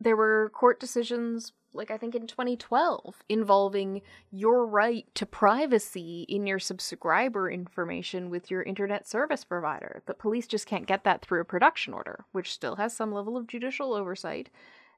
there 0.00 0.16
were 0.16 0.50
court 0.54 0.78
decisions 0.78 1.52
like 1.76 1.90
I 1.90 1.98
think 1.98 2.14
in 2.14 2.26
2012 2.26 3.22
involving 3.28 4.02
your 4.30 4.66
right 4.66 5.06
to 5.14 5.26
privacy 5.26 6.26
in 6.28 6.46
your 6.46 6.58
subscriber 6.58 7.50
information 7.50 8.30
with 8.30 8.50
your 8.50 8.62
internet 8.62 9.06
service 9.06 9.44
provider. 9.44 10.02
The 10.06 10.14
police 10.14 10.46
just 10.46 10.66
can't 10.66 10.86
get 10.86 11.04
that 11.04 11.22
through 11.22 11.40
a 11.40 11.44
production 11.44 11.94
order, 11.94 12.24
which 12.32 12.52
still 12.52 12.76
has 12.76 12.94
some 12.96 13.12
level 13.12 13.36
of 13.36 13.46
judicial 13.46 13.94
oversight 13.94 14.50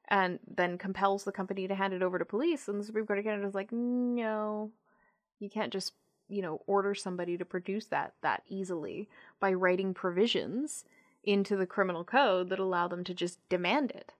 and 0.08 0.38
then 0.46 0.78
compels 0.78 1.24
the 1.24 1.32
company 1.32 1.68
to 1.68 1.74
hand 1.74 1.92
it 1.92 2.02
over 2.02 2.18
to 2.18 2.24
police 2.24 2.68
and 2.68 2.80
the 2.80 2.84
Supreme 2.84 3.06
Court 3.06 3.18
of 3.18 3.24
Canada 3.24 3.46
is 3.46 3.54
like, 3.54 3.72
"No. 3.72 4.72
You 5.38 5.50
can't 5.50 5.72
just, 5.72 5.94
you 6.28 6.42
know, 6.42 6.62
order 6.66 6.94
somebody 6.94 7.36
to 7.36 7.44
produce 7.44 7.86
that 7.86 8.14
that 8.22 8.42
easily 8.48 9.08
by 9.38 9.52
writing 9.52 9.94
provisions 9.94 10.84
into 11.22 11.56
the 11.56 11.66
criminal 11.66 12.04
code 12.04 12.48
that 12.48 12.58
allow 12.58 12.88
them 12.88 13.04
to 13.04 13.14
just 13.14 13.46
demand 13.48 13.90
it." 13.90 14.14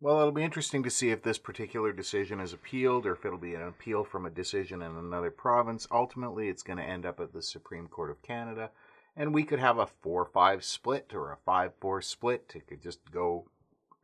Well, 0.00 0.20
it'll 0.20 0.30
be 0.30 0.44
interesting 0.44 0.84
to 0.84 0.90
see 0.90 1.10
if 1.10 1.22
this 1.22 1.38
particular 1.38 1.92
decision 1.92 2.38
is 2.38 2.52
appealed 2.52 3.04
or 3.04 3.14
if 3.14 3.24
it'll 3.24 3.36
be 3.36 3.54
an 3.54 3.66
appeal 3.66 4.04
from 4.04 4.26
a 4.26 4.30
decision 4.30 4.80
in 4.80 4.96
another 4.96 5.32
province. 5.32 5.88
Ultimately, 5.90 6.48
it's 6.48 6.62
going 6.62 6.76
to 6.76 6.84
end 6.84 7.04
up 7.04 7.18
at 7.18 7.32
the 7.32 7.42
Supreme 7.42 7.88
Court 7.88 8.10
of 8.10 8.22
Canada, 8.22 8.70
and 9.16 9.34
we 9.34 9.42
could 9.42 9.58
have 9.58 9.78
a 9.78 9.88
4 9.88 10.24
5 10.24 10.62
split 10.62 11.10
or 11.12 11.32
a 11.32 11.38
5 11.44 11.72
4 11.80 12.00
split. 12.02 12.52
It 12.54 12.68
could 12.68 12.80
just 12.80 13.00
go 13.10 13.46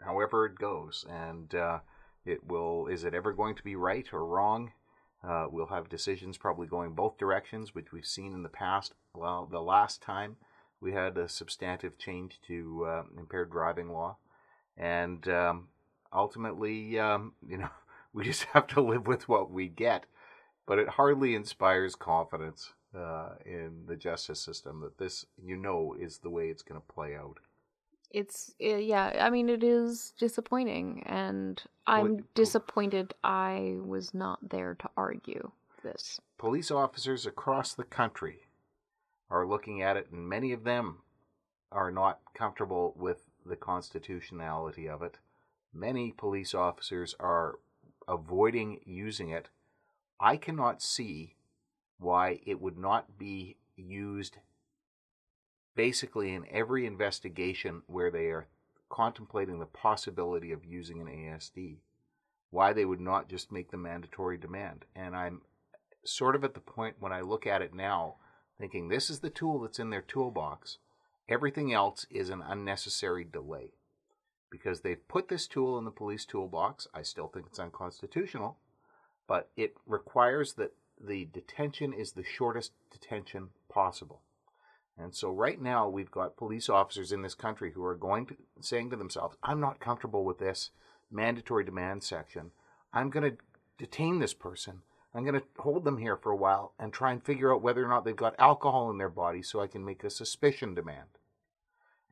however 0.04 0.46
it 0.46 0.58
goes. 0.58 1.06
And 1.08 1.54
uh, 1.54 1.78
it 2.24 2.44
will, 2.44 2.88
is 2.88 3.04
it 3.04 3.14
ever 3.14 3.32
going 3.32 3.54
to 3.54 3.62
be 3.62 3.76
right 3.76 4.06
or 4.12 4.26
wrong? 4.26 4.72
Uh, 5.22 5.46
we'll 5.48 5.66
have 5.66 5.88
decisions 5.88 6.36
probably 6.36 6.66
going 6.66 6.92
both 6.92 7.18
directions, 7.18 7.72
which 7.72 7.92
we've 7.92 8.04
seen 8.04 8.34
in 8.34 8.42
the 8.42 8.48
past. 8.48 8.94
Well, 9.14 9.46
the 9.48 9.62
last 9.62 10.02
time 10.02 10.36
we 10.80 10.92
had 10.92 11.16
a 11.16 11.28
substantive 11.28 11.98
change 11.98 12.40
to 12.48 12.84
uh, 12.84 13.02
impaired 13.16 13.52
driving 13.52 13.90
law. 13.90 14.16
And 14.76 15.26
um, 15.28 15.68
ultimately, 16.14 16.98
um, 16.98 17.32
you 17.46 17.58
know, 17.58 17.70
we 18.12 18.24
just 18.24 18.44
have 18.44 18.66
to 18.68 18.80
live 18.80 19.06
with 19.06 19.28
what 19.28 19.50
we 19.50 19.68
get. 19.68 20.06
But 20.66 20.78
it 20.78 20.88
hardly 20.88 21.34
inspires 21.34 21.94
confidence 21.94 22.72
uh, 22.96 23.30
in 23.44 23.84
the 23.86 23.96
justice 23.96 24.40
system 24.40 24.80
that 24.80 24.96
this, 24.96 25.26
you 25.36 25.56
know, 25.56 25.94
is 25.98 26.18
the 26.18 26.30
way 26.30 26.48
it's 26.48 26.62
going 26.62 26.80
to 26.80 26.94
play 26.94 27.14
out. 27.14 27.38
It's 28.10 28.54
uh, 28.64 28.76
yeah. 28.76 29.18
I 29.20 29.28
mean, 29.28 29.48
it 29.48 29.64
is 29.64 30.14
disappointing, 30.18 31.02
and 31.04 31.60
I'm 31.86 32.24
disappointed 32.34 33.12
I 33.24 33.76
was 33.84 34.14
not 34.14 34.38
there 34.48 34.76
to 34.76 34.88
argue 34.96 35.50
this. 35.82 36.20
Police 36.38 36.70
officers 36.70 37.26
across 37.26 37.74
the 37.74 37.84
country 37.84 38.38
are 39.30 39.46
looking 39.46 39.82
at 39.82 39.96
it, 39.96 40.08
and 40.12 40.28
many 40.28 40.52
of 40.52 40.62
them 40.62 40.98
are 41.72 41.90
not 41.90 42.20
comfortable 42.34 42.94
with 42.96 43.26
the 43.44 43.56
constitutionality 43.56 44.88
of 44.88 45.02
it. 45.02 45.18
Many 45.74 46.12
police 46.12 46.54
officers 46.54 47.16
are 47.18 47.58
avoiding 48.06 48.80
using 48.84 49.30
it. 49.30 49.48
I 50.20 50.36
cannot 50.36 50.80
see 50.80 51.34
why 51.98 52.40
it 52.46 52.60
would 52.60 52.78
not 52.78 53.18
be 53.18 53.56
used 53.76 54.38
basically 55.74 56.32
in 56.32 56.46
every 56.50 56.86
investigation 56.86 57.82
where 57.86 58.10
they 58.10 58.26
are 58.26 58.46
contemplating 58.88 59.58
the 59.58 59.66
possibility 59.66 60.52
of 60.52 60.64
using 60.64 61.00
an 61.00 61.08
ASD, 61.08 61.78
why 62.50 62.72
they 62.72 62.84
would 62.84 63.00
not 63.00 63.28
just 63.28 63.50
make 63.50 63.72
the 63.72 63.76
mandatory 63.76 64.36
demand. 64.36 64.84
And 64.94 65.16
I'm 65.16 65.40
sort 66.04 66.36
of 66.36 66.44
at 66.44 66.54
the 66.54 66.60
point 66.60 66.96
when 67.00 67.12
I 67.12 67.22
look 67.22 67.46
at 67.46 67.62
it 67.62 67.74
now, 67.74 68.16
thinking 68.58 68.88
this 68.88 69.10
is 69.10 69.18
the 69.18 69.30
tool 69.30 69.60
that's 69.60 69.80
in 69.80 69.90
their 69.90 70.02
toolbox. 70.02 70.78
Everything 71.28 71.72
else 71.72 72.06
is 72.10 72.28
an 72.30 72.42
unnecessary 72.42 73.24
delay. 73.24 73.72
Because 74.54 74.82
they've 74.82 75.08
put 75.08 75.28
this 75.28 75.48
tool 75.48 75.76
in 75.78 75.84
the 75.84 75.90
police 75.90 76.24
toolbox. 76.24 76.86
I 76.94 77.02
still 77.02 77.26
think 77.26 77.46
it's 77.46 77.58
unconstitutional, 77.58 78.56
but 79.26 79.50
it 79.56 79.74
requires 79.84 80.52
that 80.52 80.74
the 81.04 81.24
detention 81.24 81.92
is 81.92 82.12
the 82.12 82.22
shortest 82.22 82.70
detention 82.88 83.48
possible. 83.68 84.20
And 84.96 85.12
so 85.12 85.28
right 85.32 85.60
now 85.60 85.88
we've 85.88 86.12
got 86.12 86.36
police 86.36 86.68
officers 86.68 87.10
in 87.10 87.22
this 87.22 87.34
country 87.34 87.72
who 87.72 87.84
are 87.84 87.96
going 87.96 88.26
to 88.26 88.36
saying 88.60 88.90
to 88.90 88.96
themselves, 88.96 89.36
I'm 89.42 89.58
not 89.58 89.80
comfortable 89.80 90.24
with 90.24 90.38
this 90.38 90.70
mandatory 91.10 91.64
demand 91.64 92.04
section. 92.04 92.52
I'm 92.92 93.10
going 93.10 93.28
to 93.32 93.36
detain 93.76 94.20
this 94.20 94.34
person. 94.34 94.82
I'm 95.12 95.24
going 95.24 95.34
to 95.34 95.46
hold 95.58 95.82
them 95.82 95.98
here 95.98 96.16
for 96.16 96.30
a 96.30 96.36
while 96.36 96.74
and 96.78 96.92
try 96.92 97.10
and 97.10 97.24
figure 97.24 97.52
out 97.52 97.60
whether 97.60 97.84
or 97.84 97.88
not 97.88 98.04
they've 98.04 98.14
got 98.14 98.36
alcohol 98.38 98.88
in 98.92 98.98
their 98.98 99.08
body 99.08 99.42
so 99.42 99.60
I 99.60 99.66
can 99.66 99.84
make 99.84 100.04
a 100.04 100.10
suspicion 100.10 100.76
demand. 100.76 101.18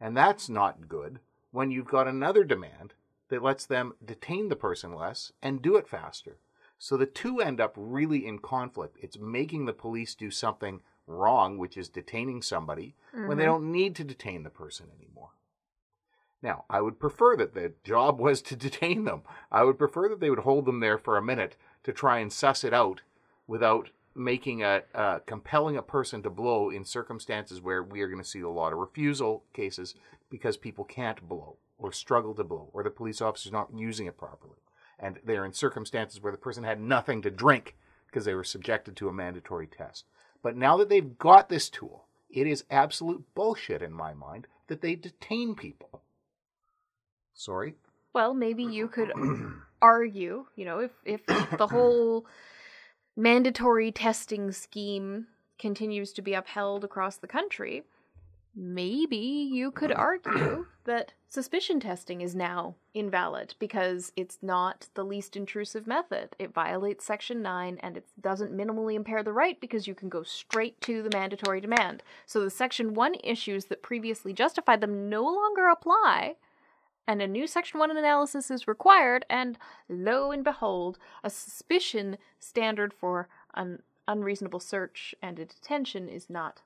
And 0.00 0.16
that's 0.16 0.48
not 0.48 0.88
good 0.88 1.20
when 1.52 1.70
you've 1.70 1.86
got 1.86 2.08
another 2.08 2.42
demand 2.42 2.94
that 3.28 3.42
lets 3.42 3.64
them 3.64 3.94
detain 4.04 4.48
the 4.48 4.56
person 4.56 4.92
less 4.92 5.32
and 5.42 5.62
do 5.62 5.76
it 5.76 5.88
faster. 5.88 6.38
So 6.78 6.96
the 6.96 7.06
two 7.06 7.40
end 7.40 7.60
up 7.60 7.74
really 7.76 8.26
in 8.26 8.40
conflict. 8.40 8.96
It's 9.00 9.18
making 9.18 9.66
the 9.66 9.72
police 9.72 10.14
do 10.16 10.30
something 10.30 10.80
wrong, 11.06 11.56
which 11.56 11.76
is 11.76 11.88
detaining 11.88 12.42
somebody, 12.42 12.96
mm-hmm. 13.14 13.28
when 13.28 13.38
they 13.38 13.44
mm-hmm. 13.44 13.52
don't 13.52 13.72
need 13.72 13.94
to 13.96 14.04
detain 14.04 14.42
the 14.42 14.50
person 14.50 14.86
anymore. 14.98 15.30
Now, 16.42 16.64
I 16.68 16.80
would 16.80 16.98
prefer 16.98 17.36
that 17.36 17.54
the 17.54 17.72
job 17.84 18.18
was 18.18 18.42
to 18.42 18.56
detain 18.68 19.04
them. 19.04 19.22
I 19.50 19.62
would 19.62 19.78
prefer 19.78 20.08
that 20.08 20.20
they 20.20 20.30
would 20.30 20.40
hold 20.40 20.64
them 20.66 20.80
there 20.80 20.98
for 20.98 21.16
a 21.16 21.22
minute 21.22 21.56
to 21.84 21.92
try 21.92 22.18
and 22.18 22.32
suss 22.32 22.64
it 22.64 22.74
out 22.74 23.02
without 23.46 23.90
making 24.14 24.62
a 24.62 24.82
uh, 24.94 25.18
compelling 25.20 25.76
a 25.76 25.82
person 25.82 26.22
to 26.22 26.30
blow 26.30 26.68
in 26.68 26.84
circumstances 26.84 27.62
where 27.62 27.82
we 27.82 28.00
are 28.02 28.08
going 28.08 28.22
to 28.22 28.28
see 28.28 28.40
a 28.40 28.48
lot 28.48 28.72
of 28.72 28.78
refusal 28.78 29.42
cases 29.54 29.94
because 30.32 30.56
people 30.56 30.82
can't 30.82 31.28
blow 31.28 31.58
or 31.76 31.92
struggle 31.92 32.34
to 32.34 32.42
blow 32.42 32.70
or 32.72 32.82
the 32.82 32.88
police 32.88 33.20
officer's 33.20 33.52
not 33.52 33.68
using 33.76 34.06
it 34.06 34.16
properly. 34.16 34.56
And 34.98 35.18
they're 35.22 35.44
in 35.44 35.52
circumstances 35.52 36.22
where 36.22 36.32
the 36.32 36.38
person 36.38 36.64
had 36.64 36.80
nothing 36.80 37.20
to 37.20 37.30
drink 37.30 37.76
because 38.06 38.24
they 38.24 38.34
were 38.34 38.42
subjected 38.42 38.96
to 38.96 39.10
a 39.10 39.12
mandatory 39.12 39.66
test. 39.66 40.06
But 40.42 40.56
now 40.56 40.78
that 40.78 40.88
they've 40.88 41.18
got 41.18 41.50
this 41.50 41.68
tool 41.68 42.06
it 42.30 42.46
is 42.46 42.64
absolute 42.70 43.22
bullshit 43.34 43.82
in 43.82 43.92
my 43.92 44.14
mind 44.14 44.46
that 44.68 44.80
they 44.80 44.94
detain 44.94 45.54
people. 45.54 46.00
Sorry? 47.34 47.74
Well 48.14 48.32
maybe 48.32 48.64
you 48.64 48.88
could 48.88 49.12
argue 49.82 50.46
you 50.56 50.64
know 50.64 50.78
if 50.78 50.92
if 51.04 51.26
the 51.26 51.66
whole 51.70 52.24
mandatory 53.14 53.92
testing 53.92 54.50
scheme 54.50 55.26
continues 55.58 56.14
to 56.14 56.22
be 56.22 56.32
upheld 56.32 56.84
across 56.84 57.18
the 57.18 57.26
country, 57.26 57.82
maybe 58.54 59.16
you 59.16 59.70
could 59.70 59.92
argue 59.92 60.66
that 60.84 61.12
suspicion 61.28 61.80
testing 61.80 62.20
is 62.20 62.34
now 62.34 62.74
invalid 62.92 63.54
because 63.58 64.12
it's 64.16 64.38
not 64.42 64.88
the 64.94 65.04
least 65.04 65.36
intrusive 65.36 65.86
method. 65.86 66.36
It 66.38 66.52
violates 66.52 67.04
Section 67.04 67.40
9 67.40 67.78
and 67.82 67.96
it 67.96 68.06
doesn't 68.20 68.56
minimally 68.56 68.94
impair 68.94 69.22
the 69.22 69.32
right 69.32 69.60
because 69.60 69.86
you 69.86 69.94
can 69.94 70.08
go 70.08 70.22
straight 70.22 70.80
to 70.82 71.02
the 71.02 71.16
mandatory 71.16 71.60
demand. 71.60 72.02
So 72.26 72.40
the 72.40 72.50
Section 72.50 72.94
1 72.94 73.16
issues 73.24 73.66
that 73.66 73.82
previously 73.82 74.32
justified 74.32 74.80
them 74.80 75.08
no 75.08 75.22
longer 75.22 75.68
apply 75.68 76.36
and 77.06 77.20
a 77.20 77.26
new 77.26 77.46
Section 77.46 77.80
1 77.80 77.96
analysis 77.96 78.50
is 78.50 78.68
required, 78.68 79.24
and 79.28 79.58
lo 79.88 80.30
and 80.30 80.44
behold, 80.44 80.98
a 81.24 81.30
suspicion 81.30 82.16
standard 82.38 82.94
for 82.94 83.28
an 83.54 83.82
unreasonable 84.06 84.60
search 84.60 85.14
and 85.20 85.38
a 85.38 85.44
detention 85.44 86.08
is 86.08 86.30
not 86.30 86.60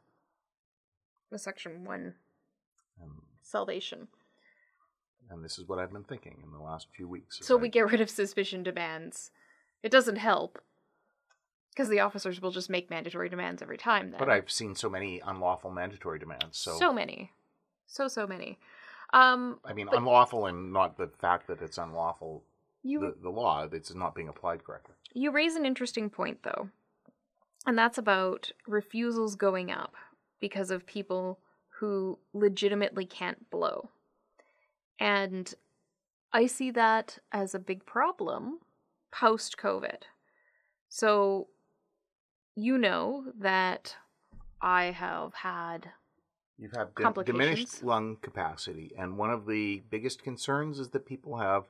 a 1.32 1.38
Section 1.38 1.84
1 1.84 2.14
um, 3.02 3.22
salvation. 3.42 4.08
And 5.30 5.44
this 5.44 5.58
is 5.58 5.66
what 5.68 5.78
I've 5.78 5.92
been 5.92 6.04
thinking 6.04 6.36
in 6.44 6.52
the 6.52 6.62
last 6.62 6.86
few 6.94 7.08
weeks. 7.08 7.40
So 7.42 7.56
we 7.56 7.68
get 7.68 7.90
rid 7.90 8.00
of 8.00 8.08
suspicion 8.10 8.62
demands. 8.62 9.30
It 9.82 9.90
doesn't 9.90 10.16
help. 10.16 10.60
Because 11.70 11.88
the 11.90 12.00
officers 12.00 12.40
will 12.40 12.52
just 12.52 12.70
make 12.70 12.88
mandatory 12.88 13.28
demands 13.28 13.60
every 13.60 13.76
time 13.76 14.10
then. 14.10 14.18
But 14.18 14.30
I've 14.30 14.50
seen 14.50 14.74
so 14.74 14.88
many 14.88 15.20
unlawful 15.26 15.70
mandatory 15.70 16.18
demands. 16.18 16.56
So 16.56 16.78
So 16.78 16.92
many. 16.92 17.32
So 17.86 18.08
so 18.08 18.26
many. 18.26 18.58
Um, 19.12 19.60
I 19.64 19.72
mean, 19.72 19.88
unlawful 19.92 20.46
and 20.46 20.72
not 20.72 20.96
the 20.96 21.08
fact 21.20 21.48
that 21.48 21.60
it's 21.60 21.76
unlawful. 21.76 22.44
You, 22.82 23.00
the, 23.00 23.14
the 23.24 23.30
law, 23.30 23.68
it's 23.70 23.94
not 23.94 24.14
being 24.14 24.28
applied 24.28 24.64
correctly. 24.64 24.94
You 25.12 25.32
raise 25.32 25.54
an 25.54 25.66
interesting 25.66 26.08
point, 26.08 26.44
though, 26.44 26.70
and 27.66 27.76
that's 27.76 27.98
about 27.98 28.52
refusals 28.66 29.34
going 29.34 29.70
up 29.70 29.94
because 30.40 30.70
of 30.70 30.86
people 30.86 31.38
who 31.78 32.18
legitimately 32.32 33.04
can't 33.04 33.50
blow. 33.50 33.90
And 34.98 35.52
I 36.32 36.46
see 36.46 36.70
that 36.72 37.18
as 37.32 37.54
a 37.54 37.58
big 37.58 37.84
problem 37.84 38.60
post 39.12 39.56
COVID. 39.56 40.02
So, 40.88 41.48
you 42.54 42.78
know 42.78 43.24
that 43.38 43.96
I 44.60 44.86
have 44.86 45.34
had 45.34 45.90
You've 46.58 46.72
had 46.72 46.94
di- 46.94 47.22
diminished 47.24 47.82
lung 47.82 48.16
capacity, 48.22 48.92
and 48.96 49.18
one 49.18 49.30
of 49.30 49.46
the 49.46 49.82
biggest 49.90 50.22
concerns 50.22 50.78
is 50.78 50.88
that 50.90 51.04
people 51.04 51.36
have 51.36 51.64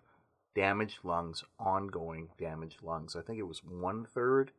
damaged 0.54 1.00
lungs, 1.02 1.42
ongoing 1.58 2.28
damaged 2.38 2.82
lungs. 2.82 3.16
I 3.16 3.22
think 3.22 3.38
it 3.38 3.48
was 3.48 3.64
one 3.64 4.04
third 4.04 4.52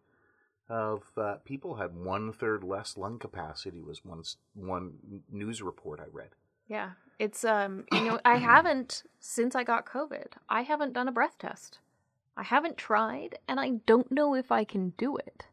of 0.70 1.04
uh, 1.18 1.36
people 1.46 1.76
had 1.76 1.96
one 1.96 2.34
third 2.34 2.64
less 2.64 2.98
lung 2.98 3.20
capacity. 3.20 3.82
Was 3.82 4.04
one 4.04 4.24
one 4.54 4.94
news 5.32 5.62
report 5.62 6.00
I 6.00 6.08
read. 6.12 6.30
Yeah, 6.68 6.92
it's 7.20 7.44
um, 7.44 7.86
you 7.92 8.02
know, 8.02 8.20
I 8.26 8.38
haven't 8.38 9.04
since 9.20 9.56
I 9.56 9.64
got 9.64 9.86
COVID. 9.86 10.34
I 10.50 10.62
haven't 10.62 10.94
done 10.94 11.08
a 11.08 11.12
breath 11.12 11.38
test. 11.40 11.80
I 12.36 12.44
haven't 12.44 12.78
tried, 12.78 13.40
and 13.48 13.60
I 13.60 13.82
don't 13.86 14.12
know 14.12 14.36
if 14.36 14.52
I 14.52 14.64
can 14.64 14.94
do 14.98 15.18
it. 15.18 15.46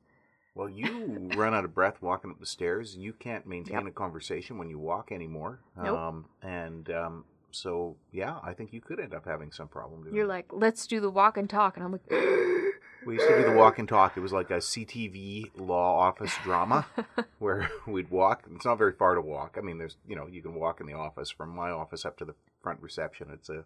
Well, 0.55 0.69
you 0.69 1.31
run 1.37 1.55
out 1.55 1.65
of 1.65 1.75
breath 1.75 2.03
walking 2.03 2.31
up 2.31 2.41
the 2.41 2.47
stairs. 2.47 2.97
You 2.97 3.13
can't 3.13 3.47
maintain 3.47 3.75
yep. 3.75 3.87
a 3.87 3.91
conversation 3.91 4.59
when 4.59 4.71
you 4.71 4.79
walk 4.79 5.11
anymore. 5.11 5.61
Nope. 5.77 5.99
Um, 5.99 6.25
and 6.43 6.91
um, 6.91 7.25
so, 7.51 7.97
yeah, 8.13 8.39
I 8.43 8.53
think 8.53 8.73
you 8.73 8.81
could 8.81 9.01
end 9.01 9.15
up 9.15 9.25
having 9.25 9.51
some 9.51 9.69
problem 9.69 10.03
doing 10.03 10.15
You're 10.15 10.27
like, 10.27 10.47
let's 10.53 10.87
do 10.87 11.01
the 11.01 11.11
walk 11.11 11.37
and 11.37 11.49
talk. 11.49 11.77
And 11.77 11.85
I'm 11.85 11.93
like, 11.93 12.11
we 13.07 13.15
used 13.15 13.27
to 13.27 13.37
do 13.37 13.45
the 13.45 13.57
walk 13.57 13.79
and 13.79 13.89
talk. 13.89 14.17
It 14.17 14.21
was 14.21 14.33
like 14.33 14.51
a 14.51 14.59
CTV 14.59 15.51
law 15.57 15.99
office 15.99 16.33
drama 16.43 16.87
where 17.39 17.71
we'd 17.87 18.11
walk. 18.11 18.45
It's 18.55 18.65
not 18.65 18.79
very 18.79 18.93
far 18.93 19.15
to 19.15 19.21
walk. 19.21 19.57
I 19.59 19.63
mean, 19.63 19.79
there's, 19.79 19.97
you 20.07 20.17
know, 20.17 20.27
you 20.27 20.43
can 20.43 20.55
walk 20.55 20.81
in 20.81 20.87
the 20.87 20.95
office 20.95 21.31
from 21.31 21.51
my 21.51 21.71
office 21.71 22.05
up 22.05 22.17
to 22.19 22.25
the 22.25 22.35
front 22.63 22.81
reception. 22.83 23.29
It's 23.33 23.49
a, 23.49 23.65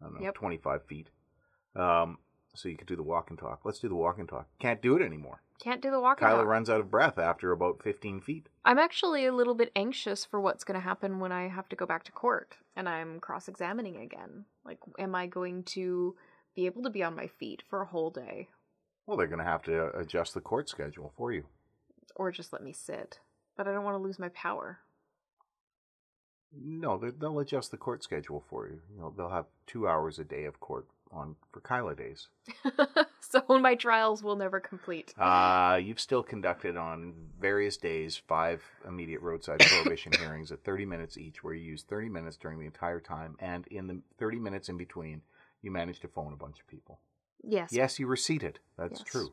I 0.00 0.04
don't 0.04 0.14
know, 0.14 0.20
yep. 0.20 0.34
25 0.34 0.84
feet. 0.84 1.10
Um, 1.74 2.18
so 2.54 2.68
you 2.68 2.76
could 2.76 2.88
do 2.88 2.96
the 2.96 3.02
walk 3.02 3.30
and 3.30 3.38
talk. 3.38 3.60
Let's 3.64 3.78
do 3.78 3.88
the 3.88 3.94
walk 3.94 4.18
and 4.18 4.28
talk. 4.28 4.48
Can't 4.58 4.80
do 4.80 4.96
it 4.96 5.02
anymore. 5.02 5.42
Can't 5.60 5.80
do 5.80 5.90
the 5.90 6.00
walk 6.00 6.20
and 6.20 6.28
Kyla 6.28 6.42
talk. 6.42 6.48
runs 6.48 6.70
out 6.70 6.80
of 6.80 6.90
breath 6.90 7.18
after 7.18 7.52
about 7.52 7.82
15 7.82 8.20
feet. 8.20 8.48
I'm 8.64 8.78
actually 8.78 9.26
a 9.26 9.32
little 9.32 9.54
bit 9.54 9.72
anxious 9.76 10.24
for 10.24 10.40
what's 10.40 10.64
going 10.64 10.78
to 10.78 10.84
happen 10.84 11.18
when 11.18 11.32
I 11.32 11.48
have 11.48 11.68
to 11.70 11.76
go 11.76 11.86
back 11.86 12.04
to 12.04 12.12
court 12.12 12.56
and 12.74 12.88
I'm 12.88 13.20
cross 13.20 13.48
examining 13.48 13.96
again. 13.96 14.44
Like, 14.64 14.78
am 14.98 15.14
I 15.14 15.26
going 15.26 15.62
to 15.64 16.14
be 16.56 16.66
able 16.66 16.82
to 16.82 16.90
be 16.90 17.04
on 17.04 17.14
my 17.14 17.28
feet 17.28 17.62
for 17.68 17.82
a 17.82 17.86
whole 17.86 18.10
day? 18.10 18.48
Well, 19.06 19.16
they're 19.16 19.28
going 19.28 19.38
to 19.38 19.44
have 19.44 19.62
to 19.64 19.96
adjust 19.96 20.34
the 20.34 20.40
court 20.40 20.68
schedule 20.68 21.12
for 21.16 21.30
you. 21.30 21.44
Or 22.16 22.32
just 22.32 22.52
let 22.52 22.64
me 22.64 22.72
sit. 22.72 23.20
But 23.56 23.68
I 23.68 23.72
don't 23.72 23.84
want 23.84 23.94
to 23.94 24.02
lose 24.02 24.18
my 24.18 24.30
power. 24.30 24.78
No, 26.58 26.98
they'll 26.98 27.38
adjust 27.38 27.70
the 27.70 27.76
court 27.76 28.02
schedule 28.02 28.42
for 28.48 28.66
you. 28.66 28.80
You 28.92 29.00
know, 29.00 29.14
they'll 29.16 29.28
have 29.28 29.46
two 29.66 29.86
hours 29.86 30.18
a 30.18 30.24
day 30.24 30.44
of 30.44 30.58
court 30.58 30.86
on 31.12 31.36
for 31.52 31.60
Kyla 31.60 31.94
days. 31.94 32.28
so 33.20 33.42
my 33.48 33.74
trials 33.74 34.22
will 34.22 34.36
never 34.36 34.58
complete. 34.58 35.14
Uh, 35.18 35.78
you've 35.82 36.00
still 36.00 36.22
conducted 36.22 36.76
on 36.76 37.14
various 37.38 37.76
days 37.76 38.20
five 38.26 38.62
immediate 38.88 39.20
roadside 39.20 39.60
prohibition 39.66 40.12
hearings 40.12 40.50
at 40.50 40.64
30 40.64 40.86
minutes 40.86 41.18
each, 41.18 41.44
where 41.44 41.54
you 41.54 41.64
use 41.64 41.82
30 41.82 42.08
minutes 42.08 42.36
during 42.36 42.58
the 42.58 42.66
entire 42.66 43.00
time, 43.00 43.36
and 43.38 43.66
in 43.68 43.86
the 43.86 44.00
30 44.18 44.38
minutes 44.38 44.68
in 44.68 44.76
between, 44.76 45.22
you 45.62 45.70
managed 45.70 46.02
to 46.02 46.08
phone 46.08 46.32
a 46.32 46.36
bunch 46.36 46.60
of 46.60 46.66
people. 46.66 47.00
Yes. 47.42 47.70
Yes, 47.72 47.98
you 47.98 48.06
were 48.06 48.16
seated. 48.16 48.58
That's 48.76 49.00
yes. 49.00 49.08
true. 49.08 49.32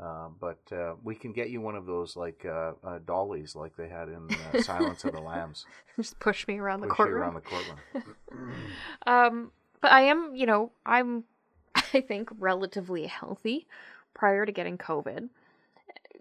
Uh, 0.00 0.28
but 0.38 0.60
uh, 0.72 0.94
we 1.02 1.14
can 1.14 1.32
get 1.32 1.48
you 1.48 1.60
one 1.60 1.74
of 1.74 1.86
those 1.86 2.16
like 2.16 2.44
uh, 2.44 2.72
uh 2.84 2.98
dollies, 3.06 3.56
like 3.56 3.76
they 3.76 3.88
had 3.88 4.08
in 4.08 4.28
uh, 4.52 4.60
Silence 4.62 5.04
of 5.04 5.12
the 5.12 5.20
Lambs. 5.20 5.64
Just 5.96 6.18
push 6.20 6.46
me 6.46 6.58
around 6.58 6.80
push 6.80 6.88
the 6.88 6.94
courtroom. 6.94 7.22
around 7.22 7.34
the 7.34 7.40
courtroom. 7.40 7.78
um, 9.06 9.52
but 9.80 9.92
I 9.92 10.02
am, 10.02 10.34
you 10.34 10.44
know, 10.44 10.70
I'm, 10.84 11.24
I 11.74 12.02
think, 12.02 12.28
relatively 12.38 13.06
healthy 13.06 13.66
prior 14.12 14.44
to 14.44 14.52
getting 14.52 14.76
COVID. 14.76 15.28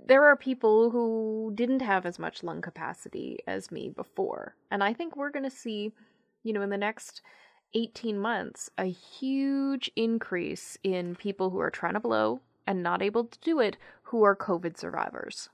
there 0.05 0.23
are 0.23 0.35
people 0.35 0.91
who 0.91 1.51
didn't 1.55 1.81
have 1.81 2.05
as 2.05 2.17
much 2.17 2.43
lung 2.43 2.61
capacity 2.61 3.39
as 3.47 3.71
me 3.71 3.89
before. 3.89 4.55
And 4.71 4.83
I 4.83 4.93
think 4.93 5.15
we're 5.17 5.31
going 5.31 5.43
to 5.43 5.49
see, 5.49 5.91
you 6.43 6.53
know, 6.53 6.61
in 6.61 6.69
the 6.69 6.77
next 6.77 7.21
18 7.75 8.17
months, 8.17 8.69
a 8.77 8.85
huge 8.85 9.91
increase 9.95 10.77
in 10.83 11.15
people 11.15 11.51
who 11.51 11.59
are 11.59 11.69
trying 11.69 11.93
to 11.93 11.99
blow 11.99 12.39
and 12.65 12.81
not 12.81 13.03
able 13.03 13.25
to 13.25 13.37
do 13.39 13.59
it 13.59 13.77
who 14.03 14.23
are 14.23 14.35
COVID 14.35 14.77
survivors. 14.77 15.49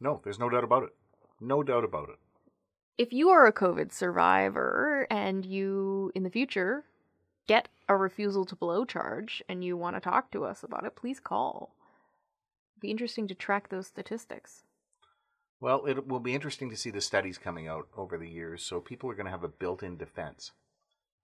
No, 0.00 0.20
there's 0.24 0.38
no 0.38 0.48
doubt 0.48 0.64
about 0.64 0.84
it. 0.84 0.94
No 1.40 1.62
doubt 1.62 1.84
about 1.84 2.08
it. 2.08 2.16
If 2.96 3.12
you 3.12 3.30
are 3.30 3.46
a 3.46 3.52
COVID 3.52 3.92
survivor 3.92 5.06
and 5.10 5.44
you, 5.44 6.12
in 6.14 6.22
the 6.22 6.30
future, 6.30 6.84
get 7.48 7.68
a 7.88 7.96
refusal 7.96 8.44
to 8.46 8.56
blow 8.56 8.84
charge 8.84 9.42
and 9.48 9.64
you 9.64 9.76
want 9.76 9.96
to 9.96 10.00
talk 10.00 10.30
to 10.30 10.44
us 10.44 10.62
about 10.62 10.84
it, 10.84 10.94
please 10.94 11.18
call. 11.18 11.74
It'd 12.74 12.82
be 12.82 12.90
interesting 12.90 13.26
to 13.28 13.34
track 13.34 13.68
those 13.68 13.88
statistics. 13.88 14.64
Well, 15.60 15.86
it 15.86 16.06
will 16.06 16.20
be 16.20 16.34
interesting 16.34 16.70
to 16.70 16.76
see 16.76 16.90
the 16.90 17.00
studies 17.00 17.38
coming 17.38 17.68
out 17.68 17.88
over 17.96 18.18
the 18.18 18.28
years. 18.28 18.62
So 18.62 18.80
people 18.80 19.10
are 19.10 19.14
going 19.14 19.26
to 19.26 19.32
have 19.32 19.44
a 19.44 19.48
built-in 19.48 19.96
defense. 19.96 20.52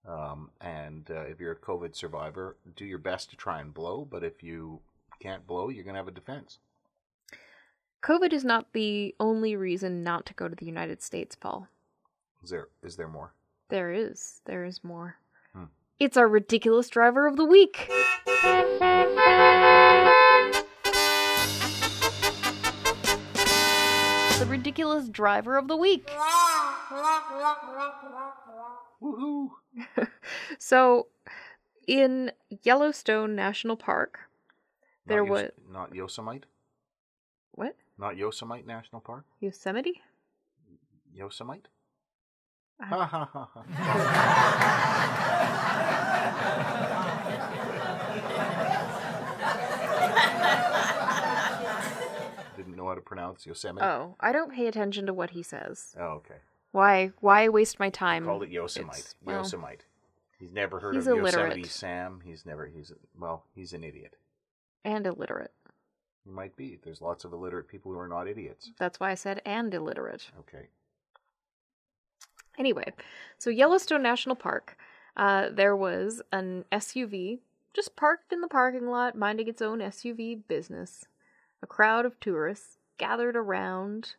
Um, 0.08 0.50
and 0.60 1.10
uh, 1.10 1.22
if 1.22 1.38
you're 1.38 1.52
a 1.52 1.56
COVID 1.56 1.94
survivor, 1.94 2.56
do 2.76 2.86
your 2.86 2.98
best 2.98 3.28
to 3.30 3.36
try 3.36 3.60
and 3.60 3.74
blow. 3.74 4.08
But 4.10 4.24
if 4.24 4.42
you 4.42 4.80
can't 5.20 5.46
blow, 5.46 5.68
you're 5.68 5.84
going 5.84 5.94
to 5.94 6.00
have 6.00 6.08
a 6.08 6.12
defense. 6.12 6.58
COVID 8.02 8.32
is 8.32 8.44
not 8.44 8.72
the 8.72 9.14
only 9.20 9.54
reason 9.54 10.02
not 10.02 10.24
to 10.26 10.34
go 10.34 10.48
to 10.48 10.54
the 10.54 10.64
United 10.64 11.02
States, 11.02 11.34
Paul. 11.34 11.68
Is 12.42 12.50
there 12.50 12.68
is 12.82 12.96
there 12.96 13.08
more? 13.08 13.34
There 13.68 13.92
is. 13.92 14.40
There 14.46 14.64
is 14.64 14.82
more. 14.82 15.16
Hmm. 15.52 15.64
It's 15.98 16.16
our 16.16 16.28
ridiculous 16.28 16.88
driver 16.88 17.26
of 17.26 17.36
the 17.36 17.44
week. 17.44 17.90
The 24.38 24.46
ridiculous 24.46 25.08
driver 25.08 25.58
of 25.58 25.66
the 25.66 25.76
week. 25.76 26.08
Woohoo! 29.02 29.50
So, 30.58 31.06
in 31.86 32.32
Yellowstone 32.62 33.34
National 33.36 33.76
Park, 33.76 34.18
there 35.06 35.22
not 35.22 35.30
was 35.30 35.50
not 35.70 35.94
Yosemite, 35.94 36.44
what? 37.52 37.76
not 37.96 38.16
Yosemite 38.16 38.64
National 38.66 39.00
Park. 39.00 39.24
Yosemite? 39.40 40.02
Yosemite. 41.14 41.68
Ha 42.80 43.06
ha 43.06 43.24
ha 43.32 43.48
ha. 43.52 43.64
Didn't 52.56 52.76
know 52.76 52.88
how 52.88 52.94
to 52.94 53.00
pronounce 53.00 53.46
Yosemite. 53.46 53.84
Oh, 53.86 54.16
I 54.20 54.32
don't 54.32 54.52
pay 54.52 54.66
attention 54.66 55.06
to 55.06 55.14
what 55.14 55.30
he 55.30 55.42
says. 55.42 55.94
Oh, 55.98 56.20
okay. 56.22 56.36
Why? 56.72 57.12
Why 57.20 57.48
waste 57.48 57.78
my 57.80 57.90
time? 57.90 58.24
Called 58.24 58.42
it 58.44 58.50
Yosemite. 58.50 58.98
It's- 58.98 59.14
well, 59.24 59.38
Yosemite. 59.38 59.84
He's 60.38 60.52
never 60.52 60.78
heard 60.78 60.94
he's 60.94 61.06
of 61.06 61.16
Yosemite 61.16 61.42
illiterate. 61.42 61.66
Sam. 61.66 62.20
He's 62.24 62.46
never. 62.46 62.66
He's 62.66 62.92
well. 63.18 63.44
He's 63.54 63.72
an 63.72 63.82
idiot. 63.84 64.16
and 64.84 65.06
illiterate. 65.06 65.52
He 66.24 66.30
might 66.30 66.54
be. 66.56 66.78
There's 66.82 67.00
lots 67.02 67.24
of 67.24 67.32
illiterate 67.32 67.68
people 67.68 67.92
who 67.92 67.98
are 67.98 68.08
not 68.08 68.28
idiots. 68.28 68.70
That's 68.78 69.00
why 69.00 69.10
I 69.10 69.14
said 69.14 69.42
and 69.44 69.72
illiterate. 69.74 70.30
Okay. 70.40 70.68
Anyway, 72.58 72.92
so 73.38 73.50
Yellowstone 73.50 74.02
National 74.02 74.34
Park, 74.36 74.76
uh, 75.16 75.48
there 75.50 75.76
was 75.76 76.22
an 76.32 76.64
SUV 76.72 77.40
just 77.74 77.96
parked 77.96 78.32
in 78.32 78.40
the 78.40 78.48
parking 78.48 78.88
lot, 78.88 79.16
minding 79.16 79.46
its 79.48 79.62
own 79.62 79.80
SUV 79.80 80.34
business. 80.48 81.04
A 81.62 81.66
crowd 81.66 82.04
of 82.06 82.18
tourists 82.20 82.78
gathered 82.98 83.36
around, 83.36 84.14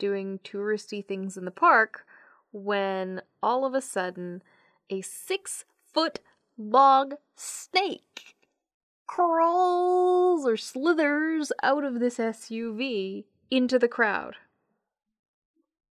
doing 0.00 0.40
touristy 0.42 1.04
things 1.06 1.36
in 1.36 1.44
the 1.44 1.50
park, 1.52 2.04
when 2.50 3.22
all 3.40 3.64
of 3.64 3.74
a 3.74 3.80
sudden, 3.80 4.42
a 4.90 5.00
six 5.02 5.64
foot 5.92 6.18
log 6.58 7.14
snake 7.36 8.34
crawls 9.06 10.46
or 10.46 10.56
slithers 10.56 11.52
out 11.62 11.84
of 11.84 12.00
this 12.00 12.18
SUV 12.18 13.24
into 13.50 13.78
the 13.78 13.88
crowd. 13.88 14.36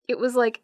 It 0.08 0.20
was 0.20 0.36
like 0.36 0.62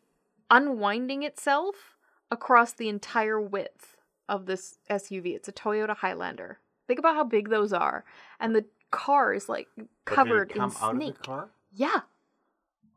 unwinding 0.50 1.24
itself 1.24 1.96
across 2.32 2.74
the 2.74 2.90
entire 2.90 3.40
width 3.40 3.96
of 4.28 4.46
this 4.46 4.78
SUV. 4.90 5.36
It's 5.36 5.48
a 5.48 5.52
Toyota 5.54 5.96
Highlander. 5.98 6.60
Think 6.88 7.00
about 7.00 7.16
how 7.16 7.24
big 7.24 7.50
those 7.50 7.72
are. 7.72 8.04
And 8.40 8.56
the 8.56 8.66
car 8.92 9.34
is 9.34 9.48
like 9.48 9.68
But 9.76 9.84
did 9.84 9.86
it 9.86 9.90
covered 10.06 10.50
come 10.54 10.72
in 10.72 10.78
out 10.82 10.96
snake. 10.96 11.10
of 11.10 11.18
the 11.18 11.24
car? 11.24 11.50
Yeah. 11.72 12.00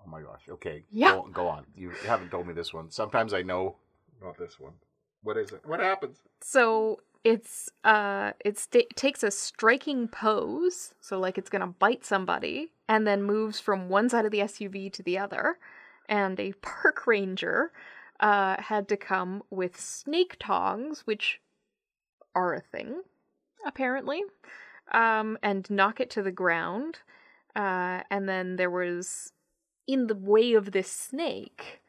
Oh 0.04 0.10
my 0.10 0.20
gosh. 0.20 0.42
Okay. 0.48 0.84
Yeah. 0.90 1.12
Go, 1.12 1.28
go 1.32 1.48
on. 1.48 1.64
You 1.76 1.90
haven't 2.06 2.30
told 2.30 2.46
me 2.46 2.54
this 2.54 2.72
one. 2.72 2.90
Sometimes 2.90 3.32
I 3.32 3.42
know. 3.42 3.76
Not 4.22 4.38
this 4.38 4.58
one. 4.58 4.72
What 5.22 5.36
is 5.36 5.52
it? 5.52 5.62
What 5.64 5.80
happens? 5.80 6.18
So 6.40 7.00
it's 7.24 7.70
uh 7.84 8.32
it 8.44 8.58
sta 8.58 8.82
takes 8.96 9.22
a 9.22 9.30
striking 9.30 10.08
pose, 10.08 10.94
so 11.00 11.18
like 11.18 11.38
it's 11.38 11.50
gonna 11.50 11.68
bite 11.68 12.04
somebody, 12.04 12.72
and 12.88 13.06
then 13.06 13.22
moves 13.22 13.60
from 13.60 13.88
one 13.88 14.08
side 14.08 14.24
of 14.24 14.32
the 14.32 14.40
SUV 14.40 14.92
to 14.92 15.02
the 15.02 15.18
other. 15.18 15.58
And 16.08 16.38
a 16.38 16.52
park 16.60 17.06
ranger 17.06 17.72
uh, 18.22 18.60
had 18.62 18.88
to 18.88 18.96
come 18.96 19.42
with 19.50 19.78
snake 19.78 20.36
tongs, 20.38 21.02
which 21.06 21.40
are 22.34 22.54
a 22.54 22.60
thing, 22.60 23.02
apparently, 23.66 24.22
um, 24.92 25.36
and 25.42 25.68
knock 25.70 26.00
it 26.00 26.10
to 26.10 26.22
the 26.22 26.30
ground. 26.30 27.00
Uh, 27.54 28.00
and 28.10 28.28
then 28.28 28.56
there 28.56 28.70
was, 28.70 29.32
in 29.92 30.06
the 30.06 30.14
way 30.14 30.54
of 30.54 30.72
this 30.72 30.90
snake, 30.90 31.82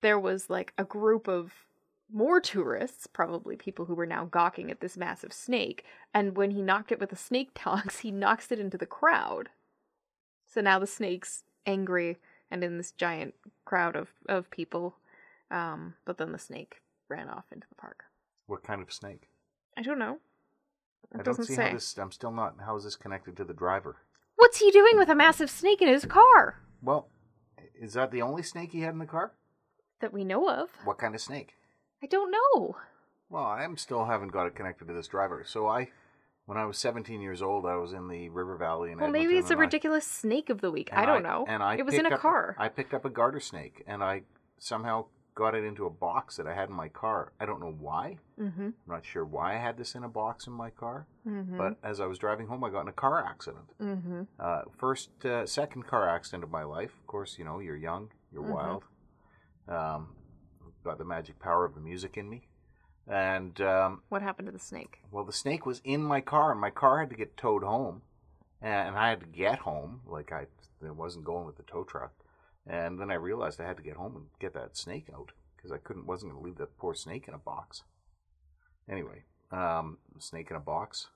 there 0.00 0.18
was 0.18 0.48
like 0.48 0.72
a 0.78 0.84
group 0.84 1.28
of 1.28 1.52
more 2.10 2.40
tourists, 2.40 3.06
probably 3.06 3.56
people 3.56 3.84
who 3.84 3.94
were 3.94 4.06
now 4.06 4.24
gawking 4.24 4.70
at 4.70 4.80
this 4.80 4.96
massive 4.96 5.34
snake. 5.34 5.84
And 6.14 6.34
when 6.34 6.52
he 6.52 6.62
knocked 6.62 6.92
it 6.92 6.98
with 6.98 7.10
the 7.10 7.16
snake 7.16 7.50
tongs, 7.54 7.98
he 7.98 8.10
knocks 8.10 8.50
it 8.50 8.58
into 8.58 8.78
the 8.78 8.86
crowd. 8.86 9.50
So 10.46 10.62
now 10.62 10.78
the 10.78 10.86
snake's 10.86 11.44
angry 11.66 12.16
and 12.50 12.64
in 12.64 12.78
this 12.78 12.92
giant 12.92 13.34
crowd 13.66 13.96
of, 13.96 14.08
of 14.28 14.50
people. 14.50 14.96
Um, 15.50 15.94
but 16.06 16.16
then 16.16 16.32
the 16.32 16.38
snake 16.38 16.80
ran 17.08 17.28
off 17.28 17.44
into 17.52 17.66
the 17.68 17.74
park. 17.74 18.04
What 18.46 18.62
kind 18.62 18.80
of 18.80 18.90
snake? 18.90 19.28
I 19.76 19.82
don't 19.82 19.98
know. 19.98 20.18
It 21.14 21.20
I 21.20 21.22
don't 21.22 21.44
see 21.44 21.54
say. 21.54 21.68
how 21.68 21.74
this. 21.74 21.98
I'm 21.98 22.12
still 22.12 22.32
not. 22.32 22.56
How 22.64 22.76
is 22.76 22.84
this 22.84 22.96
connected 22.96 23.36
to 23.36 23.44
the 23.44 23.52
driver? 23.52 23.96
What's 24.36 24.58
he 24.58 24.70
doing 24.70 24.96
with 24.96 25.10
a 25.10 25.14
massive 25.14 25.50
snake 25.50 25.82
in 25.82 25.88
his 25.88 26.06
car? 26.06 26.62
Well, 26.82 27.08
is 27.82 27.94
that 27.94 28.10
the 28.12 28.22
only 28.22 28.42
snake 28.42 28.70
he 28.72 28.80
had 28.80 28.92
in 28.94 28.98
the 28.98 29.06
car? 29.06 29.32
That 30.00 30.12
we 30.12 30.24
know 30.24 30.48
of. 30.48 30.70
What 30.84 30.98
kind 30.98 31.14
of 31.14 31.20
snake? 31.20 31.54
I 32.02 32.06
don't 32.06 32.30
know. 32.32 32.76
Well, 33.28 33.44
I 33.44 33.64
am 33.64 33.76
still 33.76 34.04
haven't 34.06 34.32
got 34.32 34.46
it 34.46 34.54
connected 34.54 34.86
to 34.88 34.94
this 34.94 35.08
driver. 35.08 35.44
So 35.46 35.66
I, 35.66 35.88
when 36.46 36.58
I 36.58 36.64
was 36.66 36.78
17 36.78 37.20
years 37.20 37.42
old, 37.42 37.66
I 37.66 37.76
was 37.76 37.92
in 37.92 38.08
the 38.08 38.28
River 38.28 38.56
Valley 38.56 38.92
in 38.92 38.98
Well, 38.98 39.10
maybe 39.10 39.34
it's 39.36 39.50
a 39.50 39.54
I- 39.54 39.58
ridiculous 39.58 40.06
snake 40.06 40.48
of 40.50 40.60
the 40.60 40.70
week. 40.70 40.90
I 40.92 41.04
don't 41.06 41.22
know. 41.22 41.44
And 41.48 41.62
I 41.62 41.76
it 41.76 41.84
was 41.86 41.94
in 41.94 42.06
a 42.06 42.10
up- 42.14 42.20
car. 42.20 42.56
I 42.58 42.68
picked 42.68 42.94
up 42.94 43.04
a 43.04 43.10
garter 43.10 43.40
snake, 43.40 43.82
and 43.86 44.02
I 44.02 44.22
somehow 44.58 45.06
got 45.34 45.54
it 45.54 45.64
into 45.64 45.86
a 45.86 45.90
box 45.90 46.36
that 46.36 46.46
I 46.46 46.54
had 46.54 46.68
in 46.68 46.74
my 46.74 46.88
car. 46.88 47.32
I 47.40 47.46
don't 47.46 47.60
know 47.60 47.74
why. 47.78 48.18
mm-hmm. 48.38 48.62
I'm 48.66 48.74
not 48.86 49.04
sure 49.06 49.24
why 49.24 49.54
I 49.54 49.58
had 49.58 49.78
this 49.78 49.94
in 49.94 50.04
a 50.04 50.08
box 50.08 50.46
in 50.46 50.52
my 50.52 50.70
car. 50.70 51.06
Mm-hmm. 51.26 51.56
But 51.56 51.76
as 51.82 52.00
I 52.00 52.06
was 52.06 52.18
driving 52.18 52.46
home, 52.48 52.62
I 52.64 52.70
got 52.70 52.82
in 52.82 52.88
a 52.88 52.92
car 52.92 53.24
accident. 53.24 53.64
mm-hmm. 53.80 54.22
Uh, 54.38 54.62
first, 54.76 55.24
uh, 55.24 55.46
second 55.46 55.86
car 55.86 56.08
accident 56.08 56.44
of 56.44 56.50
my 56.50 56.64
life. 56.64 56.92
Of 57.00 57.06
course, 57.06 57.38
you 57.38 57.44
know, 57.44 57.60
you're 57.60 57.76
young, 57.76 58.10
you're 58.32 58.42
Mhm. 58.42 58.52
wild. 58.54 58.84
Um, 59.68 60.16
got 60.84 60.98
the 60.98 61.04
magic 61.04 61.38
power 61.38 61.64
of 61.64 61.74
the 61.74 61.80
music 61.80 62.16
in 62.16 62.28
me. 62.28 62.48
And, 63.06 63.60
um, 63.60 64.02
What 64.10 64.22
happened 64.22 64.46
to 64.46 64.52
the 64.52 64.58
snake? 64.58 64.98
well, 65.10 65.24
the 65.24 65.32
snake 65.32 65.64
was 65.64 65.80
in 65.84 66.02
my 66.04 66.20
car, 66.20 66.52
and 66.52 66.60
my 66.60 66.70
car 66.70 67.00
had 67.00 67.10
to 67.10 67.16
get 67.16 67.36
towed 67.36 67.62
home. 67.62 68.02
And 68.60 68.96
I 68.96 69.08
had 69.10 69.20
to 69.20 69.26
get 69.26 69.60
home. 69.60 70.02
Like, 70.06 70.30
I, 70.30 70.46
I 70.86 70.90
wasn't 70.90 71.24
going 71.24 71.46
with 71.46 71.56
the 71.56 71.62
tow 71.64 71.82
truck. 71.84 72.12
And 72.66 73.00
then 73.00 73.10
I 73.10 73.14
realized 73.14 73.60
I 73.60 73.66
had 73.66 73.76
to 73.76 73.82
get 73.82 73.96
home 73.96 74.16
and 74.16 74.26
get 74.40 74.54
that 74.54 74.76
snake 74.76 75.08
out 75.12 75.32
because 75.56 75.72
I 75.72 75.78
couldn't, 75.78 76.06
wasn't 76.06 76.32
going 76.32 76.42
to 76.42 76.46
leave 76.46 76.58
that 76.58 76.78
poor 76.78 76.94
snake 76.94 77.26
in 77.28 77.34
a 77.34 77.38
box. 77.38 77.82
Anyway, 78.88 79.24
um, 79.50 79.98
snake 80.18 80.50
in 80.50 80.56
a 80.56 80.60
box. 80.60 81.08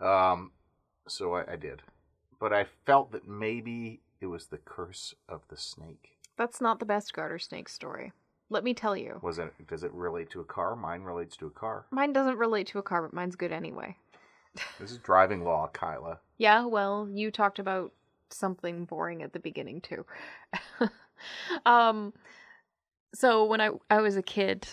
Um, 0.00 0.52
so 1.06 1.34
I, 1.34 1.52
I 1.52 1.56
did, 1.56 1.82
but 2.38 2.52
I 2.52 2.66
felt 2.86 3.12
that 3.12 3.28
maybe 3.28 4.00
it 4.20 4.26
was 4.26 4.46
the 4.46 4.58
curse 4.58 5.14
of 5.28 5.42
the 5.48 5.56
snake. 5.56 6.18
That's 6.36 6.60
not 6.60 6.78
the 6.78 6.86
best 6.86 7.12
garter 7.12 7.38
snake 7.38 7.68
story. 7.68 8.12
Let 8.48 8.64
me 8.64 8.74
tell 8.74 8.96
you. 8.96 9.20
Was 9.22 9.38
it? 9.38 9.52
Does 9.68 9.84
it 9.84 9.92
relate 9.92 10.30
to 10.30 10.40
a 10.40 10.44
car? 10.44 10.74
Mine 10.74 11.02
relates 11.02 11.36
to 11.36 11.46
a 11.46 11.50
car. 11.50 11.86
Mine 11.90 12.12
doesn't 12.12 12.36
relate 12.38 12.66
to 12.68 12.78
a 12.78 12.82
car, 12.82 13.02
but 13.02 13.12
mine's 13.12 13.36
good 13.36 13.52
anyway. 13.52 13.96
This 14.80 14.90
is 14.90 14.98
driving 14.98 15.44
law, 15.44 15.68
Kyla. 15.72 16.18
Yeah, 16.38 16.64
well, 16.64 17.06
you 17.12 17.30
talked 17.30 17.58
about 17.58 17.92
something 18.32 18.84
boring 18.84 19.22
at 19.22 19.32
the 19.32 19.40
beginning 19.40 19.80
too. 19.80 20.04
um 21.66 22.12
so 23.14 23.44
when 23.44 23.60
I 23.60 23.70
I 23.90 24.00
was 24.00 24.16
a 24.16 24.22
kid, 24.22 24.66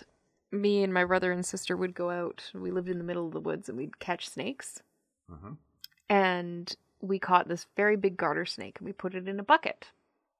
me 0.51 0.83
and 0.83 0.93
my 0.93 1.05
brother 1.05 1.31
and 1.31 1.45
sister 1.45 1.75
would 1.75 1.93
go 1.95 2.09
out. 2.09 2.51
We 2.53 2.71
lived 2.71 2.89
in 2.89 2.97
the 2.97 3.03
middle 3.03 3.25
of 3.27 3.33
the 3.33 3.39
woods 3.41 3.69
and 3.69 3.77
we'd 3.77 3.99
catch 3.99 4.29
snakes. 4.29 4.81
hmm 5.29 5.53
And 6.09 6.73
we 7.01 7.19
caught 7.19 7.47
this 7.47 7.67
very 7.75 7.95
big 7.95 8.17
garter 8.17 8.45
snake 8.45 8.79
and 8.79 8.85
we 8.85 8.93
put 8.93 9.15
it 9.15 9.27
in 9.27 9.39
a 9.39 9.43
bucket. 9.43 9.91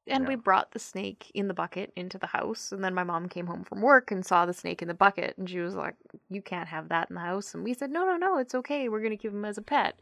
And 0.10 0.26
we 0.26 0.36
brought 0.36 0.72
the 0.72 0.80
snake 0.80 1.32
in 1.34 1.50
the 1.50 1.54
bucket 1.54 1.92
into 1.98 2.18
the 2.18 2.28
house. 2.28 2.72
And 2.72 2.82
then 2.84 2.94
my 2.94 3.04
mom 3.04 3.28
came 3.28 3.48
home 3.48 3.64
from 3.66 3.82
work 3.82 4.10
and 4.12 4.26
saw 4.26 4.46
the 4.46 4.54
snake 4.54 4.82
in 4.82 4.88
the 4.88 4.94
bucket. 4.94 5.38
And 5.38 5.50
she 5.50 5.60
was 5.60 5.76
like, 5.76 5.96
You 6.30 6.42
can't 6.42 6.70
have 6.70 6.90
that 6.90 7.10
in 7.10 7.16
the 7.16 7.22
house. 7.22 7.54
And 7.54 7.64
we 7.64 7.74
said, 7.74 7.92
No, 7.92 8.06
no, 8.06 8.16
no, 8.18 8.38
it's 8.38 8.56
okay. 8.56 8.88
We're 8.90 9.02
going 9.02 9.12
to 9.12 9.18
keep 9.18 9.34
him 9.34 9.46
as 9.46 9.58
a 9.58 9.62
pet. 9.62 10.00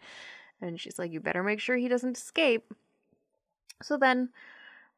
And 0.61 0.79
she's 0.79 0.99
like, 0.99 1.11
You 1.11 1.19
better 1.21 1.43
make 1.43 1.59
sure 1.59 1.75
he 1.77 1.87
doesn't 1.87 2.17
escape. 2.17 2.73
So 3.81 3.97
then 3.97 4.29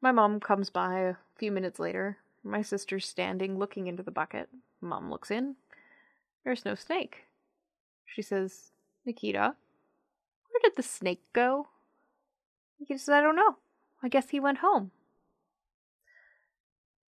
my 0.02 0.12
mom 0.12 0.40
comes 0.40 0.70
by 0.70 1.00
a 1.00 1.16
few 1.36 1.52
minutes 1.52 1.80
later. 1.80 2.18
My 2.44 2.62
sister's 2.62 3.06
standing 3.06 3.58
looking 3.58 3.88
into 3.88 4.04
the 4.04 4.12
bucket. 4.12 4.50
Mom 4.82 5.10
looks 5.10 5.32
in. 5.32 5.56
There's 6.44 6.66
no 6.66 6.76
snake. 6.76 7.26
She 8.06 8.22
says, 8.22 8.72
Nikita, 9.06 9.56
where 10.50 10.62
did 10.64 10.76
the 10.76 10.84
snake 10.84 11.22
go? 11.34 11.68
Nikita 12.80 13.00
says, 13.00 13.10
I 13.10 13.22
don't 13.22 13.36
know. 13.36 13.58
I 14.02 14.10
guess 14.10 14.30
he 14.30 14.40
went 14.40 14.60
home. 14.60 14.92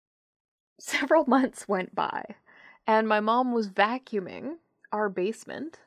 Several 0.80 1.26
months 1.26 1.68
went 1.68 1.96
by, 1.96 2.36
and 2.86 3.08
my 3.08 3.20
mom 3.20 3.54
was 3.54 3.70
vacuuming 3.70 4.58
our 4.92 5.10
basement 5.10 5.80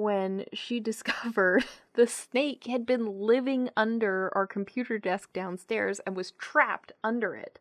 when 0.00 0.44
she 0.52 0.80
discovered 0.90 1.64
the 1.94 2.06
snake 2.06 2.66
had 2.66 2.86
been 2.86 3.20
living 3.20 3.70
under 3.76 4.30
our 4.34 4.46
computer 4.46 4.98
desk 4.98 5.32
downstairs 5.32 6.00
and 6.00 6.16
was 6.16 6.32
trapped 6.32 6.92
under 7.04 7.34
it. 7.34 7.58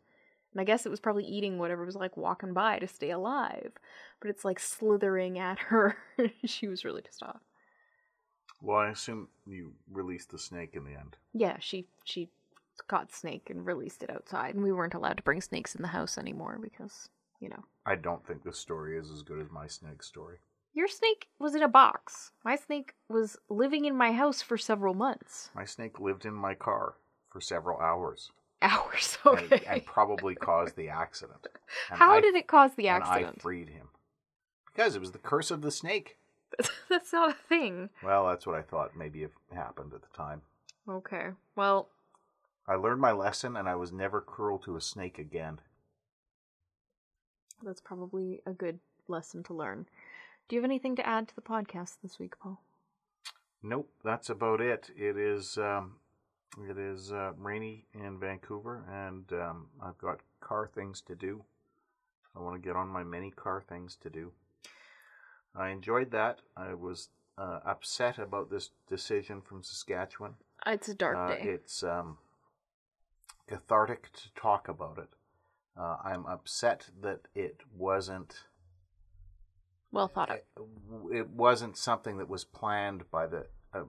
And 0.54 0.62
I 0.62 0.64
guess 0.64 0.86
it 0.86 0.90
was 0.90 1.00
probably 1.00 1.26
eating 1.26 1.58
whatever 1.58 1.86
was 1.86 1.96
like 1.96 2.18
walking 2.18 2.54
by 2.54 2.80
to 2.80 2.88
stay 2.88 3.12
alive. 3.12 3.74
But 4.20 4.30
it's 4.30 4.44
like 4.44 4.60
slithering 4.60 5.38
at 5.38 5.60
her. 5.60 5.98
she 6.46 6.68
was 6.68 6.84
really 6.84 7.02
pissed 7.02 7.22
off. 7.22 7.42
Well, 8.62 8.78
I 8.78 8.90
assume 8.90 9.30
you 9.46 9.74
released 9.92 10.32
the 10.32 10.40
snake 10.40 10.72
in 10.74 10.84
the 10.84 10.92
end. 10.94 11.16
Yeah, 11.34 11.58
she 11.60 11.88
she 12.04 12.30
caught 12.88 13.14
snake 13.14 13.50
and 13.50 13.66
released 13.66 14.04
it 14.04 14.10
outside, 14.10 14.56
and 14.56 14.64
we 14.64 14.72
weren't 14.72 14.94
allowed 14.94 15.18
to 15.18 15.24
bring 15.24 15.42
snakes 15.42 15.76
in 15.76 15.82
the 15.82 15.90
house 15.90 16.18
anymore 16.18 16.60
because 16.62 17.10
you 17.40 17.50
know 17.50 17.64
I 17.86 17.96
don't 17.96 18.26
think 18.26 18.44
this 18.44 18.60
story 18.60 18.98
is 18.98 19.12
as 19.12 19.22
good 19.22 19.40
as 19.40 19.50
my 19.50 19.68
snake 19.68 20.04
story. 20.04 20.40
Your 20.74 20.88
snake 20.88 21.28
was 21.40 21.56
in 21.56 21.64
a 21.64 21.68
box. 21.68 22.32
My 22.44 22.56
snake 22.56 22.94
was 23.10 23.38
living 23.50 23.86
in 23.86 23.96
my 23.96 24.12
house 24.12 24.42
for 24.42 24.58
several 24.58 24.94
months, 24.94 25.50
My 25.56 25.66
snake 25.66 26.00
lived 26.00 26.26
in 26.26 26.34
my 26.34 26.54
car 26.54 26.96
for 27.32 27.42
several 27.42 27.80
hours 27.80 28.32
hours. 28.62 29.18
and, 29.26 29.40
Okay. 29.54 29.64
and 29.68 29.86
probably 29.86 30.36
caused 30.36 30.76
the 30.76 30.90
accident. 30.90 31.48
And 31.90 31.98
How 32.00 32.14
I- 32.16 32.22
did 32.22 32.36
it 32.36 32.48
cause 32.48 32.72
the 32.76 32.88
accident? 32.90 33.28
and 33.28 33.38
I 33.38 33.42
freed 33.42 33.70
him. 33.70 33.88
Because 34.66 34.96
it 34.96 35.00
was 35.02 35.12
the 35.12 35.18
curse 35.20 35.50
of 35.52 35.62
the 35.62 35.72
snake. 35.72 36.18
That's 36.90 37.14
not 37.14 37.30
a 37.32 37.34
thing. 37.48 37.90
Well, 38.04 38.26
that's 38.28 38.46
what 38.48 38.56
I 38.56 38.62
thought 38.64 38.98
maybe 38.98 39.24
it 39.24 39.32
happened 39.54 39.94
at 39.94 40.02
the 40.02 40.18
time. 40.18 40.42
Okay. 40.90 41.28
Well, 41.56 41.90
I 42.68 42.74
learned 42.76 43.00
my 43.02 43.12
lesson 43.12 43.56
and 43.56 43.70
I 43.70 43.76
was 43.76 43.92
never 43.94 44.20
cruel 44.20 44.58
to 44.60 44.76
a 44.76 44.82
snake 44.82 45.18
again. 45.20 45.60
that's 47.64 47.82
probably 47.82 48.42
a 48.46 48.52
good 48.52 48.80
lesson 49.08 49.44
to 49.44 49.54
learn. 49.54 49.86
Do 50.50 50.56
you 50.56 50.62
have 50.62 50.70
anything 50.70 50.96
to 50.96 51.08
add 51.08 51.28
to 51.28 51.36
the 51.36 51.42
podcast 51.42 51.98
this 52.02 52.18
week, 52.18 52.40
Paul? 52.40 52.60
Nope, 53.62 53.92
that's 54.04 54.30
about 54.30 54.62
it. 54.62 54.90
It 54.98 55.16
is 55.16 55.58
um, 55.60 55.98
it 56.68 56.78
is 56.78 57.12
uh, 57.12 57.34
rainy 57.38 57.86
in 57.94 58.20
Vancouver, 58.20 58.84
and 58.92 59.32
um, 59.34 59.68
I've 59.82 59.98
got 60.00 60.22
car 60.42 60.68
things 60.74 61.02
to 61.02 61.16
do. 61.16 61.44
I 62.36 62.40
want 62.40 62.56
to 62.62 62.68
get 62.68 62.76
on 62.76 62.88
my 62.88 63.04
many 63.04 63.30
car 63.32 63.62
things 63.62 63.96
to 64.02 64.10
do. 64.10 64.32
I 65.56 65.70
enjoyed 65.70 66.10
that. 66.12 66.40
I 66.58 66.74
was 66.74 67.10
uh, 67.38 67.60
upset 67.66 68.18
about 68.18 68.50
this 68.50 68.72
decision 68.88 69.42
from 69.42 69.62
Saskatchewan. 69.62 70.36
It's 70.66 70.90
a 70.90 70.96
dark 70.96 71.18
Uh, 71.18 71.36
day. 71.36 71.42
it's 71.44 71.84
um, 71.84 72.18
cathartic 73.48 74.12
to 74.14 74.34
talk 74.36 74.68
about 74.68 74.98
it. 74.98 75.10
Uh, 75.78 75.98
I'm 76.04 76.26
upset 76.26 76.88
that 77.02 77.28
it 77.36 77.62
wasn't 77.76 78.44
well 79.92 80.08
thought 80.08 80.30
out. 80.30 80.40
it, 81.12 81.30
wasn't 81.30 81.78
something 81.78 82.18
that 82.18 82.30
was 82.30 82.44
planned 82.44 83.10
by 83.12 83.28
the 83.28 83.48
uh, 83.74 83.84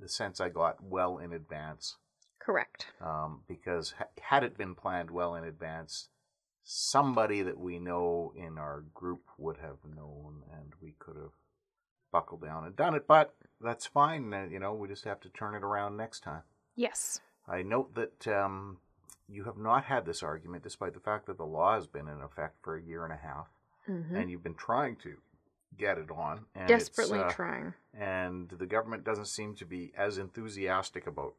the 0.00 0.08
sense 0.08 0.40
I 0.40 0.48
got 0.48 0.82
well 0.82 1.18
in 1.18 1.32
advance. 1.32 1.96
Correct. 2.38 2.86
Um, 3.00 3.42
because 3.46 3.94
ha- 3.98 4.06
had 4.20 4.42
it 4.44 4.58
been 4.58 4.74
planned 4.74 5.10
well 5.10 5.34
in 5.36 5.44
advance, 5.44 6.08
somebody 6.64 7.42
that 7.42 7.58
we 7.58 7.78
know 7.78 8.32
in 8.36 8.58
our 8.58 8.84
group 8.94 9.22
would 9.38 9.58
have 9.58 9.78
known, 9.84 10.42
and 10.52 10.72
we 10.80 10.94
could 10.98 11.16
have 11.16 11.32
buckled 12.10 12.42
down 12.42 12.64
and 12.64 12.74
done 12.76 12.94
it. 12.94 13.06
But 13.06 13.34
that's 13.60 13.86
fine. 13.86 14.32
Uh, 14.32 14.46
you 14.50 14.58
know, 14.58 14.74
we 14.74 14.88
just 14.88 15.04
have 15.04 15.20
to 15.20 15.28
turn 15.28 15.54
it 15.54 15.62
around 15.62 15.96
next 15.96 16.20
time. 16.24 16.42
Yes. 16.74 17.20
I 17.48 17.62
note 17.62 17.94
that 17.94 18.26
um, 18.28 18.78
you 19.28 19.44
have 19.44 19.56
not 19.58 19.84
had 19.84 20.04
this 20.06 20.22
argument, 20.22 20.62
despite 20.62 20.94
the 20.94 21.00
fact 21.00 21.26
that 21.26 21.38
the 21.38 21.44
law 21.46 21.74
has 21.74 21.86
been 21.86 22.08
in 22.08 22.20
effect 22.22 22.56
for 22.62 22.76
a 22.76 22.82
year 22.82 23.04
and 23.04 23.12
a 23.12 23.16
half, 23.16 23.48
Mm-hmm. 23.90 24.14
and 24.14 24.30
you've 24.30 24.44
been 24.44 24.54
trying 24.54 24.94
to 25.02 25.16
get 25.78 25.98
it 25.98 26.10
on. 26.10 26.46
And 26.54 26.68
Desperately 26.68 27.20
uh, 27.20 27.30
trying. 27.30 27.74
and 27.98 28.48
the 28.50 28.66
government 28.66 29.04
doesn't 29.04 29.26
seem 29.26 29.54
to 29.56 29.64
be 29.64 29.92
as 29.96 30.18
enthusiastic 30.18 31.06
about 31.06 31.34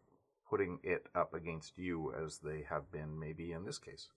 putting 0.49 0.79
it 0.83 1.07
up 1.15 1.33
against 1.33 1.77
you 1.77 2.13
as 2.13 2.39
they 2.39 2.65
have 2.69 2.91
been 2.91 3.19
maybe 3.19 3.51
in 3.51 3.65
this 3.65 3.79
case. 3.79 4.09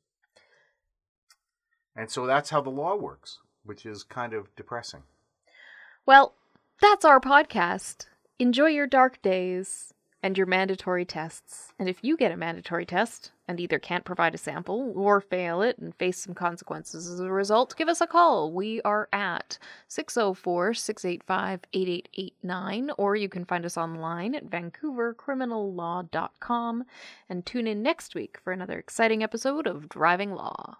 And 1.94 2.10
so 2.10 2.26
that's 2.26 2.50
how 2.50 2.60
the 2.60 2.70
law 2.70 2.94
works, 2.94 3.38
which 3.64 3.86
is 3.86 4.02
kind 4.02 4.34
of 4.34 4.54
depressing. 4.54 5.04
Well, 6.04 6.34
that's 6.80 7.04
our 7.04 7.20
podcast. 7.20 8.06
Enjoy 8.38 8.66
your 8.66 8.86
dark 8.86 9.22
days 9.22 9.94
and 10.26 10.36
your 10.36 10.46
mandatory 10.46 11.04
tests. 11.04 11.72
And 11.78 11.88
if 11.88 12.02
you 12.02 12.16
get 12.16 12.32
a 12.32 12.36
mandatory 12.36 12.84
test 12.84 13.30
and 13.46 13.60
either 13.60 13.78
can't 13.78 14.04
provide 14.04 14.34
a 14.34 14.38
sample 14.38 14.92
or 14.96 15.20
fail 15.20 15.62
it 15.62 15.78
and 15.78 15.94
face 15.94 16.18
some 16.18 16.34
consequences 16.34 17.08
as 17.08 17.20
a 17.20 17.30
result, 17.30 17.76
give 17.76 17.88
us 17.88 18.00
a 18.00 18.08
call. 18.08 18.52
We 18.52 18.82
are 18.82 19.08
at 19.12 19.56
604 19.86 20.74
685 20.74 21.60
8889, 21.72 22.90
or 22.98 23.14
you 23.14 23.28
can 23.28 23.44
find 23.44 23.64
us 23.64 23.78
online 23.78 24.34
at 24.34 24.50
vancouvercriminallaw.com 24.50 26.84
and 27.28 27.46
tune 27.46 27.68
in 27.68 27.84
next 27.84 28.16
week 28.16 28.38
for 28.42 28.52
another 28.52 28.80
exciting 28.80 29.22
episode 29.22 29.68
of 29.68 29.88
Driving 29.88 30.32
Law. 30.32 30.78